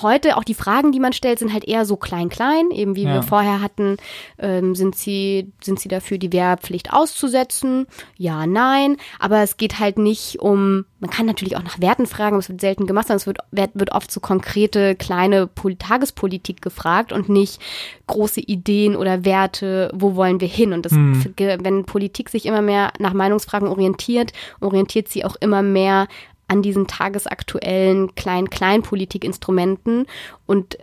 heute 0.00 0.36
auch 0.36 0.44
die 0.44 0.54
Fragen, 0.54 0.92
die 0.92 1.00
man 1.00 1.12
stellt, 1.12 1.38
sind 1.38 1.52
halt 1.52 1.64
eher 1.64 1.84
so 1.84 1.96
klein-klein, 1.96 2.70
eben 2.70 2.96
wie 2.96 3.04
ja. 3.04 3.14
wir 3.14 3.22
vorher 3.22 3.60
hatten. 3.60 3.96
Ähm, 4.38 4.74
sind 4.74 4.96
sie 4.96 5.52
sind 5.62 5.80
sie 5.80 5.88
dafür, 5.88 6.18
die 6.18 6.32
Wehrpflicht 6.32 6.92
auszusetzen? 6.92 7.86
Ja, 8.16 8.46
nein. 8.46 8.96
Aber 9.18 9.38
es 9.42 9.56
geht 9.56 9.78
halt 9.78 9.98
nicht 9.98 10.40
um. 10.40 10.84
Man 11.00 11.10
kann 11.10 11.26
natürlich 11.26 11.56
auch 11.56 11.62
nach 11.62 11.80
Werten 11.80 12.06
fragen, 12.06 12.34
aber 12.34 12.40
es 12.40 12.48
wird 12.48 12.60
selten 12.60 12.86
gemacht, 12.86 13.08
sondern 13.08 13.20
es 13.20 13.26
wird 13.26 13.38
wird 13.74 13.92
oft 13.92 14.10
so 14.10 14.20
konkrete 14.20 14.94
kleine 14.94 15.46
Pol 15.46 15.76
Tagespolitik 15.76 16.62
gefragt 16.62 17.12
und 17.12 17.28
nicht 17.28 17.60
große 18.06 18.40
Ideen 18.40 18.96
oder 18.96 19.24
Werte. 19.24 19.90
Wo 19.94 20.14
wollen 20.14 20.40
wir 20.40 20.48
hin? 20.48 20.72
Und 20.72 20.84
das, 20.84 20.92
hm. 20.92 21.34
wenn 21.36 21.84
Politik 21.84 22.28
sich 22.28 22.46
immer 22.46 22.62
mehr 22.62 22.92
nach 22.98 23.12
Meinungsfragen 23.12 23.68
orientiert, 23.68 24.32
orientiert 24.60 25.08
sie 25.08 25.24
auch 25.24 25.36
immer 25.40 25.62
mehr 25.62 26.06
an 26.50 26.62
diesen 26.62 26.86
tagesaktuellen 26.88 28.14
Klein-Klein-Politikinstrumenten 28.16 30.06
und 30.46 30.78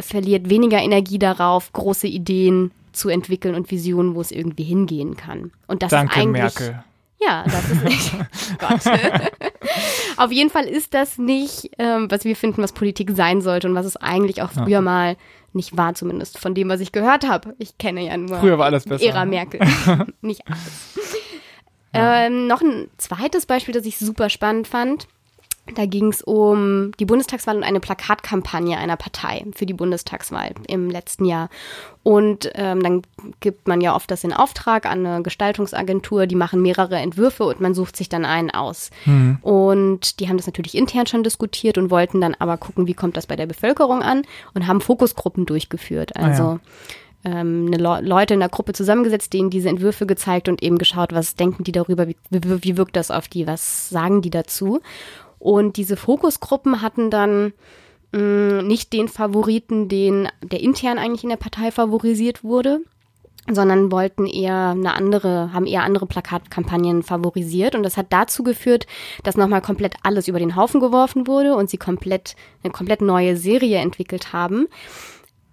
verliert 0.00 0.48
weniger 0.48 0.78
Energie 0.78 1.18
darauf, 1.18 1.72
große 1.72 2.06
Ideen 2.06 2.70
zu 2.92 3.08
entwickeln 3.08 3.54
und 3.54 3.70
Visionen, 3.70 4.14
wo 4.14 4.20
es 4.20 4.30
irgendwie 4.30 4.64
hingehen 4.64 5.16
kann. 5.16 5.52
Und 5.66 5.82
das 5.82 5.90
Danke, 5.90 6.14
ist 6.14 6.18
eigentlich. 6.18 6.42
Merkel. 6.42 6.84
Ja, 7.20 7.44
das 7.44 7.70
ist 7.70 7.84
nicht. 7.84 8.12
Gott. 8.58 8.80
Auf 10.16 10.32
jeden 10.32 10.50
Fall 10.50 10.64
ist 10.64 10.92
das 10.94 11.18
nicht, 11.18 11.70
ähm, 11.78 12.10
was 12.10 12.24
wir 12.24 12.34
finden, 12.34 12.62
was 12.62 12.72
Politik 12.72 13.12
sein 13.14 13.40
sollte 13.40 13.68
und 13.68 13.74
was 13.74 13.86
es 13.86 13.96
eigentlich 13.96 14.42
auch 14.42 14.50
früher 14.50 14.68
ja. 14.68 14.80
mal 14.80 15.16
nicht 15.52 15.76
war, 15.76 15.94
zumindest 15.94 16.38
von 16.38 16.54
dem, 16.54 16.68
was 16.68 16.80
ich 16.80 16.92
gehört 16.92 17.28
habe. 17.28 17.54
Ich 17.58 17.78
kenne 17.78 18.04
ja 18.06 18.16
nur 18.16 18.38
früher 18.38 18.58
war 18.58 18.66
alles 18.66 18.84
besser. 18.84 19.04
Ära 19.04 19.24
Merkel. 19.24 19.60
nicht 20.22 20.46
alles. 20.46 20.94
Ähm, 21.94 22.46
noch 22.46 22.62
ein 22.62 22.88
zweites 22.96 23.46
Beispiel, 23.46 23.74
das 23.74 23.86
ich 23.86 23.98
super 23.98 24.30
spannend 24.30 24.66
fand. 24.68 25.06
Da 25.76 25.86
ging 25.86 26.08
es 26.08 26.22
um 26.22 26.90
die 26.98 27.04
Bundestagswahl 27.04 27.56
und 27.56 27.62
eine 27.62 27.78
Plakatkampagne 27.78 28.76
einer 28.76 28.96
Partei 28.96 29.44
für 29.54 29.64
die 29.64 29.74
Bundestagswahl 29.74 30.50
im 30.66 30.90
letzten 30.90 31.24
Jahr. 31.24 31.50
Und 32.02 32.50
ähm, 32.56 32.82
dann 32.82 33.02
gibt 33.38 33.68
man 33.68 33.80
ja 33.80 33.94
oft 33.94 34.10
das 34.10 34.24
in 34.24 34.32
Auftrag 34.32 34.86
an 34.86 35.06
eine 35.06 35.22
Gestaltungsagentur, 35.22 36.26
die 36.26 36.34
machen 36.34 36.62
mehrere 36.62 36.96
Entwürfe 36.96 37.44
und 37.44 37.60
man 37.60 37.74
sucht 37.74 37.96
sich 37.96 38.08
dann 38.08 38.24
einen 38.24 38.50
aus. 38.50 38.90
Mhm. 39.04 39.38
Und 39.40 40.18
die 40.18 40.28
haben 40.28 40.36
das 40.36 40.46
natürlich 40.46 40.76
intern 40.76 41.06
schon 41.06 41.22
diskutiert 41.22 41.78
und 41.78 41.92
wollten 41.92 42.20
dann 42.20 42.34
aber 42.40 42.56
gucken, 42.56 42.88
wie 42.88 42.94
kommt 42.94 43.16
das 43.16 43.28
bei 43.28 43.36
der 43.36 43.46
Bevölkerung 43.46 44.02
an 44.02 44.22
und 44.54 44.66
haben 44.66 44.80
Fokusgruppen 44.80 45.46
durchgeführt. 45.46 46.16
Also 46.16 46.42
ah 46.42 46.60
ja 46.64 46.70
ähm, 47.24 47.68
Le 47.68 48.00
Leute 48.00 48.34
in 48.34 48.40
der 48.40 48.48
Gruppe 48.48 48.72
zusammengesetzt, 48.72 49.32
denen 49.32 49.50
diese 49.50 49.68
Entwürfe 49.68 50.06
gezeigt 50.06 50.48
und 50.48 50.62
eben 50.62 50.78
geschaut, 50.78 51.12
was 51.12 51.36
denken 51.36 51.64
die 51.64 51.72
darüber, 51.72 52.08
wie, 52.08 52.16
wie, 52.30 52.64
wie 52.64 52.76
wirkt 52.76 52.96
das 52.96 53.10
auf 53.10 53.28
die, 53.28 53.46
was 53.46 53.88
sagen 53.88 54.22
die 54.22 54.30
dazu. 54.30 54.80
Und 55.38 55.76
diese 55.76 55.96
Fokusgruppen 55.96 56.82
hatten 56.82 57.10
dann 57.10 57.52
mh, 58.12 58.20
mm, 58.20 58.66
nicht 58.66 58.92
den 58.92 59.08
Favoriten, 59.08 59.88
den 59.88 60.28
der 60.42 60.60
intern 60.60 60.98
eigentlich 60.98 61.24
in 61.24 61.30
der 61.30 61.36
Partei 61.36 61.70
favorisiert 61.70 62.44
wurde, 62.44 62.80
sondern 63.50 63.90
wollten 63.90 64.26
eher 64.26 64.70
eine 64.70 64.94
andere, 64.94 65.52
haben 65.52 65.66
eher 65.66 65.82
andere 65.82 66.06
Plakatkampagnen 66.06 67.02
favorisiert. 67.02 67.74
Und 67.74 67.82
das 67.82 67.96
hat 67.96 68.06
dazu 68.10 68.44
geführt, 68.44 68.86
dass 69.24 69.36
nochmal 69.36 69.62
komplett 69.62 69.96
alles 70.02 70.28
über 70.28 70.38
den 70.38 70.54
Haufen 70.54 70.80
geworfen 70.80 71.26
wurde 71.26 71.56
und 71.56 71.68
sie 71.68 71.78
komplett, 71.78 72.36
eine 72.62 72.72
komplett 72.72 73.00
neue 73.00 73.36
Serie 73.36 73.78
entwickelt 73.78 74.32
haben. 74.32 74.68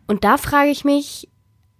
Und 0.07 0.23
da 0.23 0.37
frage 0.37 0.69
ich 0.69 0.85
mich, 0.85 1.28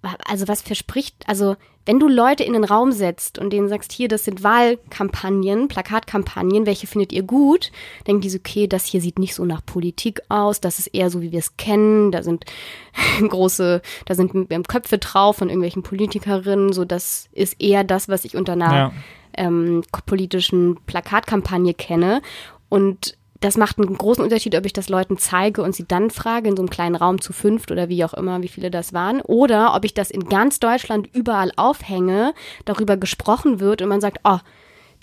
also 0.01 0.47
was 0.47 0.61
verspricht, 0.61 1.15
also 1.27 1.55
wenn 1.85 1.99
du 1.99 2.07
Leute 2.07 2.43
in 2.43 2.53
den 2.53 2.63
Raum 2.63 2.91
setzt 2.91 3.39
und 3.39 3.51
denen 3.51 3.67
sagst, 3.67 3.91
hier, 3.91 4.07
das 4.07 4.23
sind 4.23 4.43
Wahlkampagnen, 4.43 5.67
Plakatkampagnen, 5.67 6.65
welche 6.67 6.85
findet 6.85 7.11
ihr 7.11 7.23
gut, 7.23 7.71
denken 8.05 8.21
die 8.21 8.29
so, 8.29 8.37
okay, 8.37 8.67
das 8.67 8.85
hier 8.85 9.01
sieht 9.01 9.17
nicht 9.17 9.33
so 9.33 9.43
nach 9.43 9.65
Politik 9.65 10.21
aus, 10.29 10.61
das 10.61 10.77
ist 10.77 10.87
eher 10.87 11.09
so, 11.09 11.21
wie 11.21 11.31
wir 11.31 11.39
es 11.39 11.57
kennen, 11.57 12.11
da 12.11 12.21
sind 12.21 12.45
große, 13.27 13.81
da 14.05 14.13
sind 14.13 14.49
Köpfe 14.67 14.99
drauf 14.99 15.37
von 15.37 15.49
irgendwelchen 15.49 15.81
Politikerinnen, 15.81 16.73
so 16.73 16.85
das 16.85 17.27
ist 17.31 17.59
eher 17.59 17.83
das, 17.83 18.07
was 18.07 18.23
ich 18.23 18.35
unter 18.35 18.53
einer 18.53 18.73
ja. 18.73 18.91
ähm, 19.33 19.81
politischen 20.05 20.77
Plakatkampagne 20.85 21.73
kenne. 21.73 22.21
Und 22.69 23.17
das 23.39 23.55
macht 23.55 23.77
einen 23.77 23.97
großen 23.97 24.23
Unterschied, 24.23 24.55
ob 24.55 24.65
ich 24.65 24.73
das 24.73 24.89
Leuten 24.89 25.17
zeige 25.17 25.61
und 25.63 25.73
sie 25.73 25.85
dann 25.87 26.09
frage 26.09 26.49
in 26.49 26.57
so 26.57 26.61
einem 26.61 26.69
kleinen 26.69 26.95
Raum 26.95 27.21
zu 27.21 27.31
fünft 27.31 27.71
oder 27.71 27.87
wie 27.87 28.03
auch 28.03 28.13
immer, 28.13 28.41
wie 28.41 28.49
viele 28.49 28.69
das 28.69 28.93
waren, 28.93 29.21
oder 29.21 29.75
ob 29.75 29.85
ich 29.85 29.93
das 29.93 30.11
in 30.11 30.27
ganz 30.27 30.59
Deutschland 30.59 31.07
überall 31.13 31.51
aufhänge, 31.55 32.33
darüber 32.65 32.97
gesprochen 32.97 33.59
wird 33.59 33.81
und 33.81 33.89
man 33.89 34.01
sagt, 34.01 34.19
oh, 34.23 34.39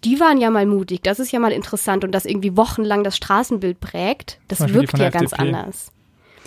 die 0.04 0.20
waren 0.20 0.38
ja 0.38 0.50
mal 0.50 0.66
mutig, 0.66 1.02
das 1.02 1.18
ist 1.18 1.32
ja 1.32 1.38
mal 1.38 1.52
interessant 1.52 2.04
und 2.04 2.12
das 2.12 2.26
irgendwie 2.26 2.56
wochenlang 2.56 3.04
das 3.04 3.16
Straßenbild 3.16 3.80
prägt, 3.80 4.38
das 4.48 4.68
wirkt 4.72 4.98
ja 4.98 5.10
ganz 5.10 5.32
anders. 5.32 5.92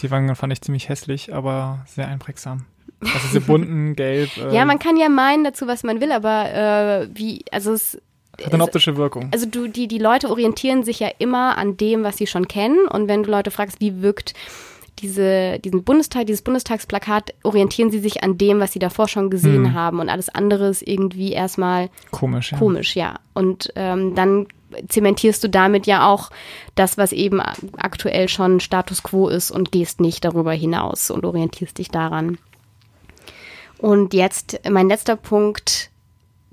Die 0.02 0.12
waren, 0.12 0.34
fand 0.36 0.54
ich 0.54 0.62
ziemlich 0.62 0.90
hässlich, 0.90 1.34
aber 1.34 1.86
sehr 1.88 2.08
einprägsam. 2.08 2.66
Also 3.02 3.20
diese 3.28 3.42
bunten, 3.42 3.96
gelb. 3.96 4.30
Äh 4.38 4.54
ja, 4.54 4.66
man 4.66 4.80
kann 4.80 4.98
ja 4.98 5.10
meinen 5.10 5.44
dazu, 5.44 5.68
was 5.68 5.84
man 5.84 6.00
will, 6.00 6.12
aber 6.12 6.54
äh, 6.54 7.10
wie, 7.14 7.44
also 7.52 7.74
es 7.74 8.00
hat 8.46 8.54
eine 8.54 8.64
optische 8.64 8.98
Wirkung. 8.98 9.30
Also 9.32 9.46
du, 9.46 9.68
die, 9.68 9.88
die 9.88 9.98
Leute 9.98 10.30
orientieren 10.30 10.84
sich 10.84 11.00
ja 11.00 11.10
immer 11.18 11.58
an 11.58 11.78
dem, 11.78 12.04
was 12.04 12.18
sie 12.18 12.28
schon 12.28 12.48
kennen. 12.48 12.88
Und 12.88 13.08
wenn 13.08 13.24
du 13.24 13.32
Leute 13.32 13.52
fragst, 13.52 13.80
wie 13.82 14.02
wirkt 14.02 14.34
diese, 15.00 15.60
diesen 15.60 15.84
Bundestag, 15.84 16.28
dieses 16.28 16.42
Bundestagsplakat, 16.42 17.34
orientieren 17.44 17.92
sie 17.92 18.00
sich 18.00 18.24
an 18.24 18.38
dem, 18.38 18.60
was 18.60 18.74
sie 18.74 18.80
davor 18.80 19.08
schon 19.08 19.30
gesehen 19.30 19.64
mhm. 19.64 19.74
haben. 19.74 20.00
Und 20.00 20.10
alles 20.10 20.30
andere 20.30 20.70
ist 20.70 20.82
irgendwie 20.82 21.32
erstmal 21.32 21.90
komisch. 22.12 22.52
Ja. 22.52 22.58
Komisch, 22.58 22.96
ja. 22.96 23.20
Und 23.34 23.72
ähm, 23.76 24.16
dann 24.16 24.48
zementierst 24.88 25.44
du 25.44 25.50
damit 25.50 25.88
ja 25.88 26.08
auch 26.08 26.30
das, 26.76 26.98
was 26.98 27.12
eben 27.12 27.42
aktuell 27.78 28.30
schon 28.30 28.60
Status 28.60 29.04
quo 29.04 29.28
ist 29.28 29.52
und 29.52 29.72
gehst 29.72 30.00
nicht 30.00 30.26
darüber 30.26 30.54
hinaus 30.54 31.10
und 31.10 31.26
orientierst 31.26 31.78
dich 31.78 31.90
daran. 31.90 32.38
Und 33.78 34.14
jetzt 34.14 34.60
mein 34.70 34.90
letzter 34.90 35.16
Punkt, 35.16 35.89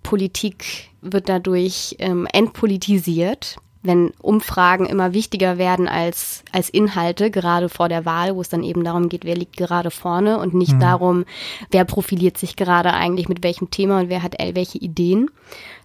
Politik 0.06 0.90
wird 1.02 1.28
dadurch 1.28 1.96
ähm, 1.98 2.28
entpolitisiert, 2.32 3.56
wenn 3.82 4.12
Umfragen 4.20 4.86
immer 4.86 5.12
wichtiger 5.12 5.58
werden 5.58 5.88
als, 5.88 6.44
als 6.52 6.70
Inhalte, 6.70 7.30
gerade 7.30 7.68
vor 7.68 7.88
der 7.88 8.04
Wahl, 8.04 8.36
wo 8.36 8.40
es 8.40 8.48
dann 8.48 8.62
eben 8.62 8.84
darum 8.84 9.08
geht, 9.08 9.24
wer 9.24 9.34
liegt 9.34 9.56
gerade 9.56 9.90
vorne 9.90 10.38
und 10.38 10.54
nicht 10.54 10.74
mhm. 10.74 10.80
darum, 10.80 11.24
wer 11.72 11.84
profiliert 11.84 12.38
sich 12.38 12.54
gerade 12.54 12.92
eigentlich 12.92 13.28
mit 13.28 13.42
welchem 13.42 13.70
Thema 13.70 13.98
und 13.98 14.08
wer 14.08 14.22
hat 14.22 14.36
welche 14.38 14.78
Ideen. 14.78 15.28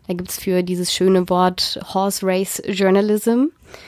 Da 0.08 0.14
gibt's 0.16 0.40
für 0.40 0.64
dieses 0.64 0.92
schöne 0.94 1.30
Wort 1.30 1.80
Horse 1.94 2.26
Race 2.26 2.62
Journalism. 2.66 3.46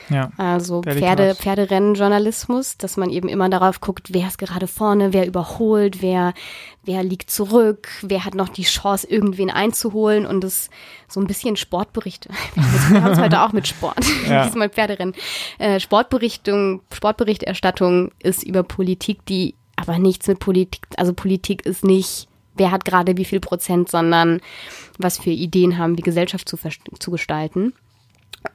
Ja. 0.08 0.30
Also 0.38 0.80
Pferde. 0.82 1.34
Pferderennenjournalismus, 1.34 2.78
dass 2.78 2.96
man 2.96 3.10
eben 3.10 3.28
immer 3.28 3.50
darauf 3.50 3.80
guckt, 3.80 4.08
wer 4.14 4.26
ist 4.28 4.38
gerade 4.38 4.66
vorne, 4.66 5.12
wer 5.12 5.26
überholt, 5.26 6.00
wer, 6.00 6.32
wer 6.84 7.02
liegt 7.02 7.30
zurück, 7.30 7.88
wer 8.00 8.24
hat 8.24 8.34
noch 8.34 8.48
die 8.48 8.62
Chance, 8.62 9.06
irgendwen 9.08 9.50
einzuholen 9.50 10.24
und 10.24 10.42
das 10.42 10.70
so 11.08 11.20
ein 11.20 11.26
bisschen 11.26 11.56
Sportberichte. 11.56 12.30
Wir 12.88 13.02
haben 13.02 13.12
es 13.12 13.18
heute 13.18 13.42
auch 13.42 13.52
mit 13.52 13.66
Sport, 13.68 13.98
Ja. 14.28 14.46
diesmal 14.46 14.70
Pferderennen. 14.70 15.14
Äh, 15.58 15.80
Sportberichtung, 15.80 16.80
Sportberichterstattung 16.92 18.12
ist 18.22 18.42
über 18.42 18.62
Politik, 18.62 19.26
die 19.26 19.54
aber 19.76 19.98
nichts 19.98 20.26
mit 20.28 20.38
Politik, 20.38 20.86
also 20.96 21.12
Politik 21.12 21.66
ist 21.66 21.84
nicht, 21.84 22.28
wer 22.56 22.70
hat 22.70 22.84
gerade 22.84 23.16
wie 23.16 23.24
viel 23.24 23.40
Prozent, 23.40 23.88
sondern 23.90 24.40
was 24.98 25.18
für 25.18 25.30
Ideen 25.30 25.78
haben, 25.78 25.96
die 25.96 26.02
Gesellschaft 26.02 26.48
zu, 26.48 26.56
zu 26.98 27.10
gestalten. 27.10 27.72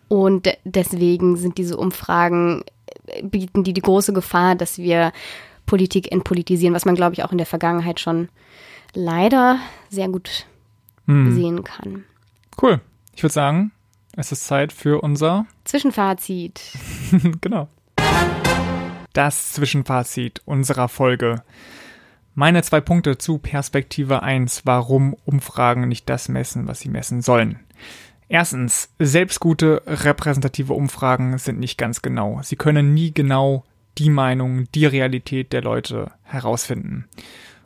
Und 0.07 0.45
de- 0.45 0.57
deswegen 0.63 1.35
sind 1.37 1.57
diese 1.57 1.77
Umfragen, 1.77 2.63
äh, 3.07 3.23
bieten 3.23 3.63
die 3.63 3.73
die 3.73 3.81
große 3.81 4.13
Gefahr, 4.13 4.55
dass 4.55 4.77
wir 4.77 5.11
Politik 5.65 6.11
entpolitisieren, 6.11 6.73
was 6.73 6.85
man, 6.85 6.95
glaube 6.95 7.13
ich, 7.13 7.23
auch 7.23 7.31
in 7.31 7.37
der 7.37 7.45
Vergangenheit 7.47 7.99
schon 7.99 8.29
leider 8.93 9.59
sehr 9.89 10.07
gut 10.09 10.45
Hm. 11.05 11.33
sehen 11.35 11.63
kann. 11.63 12.03
Cool. 12.61 12.81
Ich 13.15 13.23
würde 13.23 13.33
sagen, 13.33 13.71
es 14.15 14.31
ist 14.31 14.45
Zeit 14.45 14.71
für 14.73 15.01
unser 15.01 15.45
Zwischenfazit. 15.65 16.61
genau. 17.41 17.67
Das 19.13 19.53
Zwischenfazit 19.53 20.41
unserer 20.45 20.87
Folge. 20.87 21.43
Meine 22.39 22.63
zwei 22.63 22.79
Punkte 22.79 23.17
zu 23.17 23.37
Perspektive 23.37 24.23
1, 24.23 24.61
warum 24.63 25.13
Umfragen 25.25 25.89
nicht 25.89 26.07
das 26.07 26.29
messen, 26.29 26.69
was 26.69 26.79
sie 26.79 26.87
messen 26.87 27.21
sollen. 27.21 27.59
Erstens, 28.29 28.93
selbst 28.97 29.41
gute 29.41 29.81
repräsentative 29.85 30.71
Umfragen 30.71 31.37
sind 31.37 31.59
nicht 31.59 31.77
ganz 31.77 32.01
genau. 32.01 32.39
Sie 32.41 32.55
können 32.55 32.93
nie 32.93 33.13
genau 33.13 33.65
die 33.97 34.09
Meinung, 34.09 34.71
die 34.73 34.85
Realität 34.85 35.51
der 35.51 35.63
Leute 35.63 36.11
herausfinden. 36.23 37.09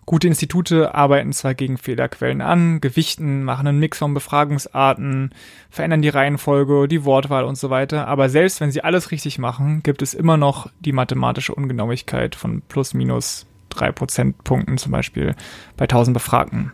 Gute 0.07 0.27
Institute 0.27 0.95
arbeiten 0.95 1.33
zwar 1.33 1.53
gegen 1.53 1.77
Fehlerquellen 1.77 2.41
an, 2.41 2.81
gewichten, 2.81 3.43
machen 3.43 3.67
einen 3.67 3.79
Mix 3.79 3.99
von 3.99 4.15
Befragungsarten, 4.15 5.35
verändern 5.69 6.01
die 6.01 6.09
Reihenfolge, 6.09 6.87
die 6.87 7.05
Wortwahl 7.05 7.43
und 7.43 7.59
so 7.59 7.69
weiter, 7.69 8.07
aber 8.07 8.27
selbst 8.27 8.59
wenn 8.59 8.71
sie 8.71 8.83
alles 8.83 9.11
richtig 9.11 9.37
machen, 9.37 9.83
gibt 9.83 10.01
es 10.01 10.15
immer 10.15 10.37
noch 10.37 10.71
die 10.79 10.93
mathematische 10.93 11.53
Ungenauigkeit 11.53 12.33
von 12.33 12.63
plus 12.67 12.95
minus 12.95 13.45
drei 13.73 13.91
Prozentpunkten 13.91 14.77
zum 14.77 14.91
Beispiel 14.91 15.35
bei 15.77 15.83
1000 15.83 16.13
Befragten. 16.13 16.71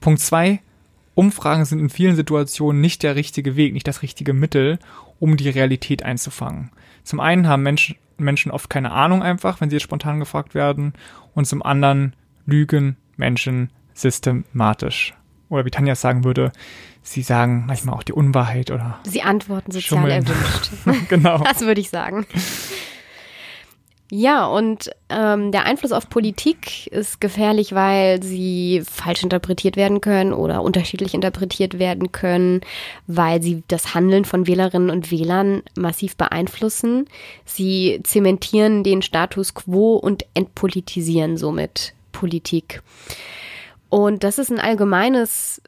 Punkt 0.00 0.20
zwei: 0.20 0.60
Umfragen 1.14 1.64
sind 1.64 1.80
in 1.80 1.90
vielen 1.90 2.16
Situationen 2.16 2.80
nicht 2.80 3.02
der 3.02 3.16
richtige 3.16 3.56
Weg, 3.56 3.72
nicht 3.72 3.88
das 3.88 4.02
richtige 4.02 4.32
Mittel, 4.32 4.78
um 5.18 5.36
die 5.36 5.48
Realität 5.48 6.02
einzufangen. 6.02 6.70
Zum 7.02 7.20
einen 7.20 7.48
haben 7.48 7.62
Menschen, 7.62 7.96
Menschen 8.18 8.52
oft 8.52 8.70
keine 8.70 8.92
Ahnung 8.92 9.22
einfach, 9.22 9.60
wenn 9.60 9.70
sie 9.70 9.76
jetzt 9.76 9.84
spontan 9.84 10.20
gefragt 10.20 10.54
werden, 10.54 10.92
und 11.34 11.46
zum 11.46 11.62
anderen 11.62 12.14
lügen 12.46 12.96
Menschen 13.16 13.70
systematisch. 13.94 15.14
Oder 15.48 15.64
wie 15.64 15.70
Tanja 15.70 15.94
sagen 15.94 16.24
würde, 16.24 16.52
sie 17.02 17.22
sagen 17.22 17.64
manchmal 17.66 17.94
auch 17.94 18.02
die 18.02 18.12
Unwahrheit 18.12 18.70
oder 18.70 18.98
Sie 19.04 19.22
antworten 19.22 19.72
sozial 19.72 20.00
Schummeln. 20.00 20.26
erwünscht. 20.26 20.70
genau. 21.08 21.38
Das 21.38 21.60
würde 21.62 21.80
ich 21.80 21.90
sagen. 21.90 22.26
Ja, 24.10 24.46
und 24.46 24.90
ähm, 25.10 25.52
der 25.52 25.66
Einfluss 25.66 25.92
auf 25.92 26.08
Politik 26.08 26.86
ist 26.86 27.20
gefährlich, 27.20 27.74
weil 27.74 28.22
sie 28.22 28.82
falsch 28.90 29.22
interpretiert 29.22 29.76
werden 29.76 30.00
können 30.00 30.32
oder 30.32 30.62
unterschiedlich 30.62 31.12
interpretiert 31.12 31.78
werden 31.78 32.10
können, 32.10 32.62
weil 33.06 33.42
sie 33.42 33.62
das 33.68 33.94
Handeln 33.94 34.24
von 34.24 34.46
Wählerinnen 34.46 34.88
und 34.88 35.10
Wählern 35.10 35.62
massiv 35.76 36.16
beeinflussen. 36.16 37.06
Sie 37.44 38.00
zementieren 38.02 38.82
den 38.82 39.02
Status 39.02 39.52
quo 39.52 39.96
und 39.96 40.24
entpolitisieren 40.32 41.36
somit 41.36 41.92
Politik. 42.10 42.82
Und 43.90 44.24
das 44.24 44.38
ist 44.38 44.50
ein 44.50 44.60
allgemeines 44.60 45.60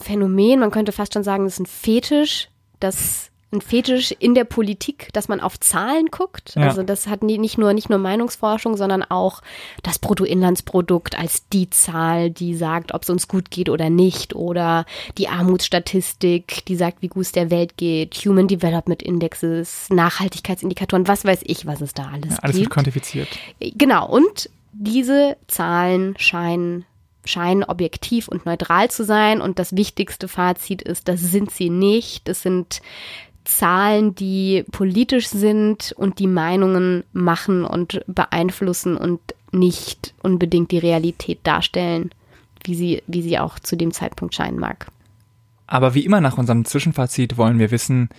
Phänomen, 0.00 0.60
man 0.60 0.70
könnte 0.70 0.92
fast 0.92 1.14
schon 1.14 1.24
sagen, 1.24 1.44
das 1.44 1.54
ist 1.54 1.60
ein 1.60 1.66
Fetisch, 1.66 2.48
das 2.78 3.31
ein 3.52 3.60
Fetisch 3.60 4.12
in 4.18 4.34
der 4.34 4.44
Politik, 4.44 5.08
dass 5.12 5.28
man 5.28 5.40
auf 5.40 5.60
Zahlen 5.60 6.06
guckt. 6.06 6.54
Ja. 6.56 6.68
Also 6.68 6.82
das 6.82 7.06
hat 7.06 7.22
nie, 7.22 7.38
nicht 7.38 7.58
nur 7.58 7.72
nicht 7.72 7.90
nur 7.90 7.98
Meinungsforschung, 7.98 8.76
sondern 8.76 9.02
auch 9.02 9.42
das 9.82 9.98
Bruttoinlandsprodukt 9.98 11.18
als 11.18 11.48
die 11.50 11.70
Zahl, 11.70 12.30
die 12.30 12.54
sagt, 12.54 12.94
ob 12.94 13.02
es 13.02 13.10
uns 13.10 13.28
gut 13.28 13.50
geht 13.50 13.68
oder 13.68 13.90
nicht, 13.90 14.34
oder 14.34 14.86
die 15.18 15.28
Armutsstatistik, 15.28 16.64
die 16.66 16.76
sagt, 16.76 17.02
wie 17.02 17.08
gut 17.08 17.22
es 17.22 17.32
der 17.32 17.50
Welt 17.50 17.76
geht, 17.76 18.14
Human 18.24 18.48
Development 18.48 19.02
Indexes, 19.02 19.88
Nachhaltigkeitsindikatoren, 19.90 21.08
was 21.08 21.24
weiß 21.24 21.40
ich, 21.44 21.66
was 21.66 21.80
es 21.80 21.94
da 21.94 22.10
alles 22.12 22.32
Ja, 22.32 22.38
alles 22.38 22.56
wird 22.56 22.64
gibt. 22.64 22.74
quantifiziert. 22.74 23.28
Genau, 23.60 24.08
und 24.08 24.50
diese 24.72 25.36
Zahlen 25.48 26.14
scheinen, 26.18 26.86
scheinen 27.24 27.62
objektiv 27.64 28.28
und 28.28 28.46
neutral 28.46 28.90
zu 28.90 29.04
sein. 29.04 29.40
Und 29.40 29.58
das 29.58 29.76
wichtigste 29.76 30.28
Fazit 30.28 30.82
ist, 30.82 31.08
das 31.08 31.20
sind 31.20 31.50
sie 31.50 31.70
nicht. 31.70 32.26
Das 32.26 32.42
sind 32.42 32.80
Zahlen, 33.44 34.14
die 34.14 34.64
politisch 34.70 35.28
sind 35.28 35.92
und 35.96 36.18
die 36.18 36.26
Meinungen 36.26 37.04
machen 37.12 37.64
und 37.64 38.02
beeinflussen 38.06 38.96
und 38.96 39.20
nicht 39.50 40.14
unbedingt 40.22 40.70
die 40.70 40.78
Realität 40.78 41.40
darstellen, 41.42 42.10
wie 42.64 42.74
sie, 42.74 43.02
wie 43.06 43.22
sie 43.22 43.38
auch 43.38 43.58
zu 43.58 43.76
dem 43.76 43.92
Zeitpunkt 43.92 44.34
scheinen 44.34 44.58
mag. 44.58 44.86
Aber 45.66 45.94
wie 45.94 46.04
immer 46.04 46.20
nach 46.20 46.38
unserem 46.38 46.64
Zwischenfazit 46.64 47.36
wollen 47.36 47.58
wir 47.58 47.70
wissen, 47.70 48.10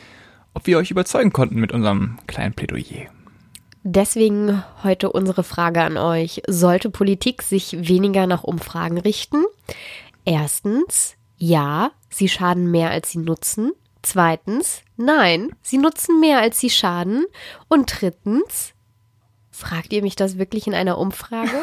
ob 0.54 0.68
wir 0.68 0.78
euch 0.78 0.92
überzeugen 0.92 1.34
konnten 1.34 1.60
mit 1.60 1.72
unserem 1.72 2.18
kleinen 2.28 2.54
Plädoyer. 2.54 3.08
Deswegen 3.84 4.64
heute 4.84 5.12
unsere 5.12 5.44
Frage 5.44 5.82
an 5.82 5.98
euch. 5.98 6.42
Sollte 6.48 6.90
Politik 6.90 7.42
sich 7.42 7.88
weniger 7.88 8.28
nach 8.28 8.44
Umfragen 8.44 8.98
richten? 8.98 9.44
Erstens, 10.24 11.16
ja, 11.38 11.92
sie 12.10 12.30
schaden 12.30 12.72
mehr 12.72 12.92
als 12.92 13.12
sie 13.12 13.20
nutzen. 13.20 13.74
Zweitens, 14.04 14.84
nein, 14.98 15.50
sie 15.62 15.78
nutzen 15.78 16.20
mehr 16.20 16.40
als 16.40 16.60
sie 16.60 16.70
schaden. 16.70 17.26
Und 17.70 18.00
drittens, 18.00 18.74
fragt 19.50 19.94
ihr 19.94 20.04
mich 20.04 20.16
das 20.16 20.38
wirklich 20.38 20.68
in 20.68 20.76
einer 20.76 21.00
Umfrage? 21.00 21.50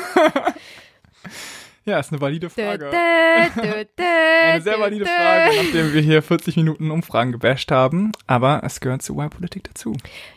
Ja, 1.86 1.98
ist 1.98 2.12
eine 2.12 2.20
valide 2.20 2.50
Frage. 2.50 2.90
Dö, 2.90 3.62
dö, 3.62 3.84
dö, 3.96 4.04
Eine 4.44 4.60
sehr 4.62 4.78
valide. 4.78 5.06
Frage, 5.06 5.56
nachdem 5.56 5.94
wir 5.94 6.02
hier 6.02 6.20
40 6.22 6.56
Minuten 6.56 6.90
Umfragen 6.90 7.32
gebasht 7.32 7.70
haben. 7.72 8.12
Aber 8.26 8.60
es 8.64 8.80
gehört 8.80 9.00
zu 9.02 9.18
Y-Politik 9.18 9.64
dazu. 9.64 9.96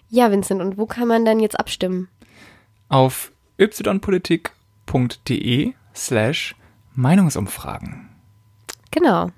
Ja, 0.10 0.32
Vincent, 0.32 0.62
und 0.62 0.78
wo 0.78 0.86
kann 0.86 1.06
man 1.08 1.26
dann 1.26 1.42
jetzt 1.42 1.60
abstimmen? 1.60 2.08
Auf 2.88 3.34
ypolitik.de 3.60 5.74
slash 5.94 6.56
Meinungsumfragen. 6.96 8.10
Genau. 8.92 9.30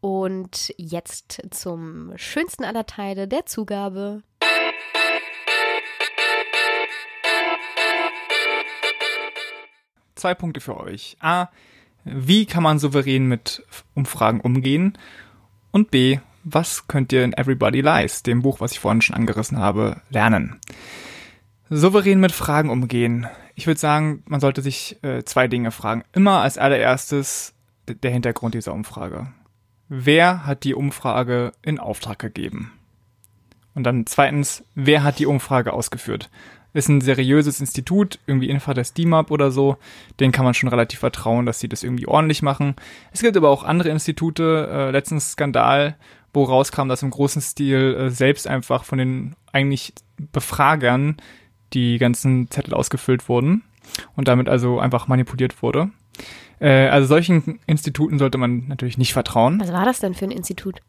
Und 0.00 0.72
jetzt 0.76 1.42
zum 1.50 2.12
schönsten 2.16 2.64
aller 2.64 2.86
Teile 2.86 3.26
der 3.26 3.46
Zugabe. 3.46 4.22
Zwei 10.14 10.34
Punkte 10.34 10.60
für 10.60 10.76
euch. 10.78 11.16
A. 11.20 11.48
Wie 12.04 12.46
kann 12.46 12.62
man 12.62 12.78
souverän 12.78 13.26
mit 13.26 13.64
Umfragen 13.94 14.40
umgehen? 14.40 14.96
Und 15.70 15.90
B. 15.90 16.18
Was 16.44 16.88
könnt 16.88 17.12
ihr 17.12 17.24
in 17.24 17.34
Everybody 17.34 17.82
Lies, 17.82 18.22
dem 18.22 18.42
Buch, 18.42 18.60
was 18.60 18.72
ich 18.72 18.80
vorhin 18.80 19.02
schon 19.02 19.16
angerissen 19.16 19.58
habe, 19.58 20.00
lernen? 20.08 20.58
Souverän 21.68 22.20
mit 22.20 22.32
Fragen 22.32 22.70
umgehen. 22.70 23.26
Ich 23.54 23.66
würde 23.66 23.78
sagen, 23.78 24.22
man 24.26 24.40
sollte 24.40 24.62
sich 24.62 24.96
äh, 25.02 25.24
zwei 25.24 25.48
Dinge 25.48 25.70
fragen. 25.70 26.04
Immer 26.12 26.40
als 26.40 26.56
allererstes 26.56 27.54
der 27.86 28.10
Hintergrund 28.10 28.54
dieser 28.54 28.72
Umfrage. 28.72 29.28
Wer 29.88 30.44
hat 30.44 30.64
die 30.64 30.74
Umfrage 30.74 31.52
in 31.62 31.78
Auftrag 31.78 32.18
gegeben? 32.18 32.72
Und 33.74 33.84
dann 33.84 34.06
zweitens, 34.06 34.64
wer 34.74 35.02
hat 35.02 35.18
die 35.18 35.26
Umfrage 35.26 35.72
ausgeführt? 35.72 36.30
Ist 36.74 36.88
ein 36.88 37.00
seriöses 37.00 37.60
Institut, 37.60 38.18
irgendwie 38.26 38.50
Infra 38.50 38.74
des 38.74 38.92
DIMAP 38.92 39.30
oder 39.30 39.50
so, 39.50 39.78
den 40.20 40.32
kann 40.32 40.44
man 40.44 40.52
schon 40.52 40.68
relativ 40.68 40.98
vertrauen, 40.98 41.46
dass 41.46 41.60
sie 41.60 41.68
das 41.68 41.82
irgendwie 41.82 42.06
ordentlich 42.06 42.42
machen. 42.42 42.76
Es 43.12 43.22
gibt 43.22 43.36
aber 43.36 43.48
auch 43.48 43.64
andere 43.64 43.88
Institute, 43.88 44.68
äh, 44.70 44.90
letztens 44.90 45.32
Skandal, 45.32 45.96
wo 46.34 46.44
rauskam, 46.44 46.88
dass 46.88 47.02
im 47.02 47.10
großen 47.10 47.40
Stil 47.40 47.96
äh, 47.98 48.10
selbst 48.10 48.46
einfach 48.46 48.84
von 48.84 48.98
den 48.98 49.36
eigentlich 49.52 49.94
Befragern 50.32 51.16
die 51.72 51.98
ganzen 51.98 52.50
Zettel 52.50 52.74
ausgefüllt 52.74 53.28
wurden 53.28 53.62
und 54.16 54.28
damit 54.28 54.48
also 54.48 54.78
einfach 54.78 55.08
manipuliert 55.08 55.62
wurde. 55.62 55.90
Äh, 56.60 56.88
also 56.88 57.06
solchen 57.06 57.60
Instituten 57.66 58.18
sollte 58.18 58.38
man 58.38 58.66
natürlich 58.68 58.98
nicht 58.98 59.12
vertrauen. 59.12 59.60
Was 59.60 59.72
war 59.72 59.84
das 59.84 60.00
denn 60.00 60.14
für 60.14 60.24
ein 60.24 60.30
Institut? 60.30 60.80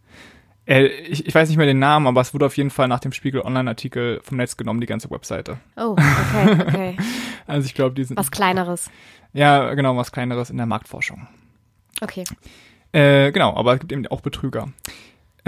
Äh, 0.66 0.86
ich, 0.88 1.26
ich 1.28 1.34
weiß 1.34 1.50
nicht 1.50 1.58
mehr 1.58 1.66
den 1.66 1.80
Namen, 1.80 2.08
aber 2.08 2.22
es 2.22 2.34
wurde 2.34 2.46
auf 2.46 2.58
jeden 2.58 2.70
Fall 2.70 2.88
nach 2.88 3.00
dem 3.00 3.12
Spiegel 3.12 3.42
Online-Artikel 3.42 4.20
vom 4.24 4.38
Netz 4.38 4.58
genommen, 4.58 4.82
die 4.82 4.88
ganze 4.88 5.10
Webseite. 5.10 5.58
Oh, 5.76 5.92
okay, 5.98 6.58
okay. 6.68 6.98
Also 7.48 7.66
ich 7.66 7.74
glaube, 7.74 7.96
die 7.96 8.04
sind 8.04 8.18
Was 8.18 8.30
Kleineres. 8.30 8.92
ja 9.34 9.74
genau 9.74 9.98
was 9.98 10.12
kleineres 10.12 10.52
in 10.52 10.58
der 10.58 10.68
Marktforschung. 10.68 11.28
Okay. 12.00 12.24
Äh, 12.92 13.32
genau, 13.32 13.56
aber 13.56 13.74
es 13.74 13.80
gibt 13.80 13.92
eben 13.92 14.06
auch 14.08 14.22
Betrüger. 14.22 14.68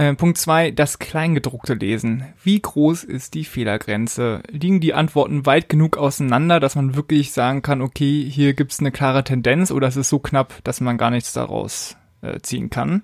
Äh, 0.01 0.15
Punkt 0.15 0.39
zwei, 0.39 0.71
das 0.71 0.97
Kleingedruckte 0.97 1.75
lesen. 1.75 2.23
Wie 2.43 2.59
groß 2.59 3.03
ist 3.03 3.35
die 3.35 3.43
Fehlergrenze? 3.43 4.41
Liegen 4.49 4.79
die 4.79 4.95
Antworten 4.95 5.45
weit 5.45 5.69
genug 5.69 5.95
auseinander, 5.95 6.59
dass 6.59 6.75
man 6.75 6.95
wirklich 6.95 7.33
sagen 7.33 7.61
kann, 7.61 7.83
okay, 7.83 8.27
hier 8.27 8.55
gibt's 8.55 8.79
eine 8.79 8.91
klare 8.91 9.23
Tendenz 9.23 9.69
oder 9.69 9.87
es 9.87 9.97
ist 9.97 10.09
so 10.09 10.17
knapp, 10.17 10.55
dass 10.63 10.81
man 10.81 10.97
gar 10.97 11.11
nichts 11.11 11.33
daraus 11.33 11.97
äh, 12.23 12.39
ziehen 12.39 12.71
kann? 12.71 13.03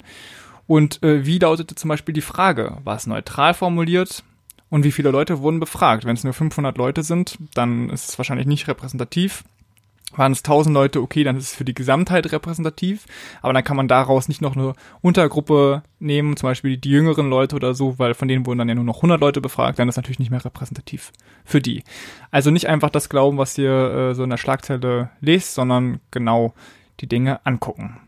Und 0.66 1.04
äh, 1.04 1.24
wie 1.24 1.38
lautete 1.38 1.76
zum 1.76 1.90
Beispiel 1.90 2.16
die 2.16 2.22
Frage? 2.22 2.80
War 2.84 2.96
es 2.96 3.06
neutral 3.06 3.54
formuliert? 3.54 4.24
Und 4.72 4.84
wie 4.84 4.92
viele 4.92 5.12
Leute 5.12 5.42
wurden 5.42 5.60
befragt? 5.60 6.04
Wenn 6.04 6.16
es 6.16 6.24
nur 6.24 6.34
500 6.34 6.80
Leute 6.80 7.04
sind, 7.04 7.38
dann 7.54 7.92
ist 7.92 8.10
es 8.10 8.18
wahrscheinlich 8.18 8.48
nicht 8.48 8.68
repräsentativ 8.68 9.44
waren 10.16 10.32
es 10.32 10.40
1000 10.40 10.74
Leute, 10.74 11.02
okay, 11.02 11.24
dann 11.24 11.38
ist 11.38 11.44
es 11.44 11.56
für 11.56 11.66
die 11.66 11.74
Gesamtheit 11.74 12.32
repräsentativ, 12.32 13.06
aber 13.42 13.54
dann 13.54 13.64
kann 13.64 13.78
man 13.78 13.88
daraus 13.88 14.28
nicht 14.28 14.42
noch 14.42 14.56
eine 14.56 14.74
Untergruppe 15.02 15.84
nehmen, 16.00 16.38
zum 16.38 16.50
Beispiel 16.50 16.78
die 16.78 16.90
jüngeren 16.90 17.30
Leute 17.30 17.56
oder 17.56 17.74
so, 17.74 18.00
weil 18.00 18.14
von 18.14 18.28
denen 18.28 18.46
wurden 18.46 18.60
dann 18.60 18.70
ja 18.70 18.76
nur 18.76 18.84
noch 18.84 18.98
100 18.98 19.20
Leute 19.20 19.42
befragt, 19.42 19.80
dann 19.80 19.90
ist 19.90 19.98
natürlich 19.98 20.20
nicht 20.20 20.32
mehr 20.32 20.44
repräsentativ 20.44 21.12
für 21.44 21.62
die. 21.62 21.84
Also 22.32 22.52
nicht 22.52 22.68
einfach 22.68 22.90
das 22.90 23.10
glauben, 23.10 23.38
was 23.38 23.58
ihr 23.58 23.72
äh, 23.72 24.16
so 24.16 24.24
in 24.24 24.30
der 24.30 24.38
Schlagzeile 24.38 25.10
lest, 25.20 25.54
sondern 25.54 26.00
genau 26.12 26.54
die 27.00 27.08
Dinge 27.08 27.46
angucken. 27.46 28.00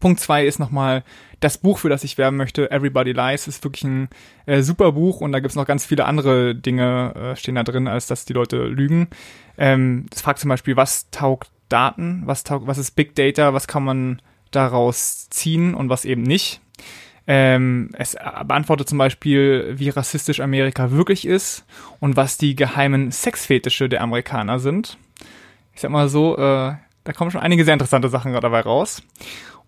Punkt 0.00 0.20
zwei 0.20 0.46
ist 0.46 0.58
nochmal 0.58 1.04
das 1.40 1.58
Buch, 1.58 1.78
für 1.78 1.88
das 1.88 2.04
ich 2.04 2.18
werben 2.18 2.36
möchte, 2.36 2.70
Everybody 2.70 3.12
Lies, 3.12 3.46
ist 3.46 3.62
wirklich 3.64 3.84
ein 3.84 4.08
äh, 4.46 4.62
super 4.62 4.92
Buch 4.92 5.20
und 5.20 5.32
da 5.32 5.40
gibt's 5.40 5.56
noch 5.56 5.66
ganz 5.66 5.84
viele 5.84 6.04
andere 6.04 6.54
Dinge, 6.54 7.14
äh, 7.14 7.36
stehen 7.36 7.54
da 7.54 7.62
drin, 7.62 7.86
als 7.88 8.06
dass 8.06 8.24
die 8.24 8.32
Leute 8.32 8.64
lügen. 8.64 9.08
Ähm, 9.56 10.06
es 10.12 10.20
fragt 10.20 10.40
zum 10.40 10.48
Beispiel, 10.48 10.76
was 10.76 11.10
taugt 11.10 11.50
Daten, 11.68 12.22
was 12.24 12.44
taugt, 12.44 12.66
was 12.66 12.78
ist 12.78 12.92
Big 12.92 13.14
Data, 13.14 13.54
was 13.54 13.68
kann 13.68 13.84
man 13.84 14.22
daraus 14.50 15.28
ziehen 15.30 15.74
und 15.74 15.90
was 15.90 16.04
eben 16.04 16.22
nicht. 16.22 16.60
Ähm, 17.26 17.90
es 17.92 18.16
beantwortet 18.44 18.88
zum 18.88 18.96
Beispiel, 18.96 19.74
wie 19.76 19.90
rassistisch 19.90 20.40
Amerika 20.40 20.90
wirklich 20.90 21.26
ist 21.26 21.66
und 22.00 22.16
was 22.16 22.38
die 22.38 22.56
geheimen 22.56 23.12
Sexfetische 23.12 23.90
der 23.90 24.00
Amerikaner 24.00 24.58
sind. 24.58 24.96
Ich 25.74 25.82
sag 25.82 25.90
mal 25.90 26.08
so, 26.08 26.38
äh, 26.38 26.74
da 27.04 27.12
kommen 27.14 27.30
schon 27.30 27.42
einige 27.42 27.64
sehr 27.66 27.74
interessante 27.74 28.08
Sachen 28.08 28.32
dabei 28.32 28.60
raus. 28.60 29.02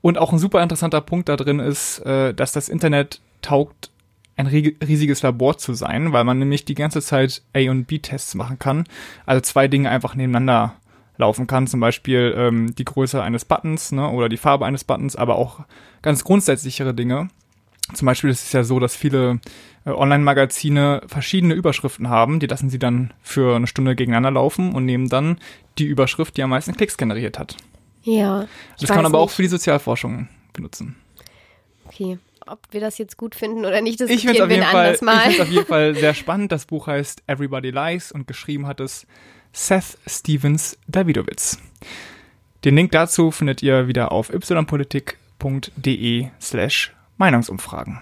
Und 0.03 0.19
auch 0.19 0.33
ein 0.33 0.39
super 0.39 0.63
interessanter 0.63 1.01
Punkt 1.01 1.29
da 1.29 1.37
drin 1.37 1.59
ist, 1.59 2.01
äh, 2.01 2.33
dass 2.35 2.53
das 2.53 2.69
Internet 2.69 3.21
taugt, 3.43 3.91
ein 4.37 4.47
riesiges 4.47 5.23
Labor 5.23 5.59
zu 5.59 5.75
sein, 5.75 6.13
weil 6.13 6.25
man 6.25 6.39
nämlich 6.39 6.65
die 6.65 6.75
ganze 6.75 7.03
Zeit 7.03 7.43
A- 7.55 7.71
und 7.71 7.85
B-Tests 7.85 8.35
machen 8.35 8.59
kann. 8.59 8.85
Also 9.27 9.43
zwei 9.43 9.69
Dinge 9.69 9.91
einfach 9.91 10.15
nebeneinander 10.15 10.75
laufen 11.19 11.47
kann, 11.47 11.67
zum 11.67 11.81
Beispiel 11.81 12.35
ähm, 12.37 12.75
die 12.75 12.85
Größe 12.85 13.23
eines 13.23 13.45
Buttons 13.45 13.93
ne, 13.93 14.09
oder 14.09 14.29
die 14.29 14.39
Farbe 14.39 14.65
eines 14.65 14.85
Buttons, 14.85 15.15
aber 15.15 15.37
auch 15.37 15.61
ganz 16.01 16.25
grundsätzlichere 16.25 16.95
Dinge. 16.95 17.29
Zum 17.93 18.07
Beispiel 18.07 18.31
ist 18.31 18.47
es 18.47 18.53
ja 18.53 18.65
so, 18.65 18.81
dass 18.81 18.97
viele 18.97 19.41
äh, 19.85 19.91
Online-Magazine 19.91 21.03
verschiedene 21.07 21.55
Überschriften 21.55 22.09
haben, 22.09 22.41
die 22.41 22.47
lassen 22.47 22.71
sie 22.71 22.79
dann 22.79 23.13
für 23.23 23.57
eine 23.57 23.67
Stunde 23.67 23.95
gegeneinander 23.95 24.31
laufen 24.31 24.73
und 24.73 24.87
nehmen 24.87 25.09
dann 25.09 25.39
die 25.79 25.85
Überschrift, 25.85 26.37
die 26.37 26.43
am 26.43 26.51
meisten 26.51 26.75
Klicks 26.75 26.97
generiert 26.97 27.39
hat. 27.39 27.57
Ja. 28.03 28.47
Das 28.79 28.89
kann 28.89 28.97
man 28.97 29.07
aber 29.07 29.19
nicht. 29.19 29.25
auch 29.25 29.31
für 29.31 29.43
die 29.43 29.49
Sozialforschung 29.49 30.29
benutzen. 30.53 30.97
Okay. 31.87 32.19
Ob 32.47 32.61
wir 32.71 32.81
das 32.81 32.99
jetzt 32.99 33.17
gut 33.17 33.35
finden 33.35 33.65
oder 33.65 33.81
nicht, 33.81 34.01
das 34.01 34.11
ich 34.11 34.25
wir 34.27 34.43
ein 34.43 34.63
anderes 34.63 35.03
Mal. 35.03 35.29
Ich 35.29 35.37
finde 35.37 35.43
es 35.43 35.49
auf 35.49 35.53
jeden 35.53 35.67
Fall 35.67 35.95
sehr 35.99 36.15
spannend. 36.15 36.51
Das 36.51 36.65
Buch 36.67 36.87
heißt 36.87 37.23
Everybody 37.27 37.71
Lies 37.71 38.11
und 38.13 38.27
geschrieben 38.27 38.67
hat 38.67 38.81
es 38.81 39.07
Seth 39.53 39.99
Stevens 40.07 40.79
Davidowitz. 40.89 41.59
Den 42.65 42.77
Link 42.77 42.93
dazu 42.93 43.31
findet 43.31 43.63
ihr 43.63 43.89
wieder 43.89 44.13
auf 44.13 44.31
ypolitik.de 44.33 46.29
slash 46.41 46.95
Meinungsumfragen. 47.19 48.01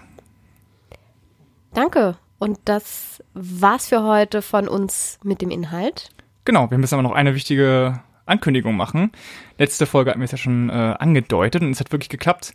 Danke. 1.73 2.17
Und 2.39 2.57
das 2.65 3.21
war's 3.33 3.89
für 3.89 4.03
heute 4.03 4.41
von 4.41 4.67
uns 4.67 5.19
mit 5.23 5.41
dem 5.41 5.51
Inhalt. 5.51 6.09
Genau, 6.45 6.71
wir 6.71 6.77
müssen 6.77 6.95
aber 6.95 7.03
noch 7.03 7.11
eine 7.11 7.35
wichtige 7.35 8.01
Ankündigung 8.29 8.75
machen. 8.75 9.11
Letzte 9.57 9.85
Folge 9.85 10.11
hatten 10.11 10.19
wir 10.19 10.25
es 10.25 10.31
ja 10.31 10.37
schon 10.37 10.69
äh, 10.69 10.73
angedeutet 10.73 11.61
und 11.61 11.71
es 11.71 11.79
hat 11.79 11.91
wirklich 11.91 12.09
geklappt. 12.09 12.53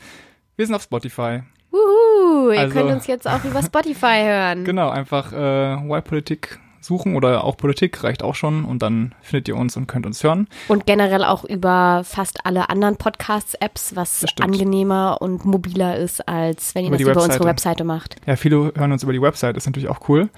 Wir 0.56 0.66
sind 0.66 0.74
auf 0.74 0.82
Spotify. 0.82 1.42
Wuhu, 1.70 2.52
ihr 2.52 2.60
also, 2.60 2.74
könnt 2.74 2.90
uns 2.90 3.06
jetzt 3.06 3.28
auch 3.28 3.44
über 3.44 3.62
Spotify 3.64 4.22
hören. 4.24 4.64
Genau, 4.64 4.90
einfach 4.90 5.32
äh, 5.32 5.74
Y-Politik 5.74 6.60
suchen 6.84 7.16
oder 7.16 7.44
auch 7.44 7.56
Politik 7.56 8.02
reicht 8.04 8.22
auch 8.22 8.34
schon 8.34 8.64
und 8.64 8.82
dann 8.82 9.14
findet 9.22 9.48
ihr 9.48 9.56
uns 9.56 9.76
und 9.76 9.86
könnt 9.86 10.06
uns 10.06 10.22
hören. 10.22 10.48
Und 10.68 10.86
generell 10.86 11.24
auch 11.24 11.44
über 11.44 12.02
fast 12.04 12.46
alle 12.46 12.68
anderen 12.70 12.96
Podcasts-Apps, 12.96 13.96
was 13.96 14.24
angenehmer 14.40 15.18
und 15.20 15.44
mobiler 15.44 15.96
ist, 15.96 16.26
als 16.28 16.74
wenn 16.74 16.84
ihr 16.84 16.88
über 16.88 16.96
das 16.96 17.02
über 17.02 17.10
Webseite. 17.14 17.32
unsere 17.32 17.48
Webseite 17.48 17.84
macht. 17.84 18.16
Ja, 18.26 18.36
viele 18.36 18.72
hören 18.74 18.92
uns 18.92 19.02
über 19.02 19.12
die 19.12 19.22
Website, 19.22 19.56
ist 19.56 19.66
natürlich 19.66 19.88
auch 19.88 20.08
cool. 20.08 20.28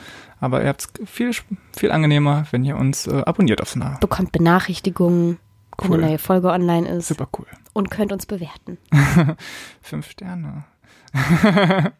Aber 0.40 0.62
ihr 0.62 0.68
habt 0.68 0.82
es 0.82 1.08
viel, 1.08 1.30
viel 1.76 1.90
angenehmer, 1.90 2.46
wenn 2.50 2.64
ihr 2.64 2.76
uns 2.76 3.06
äh, 3.06 3.22
abonniert 3.24 3.62
auf 3.62 3.74
Nah. 3.76 3.98
Bekommt 4.00 4.32
Benachrichtigungen, 4.32 5.38
cool. 5.82 5.90
wenn 5.90 5.92
eine 5.94 6.06
neue 6.06 6.18
Folge 6.18 6.48
online 6.48 6.88
ist. 6.88 7.08
Super 7.08 7.28
cool. 7.38 7.46
Und 7.72 7.90
könnt 7.90 8.12
uns 8.12 8.26
bewerten. 8.26 8.78
Fünf 9.82 10.10
Sterne. 10.10 10.64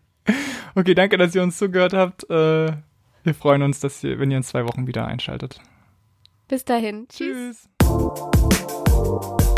okay, 0.75 0.95
danke, 0.95 1.19
dass 1.19 1.35
ihr 1.35 1.43
uns 1.43 1.59
zugehört 1.59 1.93
habt. 1.93 2.29
Äh, 2.31 2.73
wir 3.27 3.35
freuen 3.35 3.63
uns, 3.63 3.81
dass 3.81 4.03
ihr, 4.03 4.19
wenn 4.19 4.31
ihr 4.31 4.39
in 4.39 4.43
zwei 4.43 4.65
Wochen 4.67 4.87
wieder 4.87 5.07
einschaltet. 5.07 5.61
Bis 6.49 6.65
dahin. 6.65 7.07
Tschüss. 7.09 7.69
Tschüss. 7.83 9.56